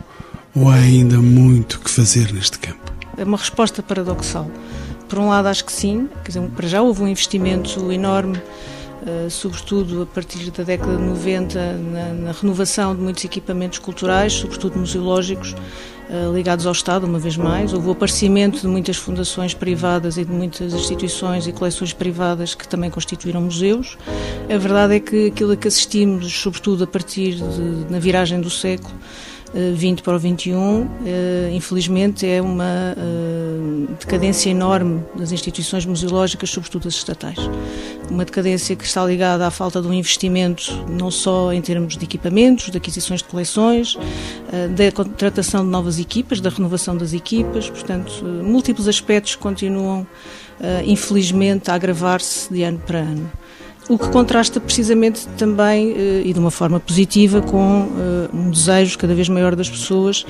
ou 0.54 0.68
há 0.68 0.74
ainda 0.74 1.18
muito 1.18 1.80
que 1.80 1.90
fazer 1.90 2.32
neste 2.32 2.58
campo? 2.58 2.92
É 3.16 3.24
uma 3.24 3.36
resposta 3.36 3.82
paradoxal. 3.82 4.50
Por 5.08 5.18
um 5.18 5.28
lado, 5.28 5.48
acho 5.48 5.64
que 5.64 5.72
sim, 5.72 6.08
quer 6.24 6.32
dizer, 6.32 6.48
para 6.50 6.68
já 6.68 6.80
houve 6.80 7.02
um 7.02 7.08
investimento 7.08 7.92
enorme 7.92 8.40
Uh, 9.02 9.28
sobretudo 9.28 10.02
a 10.02 10.06
partir 10.06 10.48
da 10.52 10.62
década 10.62 10.96
de 10.96 11.02
90, 11.02 11.72
na, 11.72 12.12
na, 12.12 12.30
renovação 12.30 12.94
de 12.94 13.02
muitos 13.02 13.24
equipamentos 13.24 13.80
culturais, 13.80 14.32
sobretudo 14.32 14.78
museológicos, 14.78 15.56
uh, 16.08 16.32
ligados 16.32 16.66
ao 16.66 16.72
Estado, 16.72 17.04
uma 17.04 17.18
vez 17.18 17.36
mais. 17.36 17.72
Houve 17.72 17.88
o 17.88 17.90
aparecimento 17.90 18.60
de 18.60 18.68
muitas 18.68 18.96
fundações 18.96 19.54
privadas 19.54 20.18
e 20.18 20.24
de 20.24 20.30
muitas 20.30 20.72
instituições 20.72 21.48
e 21.48 21.52
coleções 21.52 21.92
privadas 21.92 22.54
que 22.54 22.68
também 22.68 22.90
constituíram 22.90 23.40
museus. 23.40 23.98
A 24.48 24.56
verdade 24.56 24.94
é 24.94 25.00
que 25.00 25.26
aquilo 25.26 25.50
a 25.50 25.56
que 25.56 25.66
assistimos, 25.66 26.32
sobretudo 26.32 26.84
a 26.84 26.86
partir 26.86 27.34
de, 27.34 27.90
na 27.90 27.98
viragem 27.98 28.40
do 28.40 28.50
século, 28.50 28.94
20 29.54 30.02
para 30.02 30.16
o 30.16 30.18
21, 30.18 30.88
eh, 31.04 31.50
infelizmente, 31.52 32.26
é 32.26 32.40
uma 32.40 32.94
eh, 32.96 33.92
decadência 34.00 34.48
enorme 34.48 35.02
das 35.14 35.30
instituições 35.30 35.84
museológicas, 35.84 36.48
sobretudo 36.50 36.88
as 36.88 36.94
estatais. 36.94 37.38
Uma 38.10 38.24
decadência 38.24 38.74
que 38.74 38.84
está 38.84 39.04
ligada 39.04 39.46
à 39.46 39.50
falta 39.50 39.82
de 39.82 39.86
um 39.86 39.92
investimento, 39.92 40.72
não 40.88 41.10
só 41.10 41.52
em 41.52 41.60
termos 41.60 41.96
de 41.96 42.04
equipamentos, 42.04 42.70
de 42.70 42.76
aquisições 42.78 43.20
de 43.20 43.28
coleções, 43.28 43.98
eh, 44.52 44.68
da 44.68 44.90
contratação 44.90 45.64
de 45.64 45.70
novas 45.70 45.98
equipas, 45.98 46.40
da 46.40 46.48
renovação 46.48 46.96
das 46.96 47.12
equipas, 47.12 47.68
portanto, 47.68 48.24
múltiplos 48.24 48.88
aspectos 48.88 49.36
continuam, 49.36 50.06
infelizmente, 50.86 51.70
a 51.70 51.74
agravar-se 51.74 52.52
de 52.52 52.62
ano 52.62 52.78
para 52.86 53.00
ano 53.00 53.30
o 53.92 53.98
que 53.98 54.08
contrasta 54.08 54.58
precisamente 54.58 55.28
também 55.36 55.92
eh, 55.92 56.22
e 56.24 56.32
de 56.32 56.38
uma 56.38 56.50
forma 56.50 56.80
positiva 56.80 57.42
com 57.42 57.88
eh, 57.98 58.28
um 58.34 58.50
desejo 58.50 58.98
cada 58.98 59.14
vez 59.14 59.28
maior 59.28 59.54
das 59.54 59.68
pessoas 59.68 60.24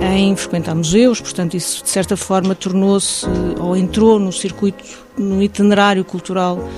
em 0.00 0.36
frequentar 0.36 0.74
museus, 0.74 1.20
portanto 1.20 1.56
isso 1.56 1.82
de 1.82 1.90
certa 1.90 2.16
forma 2.16 2.54
tornou-se 2.54 3.26
eh, 3.26 3.60
ou 3.60 3.76
entrou 3.76 4.20
no 4.20 4.30
circuito, 4.30 4.84
no 5.18 5.42
itinerário 5.42 6.04
cultural 6.04 6.68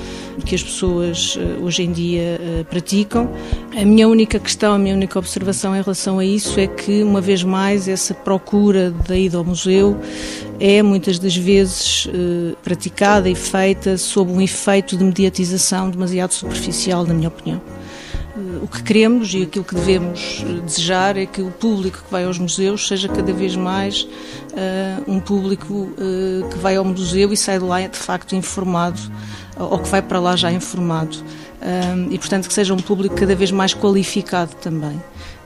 que 0.44 0.54
as 0.54 0.62
pessoas 0.62 1.38
hoje 1.60 1.82
em 1.82 1.92
dia 1.92 2.40
praticam. 2.70 3.30
A 3.76 3.84
minha 3.84 4.08
única 4.08 4.38
questão, 4.38 4.72
a 4.72 4.78
minha 4.78 4.94
única 4.94 5.18
observação 5.18 5.76
em 5.76 5.82
relação 5.82 6.18
a 6.18 6.24
isso 6.24 6.58
é 6.58 6.66
que, 6.66 7.02
uma 7.02 7.20
vez 7.20 7.42
mais, 7.42 7.88
essa 7.88 8.14
procura 8.14 8.90
da 8.90 9.16
ida 9.16 9.36
ao 9.36 9.44
museu 9.44 9.98
é 10.58 10.82
muitas 10.82 11.18
das 11.18 11.36
vezes 11.36 12.08
eh, 12.12 12.54
praticada 12.62 13.28
e 13.28 13.34
feita 13.34 13.96
sob 13.96 14.30
um 14.30 14.40
efeito 14.40 14.96
de 14.96 15.02
mediatização 15.02 15.90
demasiado 15.90 16.32
superficial, 16.32 17.04
na 17.06 17.14
minha 17.14 17.28
opinião. 17.28 17.60
Eh, 18.40 18.58
o 18.62 18.66
que 18.66 18.82
queremos 18.82 19.32
e 19.34 19.42
aquilo 19.42 19.64
que 19.64 19.74
devemos 19.74 20.44
desejar 20.64 21.16
é 21.16 21.26
que 21.26 21.42
o 21.42 21.50
público 21.50 22.02
que 22.04 22.10
vai 22.10 22.24
aos 22.24 22.38
museus 22.38 22.86
seja 22.88 23.08
cada 23.08 23.32
vez 23.32 23.54
mais 23.54 24.02
uh, 24.02 25.10
um 25.10 25.20
público 25.20 25.74
uh, 25.74 26.48
que 26.48 26.58
vai 26.58 26.76
ao 26.76 26.84
museu 26.84 27.32
e 27.32 27.36
sai 27.36 27.58
de 27.58 27.64
lá 27.64 27.80
de 27.80 27.96
facto 27.98 28.34
informado 28.34 29.00
ou 29.58 29.78
que 29.78 29.88
vai 29.88 30.00
para 30.00 30.18
lá 30.18 30.36
já 30.36 30.50
informado. 30.50 31.18
e 32.10 32.18
portanto 32.18 32.48
que 32.48 32.54
seja 32.54 32.72
um 32.72 32.78
público 32.78 33.14
cada 33.14 33.34
vez 33.34 33.50
mais 33.50 33.74
qualificado 33.74 34.54
também. 34.56 34.96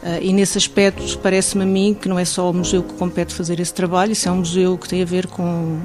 Uh, 0.03 0.20
e 0.20 0.32
nesse 0.32 0.59
aspecto 0.59 1.18
parece-me 1.18 1.64
a 1.64 1.66
mim 1.66 1.97
que 2.01 2.09
não 2.09 2.18
é 2.18 2.24
só 2.24 2.51
o 2.51 2.55
museu 2.55 2.82
que 2.82 2.95
compete 2.95 3.34
fazer 3.34 3.59
esse 3.59 3.74
trabalho, 3.74 4.12
isso 4.12 4.28
é 4.28 4.32
um 4.32 4.36
museu 4.36 4.78
que 4.78 4.88
tem 4.88 5.03
a 5.03 5.07
ver 5.07 5.26
com 5.26 5.80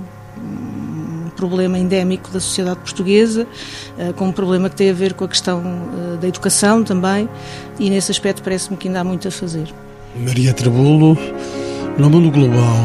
problema 1.39 1.77
endémico 1.77 2.29
da 2.31 2.39
sociedade 2.39 2.79
portuguesa, 2.81 3.47
uh, 3.97 4.13
com 4.13 4.25
um 4.25 4.31
problema 4.31 4.69
que 4.69 4.75
tem 4.75 4.89
a 4.89 4.93
ver 4.93 5.13
com 5.13 5.23
a 5.23 5.27
questão 5.27 5.59
uh, 5.61 6.17
da 6.17 6.27
educação 6.27 6.83
também, 6.83 7.29
e 7.79 7.89
nesse 7.89 8.11
aspecto 8.11 8.43
parece-me 8.43 8.75
que 8.75 8.87
ainda 8.87 8.99
há 8.99 9.03
muito 9.03 9.27
a 9.27 9.31
fazer. 9.31 9.67
Maria 10.15 10.53
Trabulo, 10.53 11.17
no 11.97 12.09
mundo 12.09 12.29
global 12.29 12.83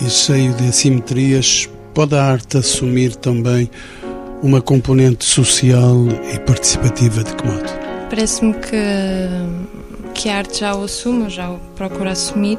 e 0.00 0.10
cheio 0.10 0.52
de 0.54 0.68
assimetrias, 0.68 1.68
pode 1.92 2.16
a 2.16 2.24
arte 2.24 2.58
assumir 2.58 3.14
também 3.14 3.70
uma 4.42 4.60
componente 4.60 5.24
social 5.24 5.96
e 6.34 6.38
participativa 6.40 7.22
de 7.22 7.34
que 7.34 7.46
modo? 7.46 7.70
Parece-me 8.10 8.54
que 8.54 8.74
que 10.14 10.28
a 10.28 10.38
arte 10.38 10.60
já 10.60 10.74
o 10.74 10.84
assume, 10.84 11.28
já 11.28 11.50
o 11.50 11.58
procura 11.74 12.12
assumir, 12.12 12.58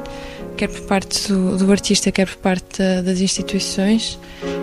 quer 0.56 0.68
por 0.68 0.80
parte 0.82 1.30
do, 1.30 1.58
do 1.58 1.70
artista, 1.70 2.10
quer 2.10 2.26
por 2.26 2.36
parte 2.36 2.82
das 3.04 3.20
instituições, 3.20 4.18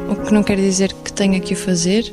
o 0.10 0.16
que 0.16 0.34
não 0.34 0.44
quer 0.44 0.58
dizer 0.58 0.92
que 0.92 1.14
tenha 1.14 1.40
que 1.40 1.54
o 1.54 1.58
fazer. 1.58 2.12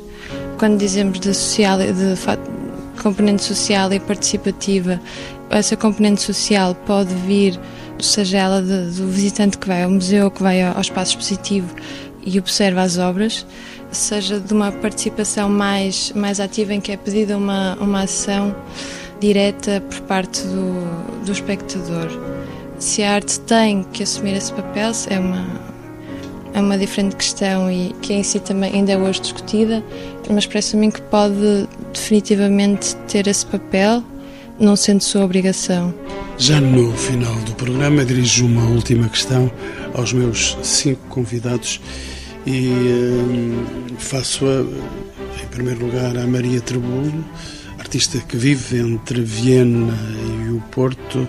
Quando 0.57 0.77
dizemos 0.77 1.19
de, 1.19 1.33
social, 1.33 1.79
de 1.79 3.01
componente 3.01 3.43
social 3.43 3.91
e 3.91 3.99
participativa, 3.99 5.01
essa 5.49 5.75
componente 5.75 6.21
social 6.21 6.75
pode 6.85 7.13
vir, 7.27 7.59
seja 7.99 8.37
ela 8.37 8.61
de, 8.61 8.95
do 8.95 9.07
visitante 9.07 9.57
que 9.57 9.67
vai 9.67 9.83
ao 9.83 9.89
museu, 9.89 10.29
que 10.29 10.41
vai 10.41 10.61
ao 10.61 10.79
espaço 10.79 11.17
expositivo 11.17 11.75
e 12.23 12.37
observa 12.37 12.83
as 12.83 12.99
obras, 12.99 13.45
seja 13.91 14.39
de 14.39 14.53
uma 14.53 14.71
participação 14.71 15.49
mais, 15.49 16.11
mais 16.13 16.39
ativa 16.39 16.73
em 16.73 16.79
que 16.79 16.91
é 16.91 16.97
pedida 16.97 17.35
uma, 17.35 17.75
uma 17.75 18.03
ação 18.03 18.55
direta 19.19 19.81
por 19.81 20.01
parte 20.01 20.41
do, 20.43 21.25
do 21.25 21.31
espectador. 21.31 22.30
Se 22.81 23.03
a 23.03 23.13
arte 23.13 23.39
tem 23.41 23.83
que 23.83 24.01
assumir 24.01 24.35
esse 24.35 24.51
papel, 24.51 24.91
é 25.07 25.19
uma, 25.19 25.45
é 26.51 26.59
uma 26.59 26.75
diferente 26.79 27.15
questão 27.15 27.71
e 27.71 27.93
que 28.01 28.11
em 28.11 28.23
si 28.23 28.39
também 28.39 28.73
ainda 28.73 28.93
é 28.93 28.97
hoje 28.97 29.21
discutida, 29.21 29.83
mas 30.27 30.47
parece 30.47 30.75
a 30.75 30.79
mim 30.79 30.89
que 30.89 30.99
pode 31.03 31.67
definitivamente 31.93 32.95
ter 33.07 33.27
esse 33.27 33.45
papel, 33.45 34.03
não 34.59 34.75
sendo 34.75 35.03
sua 35.03 35.23
obrigação. 35.23 35.93
Já 36.39 36.59
no 36.59 36.91
final 36.93 37.35
do 37.41 37.53
programa, 37.53 38.03
dirijo 38.03 38.47
uma 38.47 38.67
última 38.69 39.07
questão 39.09 39.51
aos 39.93 40.11
meus 40.11 40.57
cinco 40.63 41.01
convidados 41.07 41.79
e 42.47 42.67
hum, 42.67 43.63
faço-a, 43.99 44.61
em 45.43 45.47
primeiro 45.51 45.85
lugar, 45.85 46.17
à 46.17 46.25
Maria 46.25 46.59
Trebulo 46.59 47.23
artista 47.77 48.17
que 48.19 48.37
vive 48.37 48.79
entre 48.79 49.21
Viena 49.21 49.93
e 50.45 50.49
o 50.51 50.61
Porto, 50.71 51.27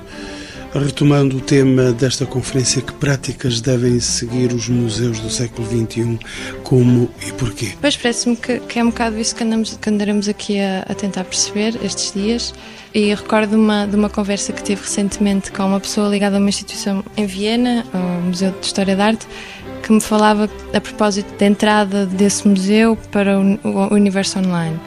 retomando 0.74 1.36
o 1.36 1.40
tema 1.40 1.92
desta 1.92 2.24
conferência, 2.24 2.80
que 2.80 2.92
práticas 2.94 3.60
devem 3.60 4.00
seguir 4.00 4.52
os 4.52 4.68
museus 4.68 5.20
do 5.20 5.30
século 5.30 5.66
XXI, 5.66 6.18
como 6.62 7.10
e 7.26 7.32
porquê? 7.32 7.72
Pois 7.80 7.96
parece-me 7.96 8.36
que, 8.36 8.58
que, 8.60 8.78
é 8.78 8.84
um 8.84 8.88
bocado 8.88 9.18
isso 9.18 9.34
que, 9.34 9.44
andamos, 9.44 9.76
que 9.76 9.90
andaremos 9.90 10.28
aqui 10.28 10.60
a, 10.60 10.84
a 10.88 10.94
tentar 10.94 11.24
perceber 11.24 11.78
estes 11.84 12.12
dias. 12.12 12.54
E 12.94 13.14
recordo 13.14 13.54
uma, 13.56 13.86
de 13.86 13.96
uma 13.96 14.10
conversa 14.10 14.52
que 14.52 14.62
tive 14.62 14.82
recentemente 14.82 15.50
com 15.50 15.64
uma 15.64 15.80
pessoa 15.80 16.08
ligada 16.08 16.36
a 16.36 16.38
uma 16.38 16.48
instituição 16.48 17.02
em 17.16 17.24
Viena, 17.26 17.86
ao 17.92 18.20
Museu 18.22 18.50
de 18.50 18.66
História 18.66 18.94
da 18.94 19.06
Arte, 19.06 19.26
que 19.82 19.92
me 19.92 20.00
falava 20.00 20.48
a 20.74 20.80
propósito 20.80 21.32
da 21.38 21.46
entrada 21.46 22.04
desse 22.04 22.46
museu 22.46 22.96
para 23.10 23.40
o, 23.40 23.58
o 23.64 23.94
universo 23.94 24.38
online 24.38 24.78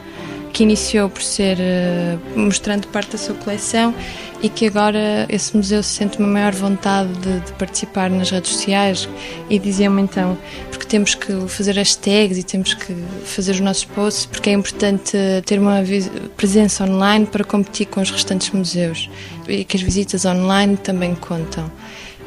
que 0.56 0.62
iniciou 0.62 1.10
por 1.10 1.22
ser 1.22 1.58
uh, 1.58 2.40
mostrando 2.40 2.88
parte 2.88 3.12
da 3.12 3.18
sua 3.18 3.34
coleção 3.34 3.94
e 4.42 4.48
que 4.48 4.66
agora 4.66 5.26
esse 5.28 5.54
museu 5.54 5.82
se 5.82 5.90
sente 5.90 6.18
uma 6.18 6.26
maior 6.26 6.54
vontade 6.54 7.12
de, 7.18 7.40
de 7.40 7.52
participar 7.52 8.08
nas 8.08 8.30
redes 8.30 8.52
sociais 8.52 9.06
e 9.50 9.58
diziam-me 9.58 10.00
então 10.00 10.38
porque 10.70 10.86
temos 10.86 11.14
que 11.14 11.46
fazer 11.46 11.76
hashtags 11.76 12.38
e 12.38 12.42
temos 12.42 12.72
que 12.72 12.94
fazer 13.26 13.52
os 13.52 13.60
nossos 13.60 13.84
posts 13.84 14.24
porque 14.24 14.48
é 14.48 14.54
importante 14.54 15.12
ter 15.44 15.58
uma 15.58 15.82
presença 16.38 16.84
online 16.84 17.26
para 17.26 17.44
competir 17.44 17.88
com 17.88 18.00
os 18.00 18.10
restantes 18.10 18.50
museus 18.50 19.10
e 19.46 19.62
que 19.62 19.76
as 19.76 19.82
visitas 19.82 20.24
online 20.24 20.78
também 20.78 21.14
contam. 21.14 21.70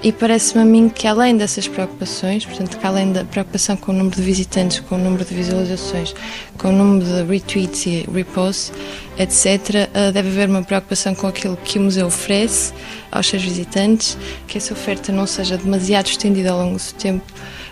E 0.01 0.13
parece-me 0.13 0.61
a 0.61 0.65
mim 0.65 0.87
que 0.87 1.05
além 1.05 1.35
dessas 1.35 1.67
preocupações, 1.67 2.45
portanto, 2.45 2.77
que 2.77 2.87
além 2.87 3.11
da 3.11 3.25
preocupação 3.25 3.75
com 3.75 3.91
o 3.91 3.95
número 3.95 4.15
de 4.15 4.21
visitantes, 4.21 4.79
com 4.79 4.95
o 4.95 4.97
número 4.97 5.25
de 5.25 5.35
visualizações, 5.35 6.15
com 6.57 6.69
o 6.69 6.71
número 6.71 7.05
de 7.05 7.23
retweets 7.23 7.85
e 7.85 8.07
reposts, 8.09 8.71
etc., 9.17 9.89
eh, 9.93 10.11
deve 10.13 10.29
haver 10.29 10.47
uma 10.47 10.63
preocupação 10.63 11.13
com 11.13 11.27
aquilo 11.27 11.57
que 11.57 11.77
o 11.77 11.81
museu 11.81 12.07
oferece 12.07 12.73
aos 13.11 13.27
seus 13.27 13.43
visitantes, 13.43 14.17
que 14.47 14.57
essa 14.57 14.73
oferta 14.73 15.11
não 15.11 15.27
seja 15.27 15.57
demasiado 15.57 16.07
estendida 16.07 16.51
ao 16.51 16.59
longo 16.59 16.77
do 16.77 16.93
tempo. 16.93 17.25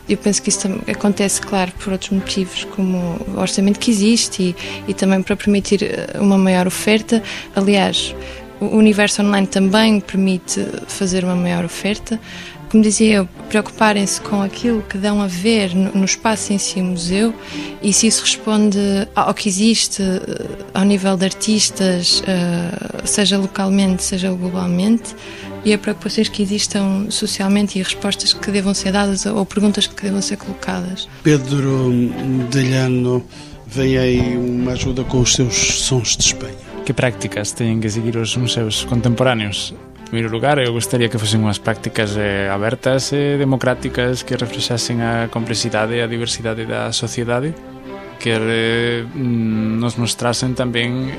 Eu 0.10 0.18
penso 0.18 0.42
que 0.42 0.50
isso 0.50 0.68
acontece, 0.86 1.40
claro, 1.40 1.72
por 1.80 1.94
outros 1.94 2.12
motivos, 2.12 2.66
como 2.76 2.98
o 3.26 3.40
orçamento 3.40 3.80
que 3.80 3.90
existe 3.90 4.44
e, 4.44 4.56
e 4.90 4.94
também 4.94 5.22
para 5.22 5.38
permitir 5.38 5.82
eh, 5.82 6.20
uma 6.20 6.38
maior 6.38 6.68
oferta. 6.68 7.24
Aliás, 7.56 8.14
o 8.60 8.78
universo 8.78 9.22
online 9.22 9.48
também 9.48 10.00
permite 10.00 10.66
fazer 10.88 11.24
uma 11.24 11.36
maior 11.36 11.66
oferta. 11.66 12.20
Como 12.70 12.84
dizia 12.84 13.16
eu, 13.16 13.30
preocuparem-se 13.48 14.20
com 14.20 14.42
aquilo 14.42 14.82
que 14.82 14.98
dão 14.98 15.22
a 15.22 15.28
ver 15.28 15.74
no, 15.74 16.04
espaço 16.04 16.52
em 16.52 16.58
si, 16.58 16.82
o 16.82 16.84
museu, 16.84 17.34
e 17.82 17.94
se 17.94 18.08
isso 18.08 18.22
responde 18.22 18.78
ao 19.16 19.34
que 19.34 19.48
existe 19.48 20.04
eh, 20.04 20.48
ao 20.74 20.84
nível 20.84 21.16
de 21.16 21.24
artistas, 21.24 22.22
eh, 22.28 23.06
seja 23.06 23.38
localmente, 23.38 24.04
seja 24.04 24.30
globalmente, 24.34 25.16
e 25.64 25.72
a 25.72 25.78
preocupações 25.78 26.28
que 26.28 26.44
existam 26.44 27.08
socialmente 27.10 27.80
e 27.80 27.82
respostas 27.82 28.34
que 28.34 28.52
devam 28.52 28.74
ser 28.74 28.92
dadas 28.92 29.26
ou 29.26 29.46
perguntas 29.46 29.88
que 29.88 30.04
devam 30.04 30.22
ser 30.22 30.36
colocadas. 30.36 31.08
Pedro 31.24 31.90
Delhano, 32.52 33.24
vem 33.66 33.98
aí 33.98 34.38
uma 34.38 34.74
ajuda 34.74 35.06
com 35.06 35.22
os 35.22 35.36
seus 35.36 35.56
sons 35.56 36.18
de 36.18 36.24
Espanha. 36.24 36.77
que 36.88 36.96
prácticas 36.96 37.52
teñen 37.52 37.84
que 37.84 37.92
seguir 37.92 38.16
os 38.16 38.40
museos 38.40 38.88
contemporáneos? 38.88 39.76
primeiro 40.08 40.32
lugar, 40.32 40.56
eu 40.56 40.72
gostaría 40.72 41.12
que 41.12 41.20
fosen 41.20 41.44
unhas 41.44 41.60
prácticas 41.60 42.16
eh, 42.16 42.48
abertas 42.48 43.12
e 43.12 43.36
eh, 43.36 43.36
democráticas 43.36 44.24
que 44.24 44.40
reflexasen 44.40 45.04
a 45.04 45.28
complexidade 45.28 46.00
e 46.00 46.02
a 46.02 46.08
diversidade 46.08 46.64
da 46.64 46.96
sociedade 46.96 47.52
que 48.16 48.32
eh, 48.32 49.04
mm, 49.04 49.84
nos 49.84 50.00
mostrasen 50.00 50.56
tamén 50.56 51.12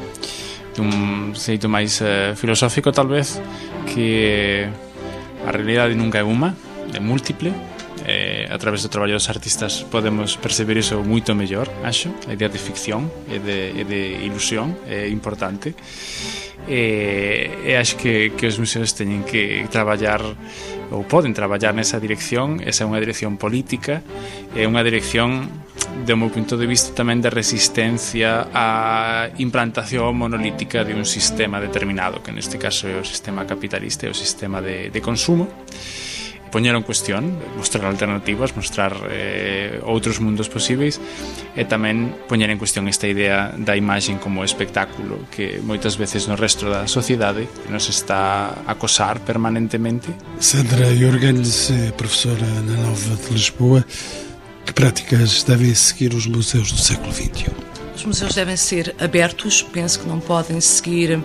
dun 0.72 1.36
xeito 1.36 1.68
máis 1.68 2.00
eh, 2.00 2.32
filosófico 2.32 2.88
talvez 2.88 3.36
que 3.92 4.64
a 5.44 5.50
realidade 5.52 5.92
nunca 5.92 6.16
é 6.16 6.24
unha, 6.24 6.56
é 6.96 7.00
múltiple 7.04 7.52
eh, 8.06 8.46
a 8.50 8.58
través 8.58 8.82
do 8.82 8.90
traballo 8.92 9.16
dos 9.16 9.30
artistas 9.32 9.86
podemos 9.88 10.36
perceber 10.36 10.78
iso 10.78 11.00
moito 11.02 11.34
mellor, 11.34 11.66
acho. 11.82 12.12
A 12.28 12.36
idea 12.36 12.52
de 12.52 12.60
ficción 12.60 13.10
e 13.26 13.38
de, 13.40 13.72
e 13.74 13.82
de 13.82 14.22
ilusión 14.22 14.76
é 14.86 15.08
importante. 15.08 15.74
E, 16.68 17.64
e 17.64 17.72
acho 17.80 17.96
que, 17.96 18.36
que 18.36 18.44
os 18.44 18.60
museos 18.60 18.92
teñen 18.92 19.24
que 19.24 19.64
traballar 19.72 20.20
ou 20.92 21.04
poden 21.04 21.32
traballar 21.32 21.72
nesa 21.72 21.96
dirección, 22.00 22.60
esa 22.60 22.84
é 22.84 22.86
unha 22.88 23.00
dirección 23.00 23.40
política, 23.40 24.04
é 24.52 24.68
unha 24.68 24.84
dirección 24.84 25.48
de 26.04 26.14
meu 26.14 26.30
punto 26.30 26.56
de 26.56 26.66
vista 26.68 26.92
tamén 26.94 27.18
de 27.24 27.32
resistencia 27.32 28.48
á 28.52 29.32
implantación 29.40 30.14
monolítica 30.14 30.84
de 30.84 30.92
un 30.94 31.04
sistema 31.04 31.58
determinado, 31.58 32.20
que 32.22 32.32
neste 32.32 32.60
caso 32.60 32.86
é 32.86 32.96
o 33.00 33.04
sistema 33.04 33.44
capitalista 33.44 34.06
e 34.06 34.10
o 34.12 34.16
sistema 34.16 34.60
de, 34.60 34.92
de 34.92 35.00
consumo 35.00 35.48
poñer 36.50 36.74
en 36.74 36.82
cuestión, 36.82 37.38
mostrar 37.56 37.86
alternativas, 37.86 38.56
mostrar 38.56 38.92
eh, 39.10 39.80
outros 39.84 40.20
mundos 40.20 40.48
posíveis 40.48 41.00
e 41.54 41.62
tamén 41.68 42.12
poñer 42.26 42.50
en 42.50 42.58
cuestión 42.58 42.88
esta 42.88 43.06
idea 43.06 43.52
da 43.54 43.76
imaxen 43.76 44.18
como 44.18 44.42
espectáculo 44.42 45.28
que 45.30 45.60
moitas 45.62 46.00
veces 46.00 46.26
no 46.26 46.34
resto 46.34 46.68
da 46.72 46.88
sociedade 46.88 47.46
nos 47.68 47.86
está 47.92 48.64
a 48.64 48.72
acosar 48.72 49.20
permanentemente. 49.20 50.08
Sandra 50.40 50.88
Jorgens, 50.96 51.70
eh, 51.70 51.92
professora 51.92 52.48
na 52.64 52.76
Nova 52.88 53.14
de 53.14 53.28
Lisboa, 53.36 53.84
que 54.64 54.72
práticas 54.72 55.44
devem 55.44 55.74
seguir 55.74 56.14
os 56.14 56.26
museus 56.26 56.72
do 56.72 56.80
século 56.80 57.12
XXI? 57.12 57.67
Os 57.98 58.04
museus 58.04 58.32
devem 58.32 58.56
ser 58.56 58.94
abertos, 59.00 59.60
penso 59.60 59.98
que 59.98 60.08
não 60.08 60.20
podem 60.20 60.60
seguir 60.60 61.20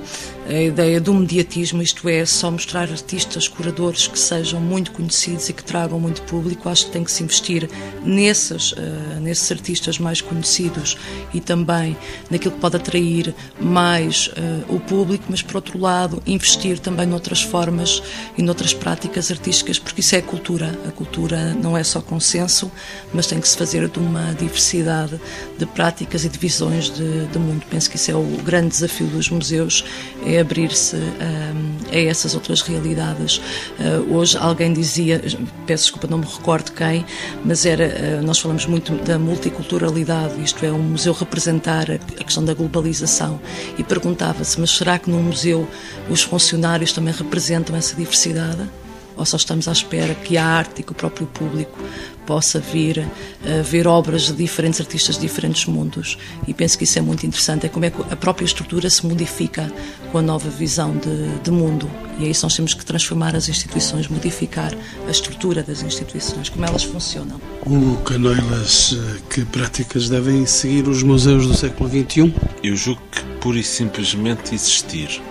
a 0.50 0.62
ideia 0.62 1.00
do 1.00 1.14
mediatismo, 1.14 1.84
isto 1.84 2.10
é, 2.10 2.26
só 2.26 2.50
mostrar 2.50 2.90
artistas, 2.90 3.48
curadores 3.48 4.08
que 4.08 4.18
sejam 4.18 4.60
muito 4.60 4.92
conhecidos 4.92 5.48
e 5.48 5.54
que 5.54 5.64
tragam 5.64 6.00
muito 6.00 6.24
público. 6.24 6.68
Acho 6.68 6.88
que 6.88 6.92
tem 6.92 7.04
que 7.04 7.12
se 7.12 7.24
investir 7.24 7.70
nesses, 8.04 8.72
uh, 8.72 8.76
nesses 9.22 9.50
artistas 9.52 10.00
mais 10.00 10.20
conhecidos 10.20 10.98
e 11.32 11.40
também 11.40 11.96
naquilo 12.30 12.56
que 12.56 12.60
pode 12.60 12.76
atrair 12.76 13.34
mais 13.62 14.28
uh, 14.30 14.76
o 14.76 14.80
público, 14.80 15.26
mas 15.30 15.44
por 15.44 15.58
outro 15.58 15.80
lado, 15.80 16.22
investir 16.26 16.80
também 16.80 17.06
noutras 17.06 17.42
formas 17.44 18.02
e 18.36 18.42
noutras 18.42 18.74
práticas 18.74 19.30
artísticas, 19.30 19.78
porque 19.78 20.02
isso 20.02 20.16
é 20.16 20.22
cultura. 20.22 20.78
A 20.88 20.92
cultura 20.92 21.54
não 21.54 21.78
é 21.78 21.84
só 21.84 22.02
consenso, 22.02 22.70
mas 23.14 23.28
tem 23.28 23.40
que 23.40 23.48
se 23.48 23.56
fazer 23.56 23.88
de 23.88 24.00
uma 24.00 24.34
diversidade 24.34 25.22
de 25.58 25.66
práticas 25.68 26.26
e 26.26 26.30
de 26.30 26.40
visões 26.40 26.63
de, 26.72 27.26
de 27.28 27.40
mundo. 27.40 27.64
Penso 27.70 27.90
que 27.90 27.96
isso 27.96 28.12
é 28.12 28.16
o 28.16 28.24
grande 28.44 28.70
desafio 28.70 29.08
dos 29.08 29.30
museus. 29.30 29.84
É 30.26 30.40
abrir-se 30.40 30.96
um, 30.96 31.78
a 31.92 31.98
essas 31.98 32.34
outras 32.34 32.62
realidades. 32.62 33.38
Uh, 33.80 34.16
hoje 34.16 34.38
alguém 34.38 34.74
dizia, 34.74 35.22
peço 35.66 35.84
desculpa, 35.86 36.08
não 36.08 36.18
me 36.18 36.26
recordo 36.26 36.72
quem, 36.72 37.06
mas 37.44 37.66
era, 37.66 37.86
uh, 37.86 38.26
nós 38.26 38.40
falamos 38.40 38.66
muito 38.66 38.94
da 39.04 39.20
multiculturalidade, 39.20 40.42
isto 40.42 40.66
é, 40.66 40.72
um 40.72 40.80
museu 40.82 41.14
representar 41.14 41.90
a, 41.92 41.96
a 41.96 42.24
questão 42.24 42.44
da 42.44 42.54
globalização 42.54 43.40
e 43.78 43.84
perguntava-se, 43.84 44.60
mas 44.60 44.72
será 44.72 44.98
que 44.98 45.10
num 45.10 45.24
museu 45.24 45.68
os 46.10 46.24
funcionários 46.24 46.94
também 46.94 47.14
representam 47.14 47.76
essa 47.76 47.96
diversidade? 47.96 48.70
ou 49.16 49.26
só 49.26 49.38
estamos 49.38 49.68
à 49.68 49.72
espera 49.72 50.16
que 50.16 50.38
a 50.38 50.46
arte 50.46 50.82
e 50.82 50.84
que 50.84 50.92
o 50.92 50.96
próprio 50.96 51.28
público 51.28 51.78
possa 52.26 52.60
vir 52.60 53.06
a 53.46 53.62
ver 53.62 53.88
obras 53.88 54.24
de 54.24 54.34
diferentes 54.34 54.80
artistas 54.80 55.16
de 55.16 55.22
diferentes 55.22 55.66
mundos 55.66 56.18
e 56.48 56.54
penso 56.54 56.78
que 56.78 56.84
isso 56.84 56.98
é 57.00 57.02
muito 57.02 57.26
interessante, 57.26 57.66
é 57.66 57.70
como 57.70 57.86
é 57.86 57.90
que 57.90 58.02
a 58.12 58.16
própria 58.16 58.46
estrutura 58.46 58.90
se 58.90 59.06
modifica 59.06 59.72
com 60.12 60.18
a 60.18 60.22
nova 60.22 60.50
visão 60.50 60.96
de, 60.98 61.40
de 61.44 61.52
mundo 61.52 61.90
e 62.20 62.26
é 62.26 62.30
isso 62.30 62.46
nós 62.46 62.56
temos 62.56 62.74
que 62.74 62.86
transformar 62.86 63.36
as 63.36 63.50
instituições, 63.50 64.08
modificar 64.08 64.74
a 65.08 65.12
estrutura 65.12 65.64
das 65.64 65.82
instituições, 65.82 66.50
como 66.50 66.66
elas 66.66 66.84
funcionam. 66.84 67.40
O 67.66 67.98
Canoilas, 68.04 68.94
eh, 68.94 69.22
que 69.30 69.46
práticas 69.46 70.10
devem 70.10 70.46
seguir 70.46 70.88
os 70.88 71.02
museus 71.02 71.48
do 71.48 71.56
século 71.56 71.90
XXI? 71.90 72.34
Eu 72.64 72.76
julgo 72.76 73.02
que 73.12 73.24
pura 73.40 73.60
e 73.60 73.64
simplesmente 73.64 74.54
existir. 74.54 75.22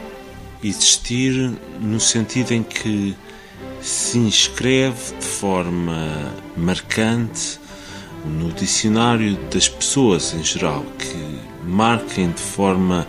Existir 0.62 1.52
no 1.80 2.00
sentido 2.00 2.52
em 2.52 2.62
que 2.62 3.16
se 3.82 4.16
inscreve 4.16 5.16
de 5.18 5.26
forma 5.26 6.32
marcante 6.56 7.58
no 8.24 8.52
dicionário 8.52 9.36
das 9.52 9.68
pessoas 9.68 10.32
em 10.34 10.44
geral, 10.44 10.84
que 10.98 11.68
marquem 11.68 12.30
de 12.30 12.40
forma 12.40 13.06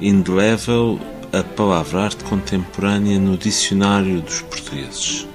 indelével 0.00 0.98
a 1.32 1.44
palavra 1.44 2.02
arte 2.02 2.24
contemporânea 2.24 3.20
no 3.20 3.36
dicionário 3.36 4.20
dos 4.20 4.42
portugueses. 4.42 5.28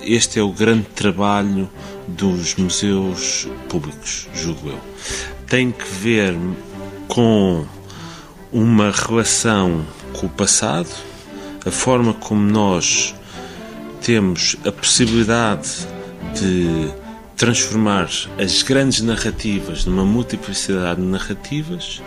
Este 0.00 0.38
é 0.38 0.42
o 0.42 0.50
grande 0.50 0.86
trabalho 0.94 1.68
dos 2.08 2.54
museus 2.54 3.46
públicos, 3.68 4.26
julgo 4.34 4.70
eu. 4.70 4.80
Tem 5.46 5.70
que 5.70 5.84
ver 5.84 6.34
com 7.08 7.66
uma 8.50 8.90
relação 8.90 9.84
com 10.14 10.26
o 10.26 10.30
passado, 10.30 10.88
a 11.64 11.70
forma 11.70 12.14
como 12.14 12.40
nós 12.40 13.14
temos 14.02 14.56
a 14.66 14.72
possibilidade 14.72 15.86
de 16.34 16.92
transformar 17.36 18.08
as 18.38 18.62
grandes 18.62 19.00
narrativas 19.00 19.84
numa 19.84 20.04
multiplicidade 20.04 21.00
de 21.00 21.06
narrativas, 21.06 22.02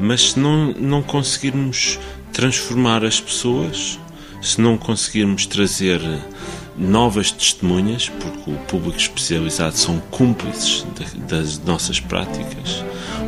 mas 0.00 0.30
se 0.30 0.38
não, 0.38 0.72
não 0.72 1.02
conseguirmos 1.02 1.98
transformar 2.32 3.04
as 3.04 3.20
pessoas, 3.20 3.98
se 4.42 4.60
não 4.60 4.76
conseguirmos 4.76 5.46
trazer 5.46 6.00
novas 6.76 7.32
testemunhas, 7.32 8.08
porque 8.08 8.50
o 8.50 8.56
público 8.68 8.98
especializado 8.98 9.76
são 9.76 9.98
cúmplices 10.10 10.86
das 11.28 11.58
nossas 11.58 11.98
práticas, 11.98 12.84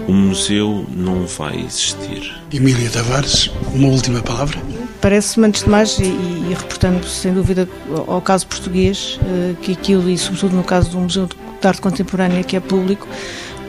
o 0.07 0.13
museu 0.13 0.87
não 0.89 1.27
vai 1.27 1.61
existir. 1.61 2.33
Emília 2.53 2.91
Tavares, 2.91 3.51
uma 3.75 3.89
última 3.89 4.23
palavra? 4.23 4.70
Parece-me, 5.01 5.47
antes 5.47 5.63
de 5.63 5.71
mais, 5.71 5.99
e, 5.99 6.05
e 6.05 6.55
reportando 6.55 7.07
sem 7.07 7.33
dúvida 7.33 7.69
ao 8.07 8.21
caso 8.21 8.47
português, 8.47 9.19
eh, 9.25 9.55
que 9.63 9.73
aquilo, 9.73 10.11
e 10.11 10.19
sobretudo 10.19 10.55
no 10.55 10.63
caso 10.63 10.91
do 10.91 10.99
Museu 10.99 11.27
de 11.27 11.67
Arte 11.67 11.81
Contemporânea, 11.81 12.43
que 12.43 12.57
é 12.57 12.61
público, 12.61 13.09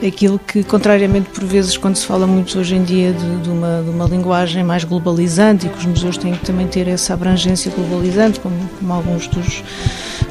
aquilo 0.06 0.38
que, 0.38 0.62
contrariamente 0.64 1.30
por 1.30 1.44
vezes, 1.44 1.76
quando 1.76 1.96
se 1.96 2.06
fala 2.06 2.26
muito 2.26 2.58
hoje 2.58 2.74
em 2.74 2.82
dia 2.82 3.12
de, 3.12 3.40
de, 3.40 3.48
uma, 3.48 3.82
de 3.82 3.90
uma 3.90 4.06
linguagem 4.06 4.64
mais 4.64 4.84
globalizante, 4.84 5.66
e 5.66 5.68
que 5.68 5.78
os 5.78 5.84
museus 5.84 6.16
têm 6.16 6.32
que 6.34 6.44
também 6.44 6.66
ter 6.66 6.88
essa 6.88 7.14
abrangência 7.14 7.70
globalizante, 7.70 8.40
como, 8.40 8.56
como 8.78 8.92
alguns 8.92 9.28
dos, 9.28 9.62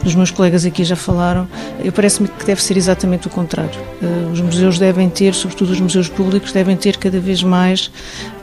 dos 0.04 0.16
meus 0.16 0.32
colegas 0.32 0.66
aqui 0.66 0.84
já 0.84 0.96
falaram, 0.96 1.48
eu 1.84 1.92
parece-me 1.92 2.28
que 2.28 2.46
deve 2.46 2.62
ser 2.62 2.78
exatamente 2.78 3.28
o 3.28 3.30
contrário. 3.30 3.80
Eh, 4.02 4.32
os 4.32 4.42
museus 4.42 4.80
devem 4.80 5.10
ter, 5.10 5.34
sobretudo 5.34 5.72
os 5.72 5.80
museus 5.80 6.10
públicos, 6.10 6.52
devem 6.52 6.76
ter 6.76 6.98
cada 6.98 7.20
vez 7.20 7.44
mais 7.44 7.92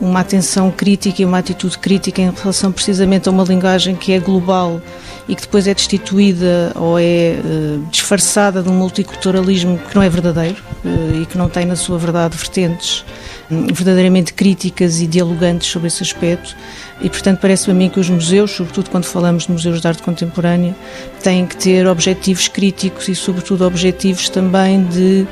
uma 0.01 0.20
atenção 0.20 0.70
crítica 0.70 1.22
e 1.22 1.24
uma 1.24 1.39
atitude 1.39 1.79
crítica 1.79 2.22
em 2.22 2.31
relação 2.31 2.70
precisamente 2.72 3.29
a 3.29 3.33
uma 3.33 3.45
linguagem 3.45 3.97
que 3.97 4.12
é 4.12 4.18
global 4.18 4.81
e 5.29 5.35
que 5.35 5.43
depois 5.43 5.66
é 5.66 5.74
destituída 5.74 6.72
ou 6.74 6.99
é 6.99 7.37
uh, 7.39 7.87
disfarçada 7.91 8.62
de 8.62 8.68
um 8.68 8.72
multiculturalismo 8.72 9.79
que 9.79 9.95
não 9.95 10.03
é 10.03 10.09
verdadeiro 10.09 10.57
uh, 10.85 11.18
e 11.23 11.27
que 11.27 11.37
não 11.37 11.49
tem 11.49 11.64
na 11.66 11.77
sua 11.77 11.99
verdade 11.99 12.37
vertentes 12.37 13.05
um, 13.51 13.66
verdadeiramente 13.66 14.33
críticas 14.33 15.01
e 15.01 15.07
dialogantes 15.07 15.69
sobre 15.69 15.89
esse 15.89 16.03
aspecto. 16.03 16.57
E, 17.01 17.09
portanto, 17.09 17.39
parece-me 17.41 17.73
a 17.73 17.77
mim 17.77 17.89
que 17.89 18.01
os 18.01 18.11
museus, 18.11 18.51
sobretudo 18.51 18.91
quando 18.91 19.05
falamos 19.05 19.47
de 19.47 19.53
museus 19.53 19.81
de 19.81 19.87
arte 19.87 20.03
contemporânea, 20.03 20.75
têm 21.23 21.47
que 21.47 21.57
ter 21.57 21.87
objetivos 21.87 22.49
críticos 22.49 23.09
e, 23.09 23.14
sobretudo, 23.14 23.64
objetivos 23.64 24.29
também 24.29 24.85
de 24.85 25.27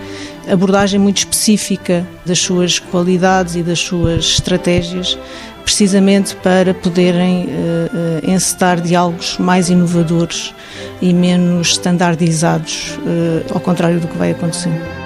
abordagem 0.49 1.01
muito 1.01 1.19
específica 1.19 2.07
das 2.25 2.39
suas 2.39 2.79
qualidades 2.79 3.57
e 3.57 3.63
das 3.63 3.81
suas 3.81 4.25
estratégias 4.25 5.19
precisamente 5.67 6.37
para 6.37 6.73
poderem 6.73 7.47
uh, 7.47 7.49
uh, 7.49 8.31
encetar 8.31 8.81
diálogos 8.81 9.37
mais 9.37 9.69
inovadores 9.69 10.55
e 11.03 11.13
menos 11.13 11.71
standardizados, 11.71 12.97
uh, 12.99 13.53
ao 13.53 13.61
contrário 13.61 13.99
do 13.99 14.07
que 14.07 14.17
vai 14.17 14.31
acontecendo. 14.31 15.06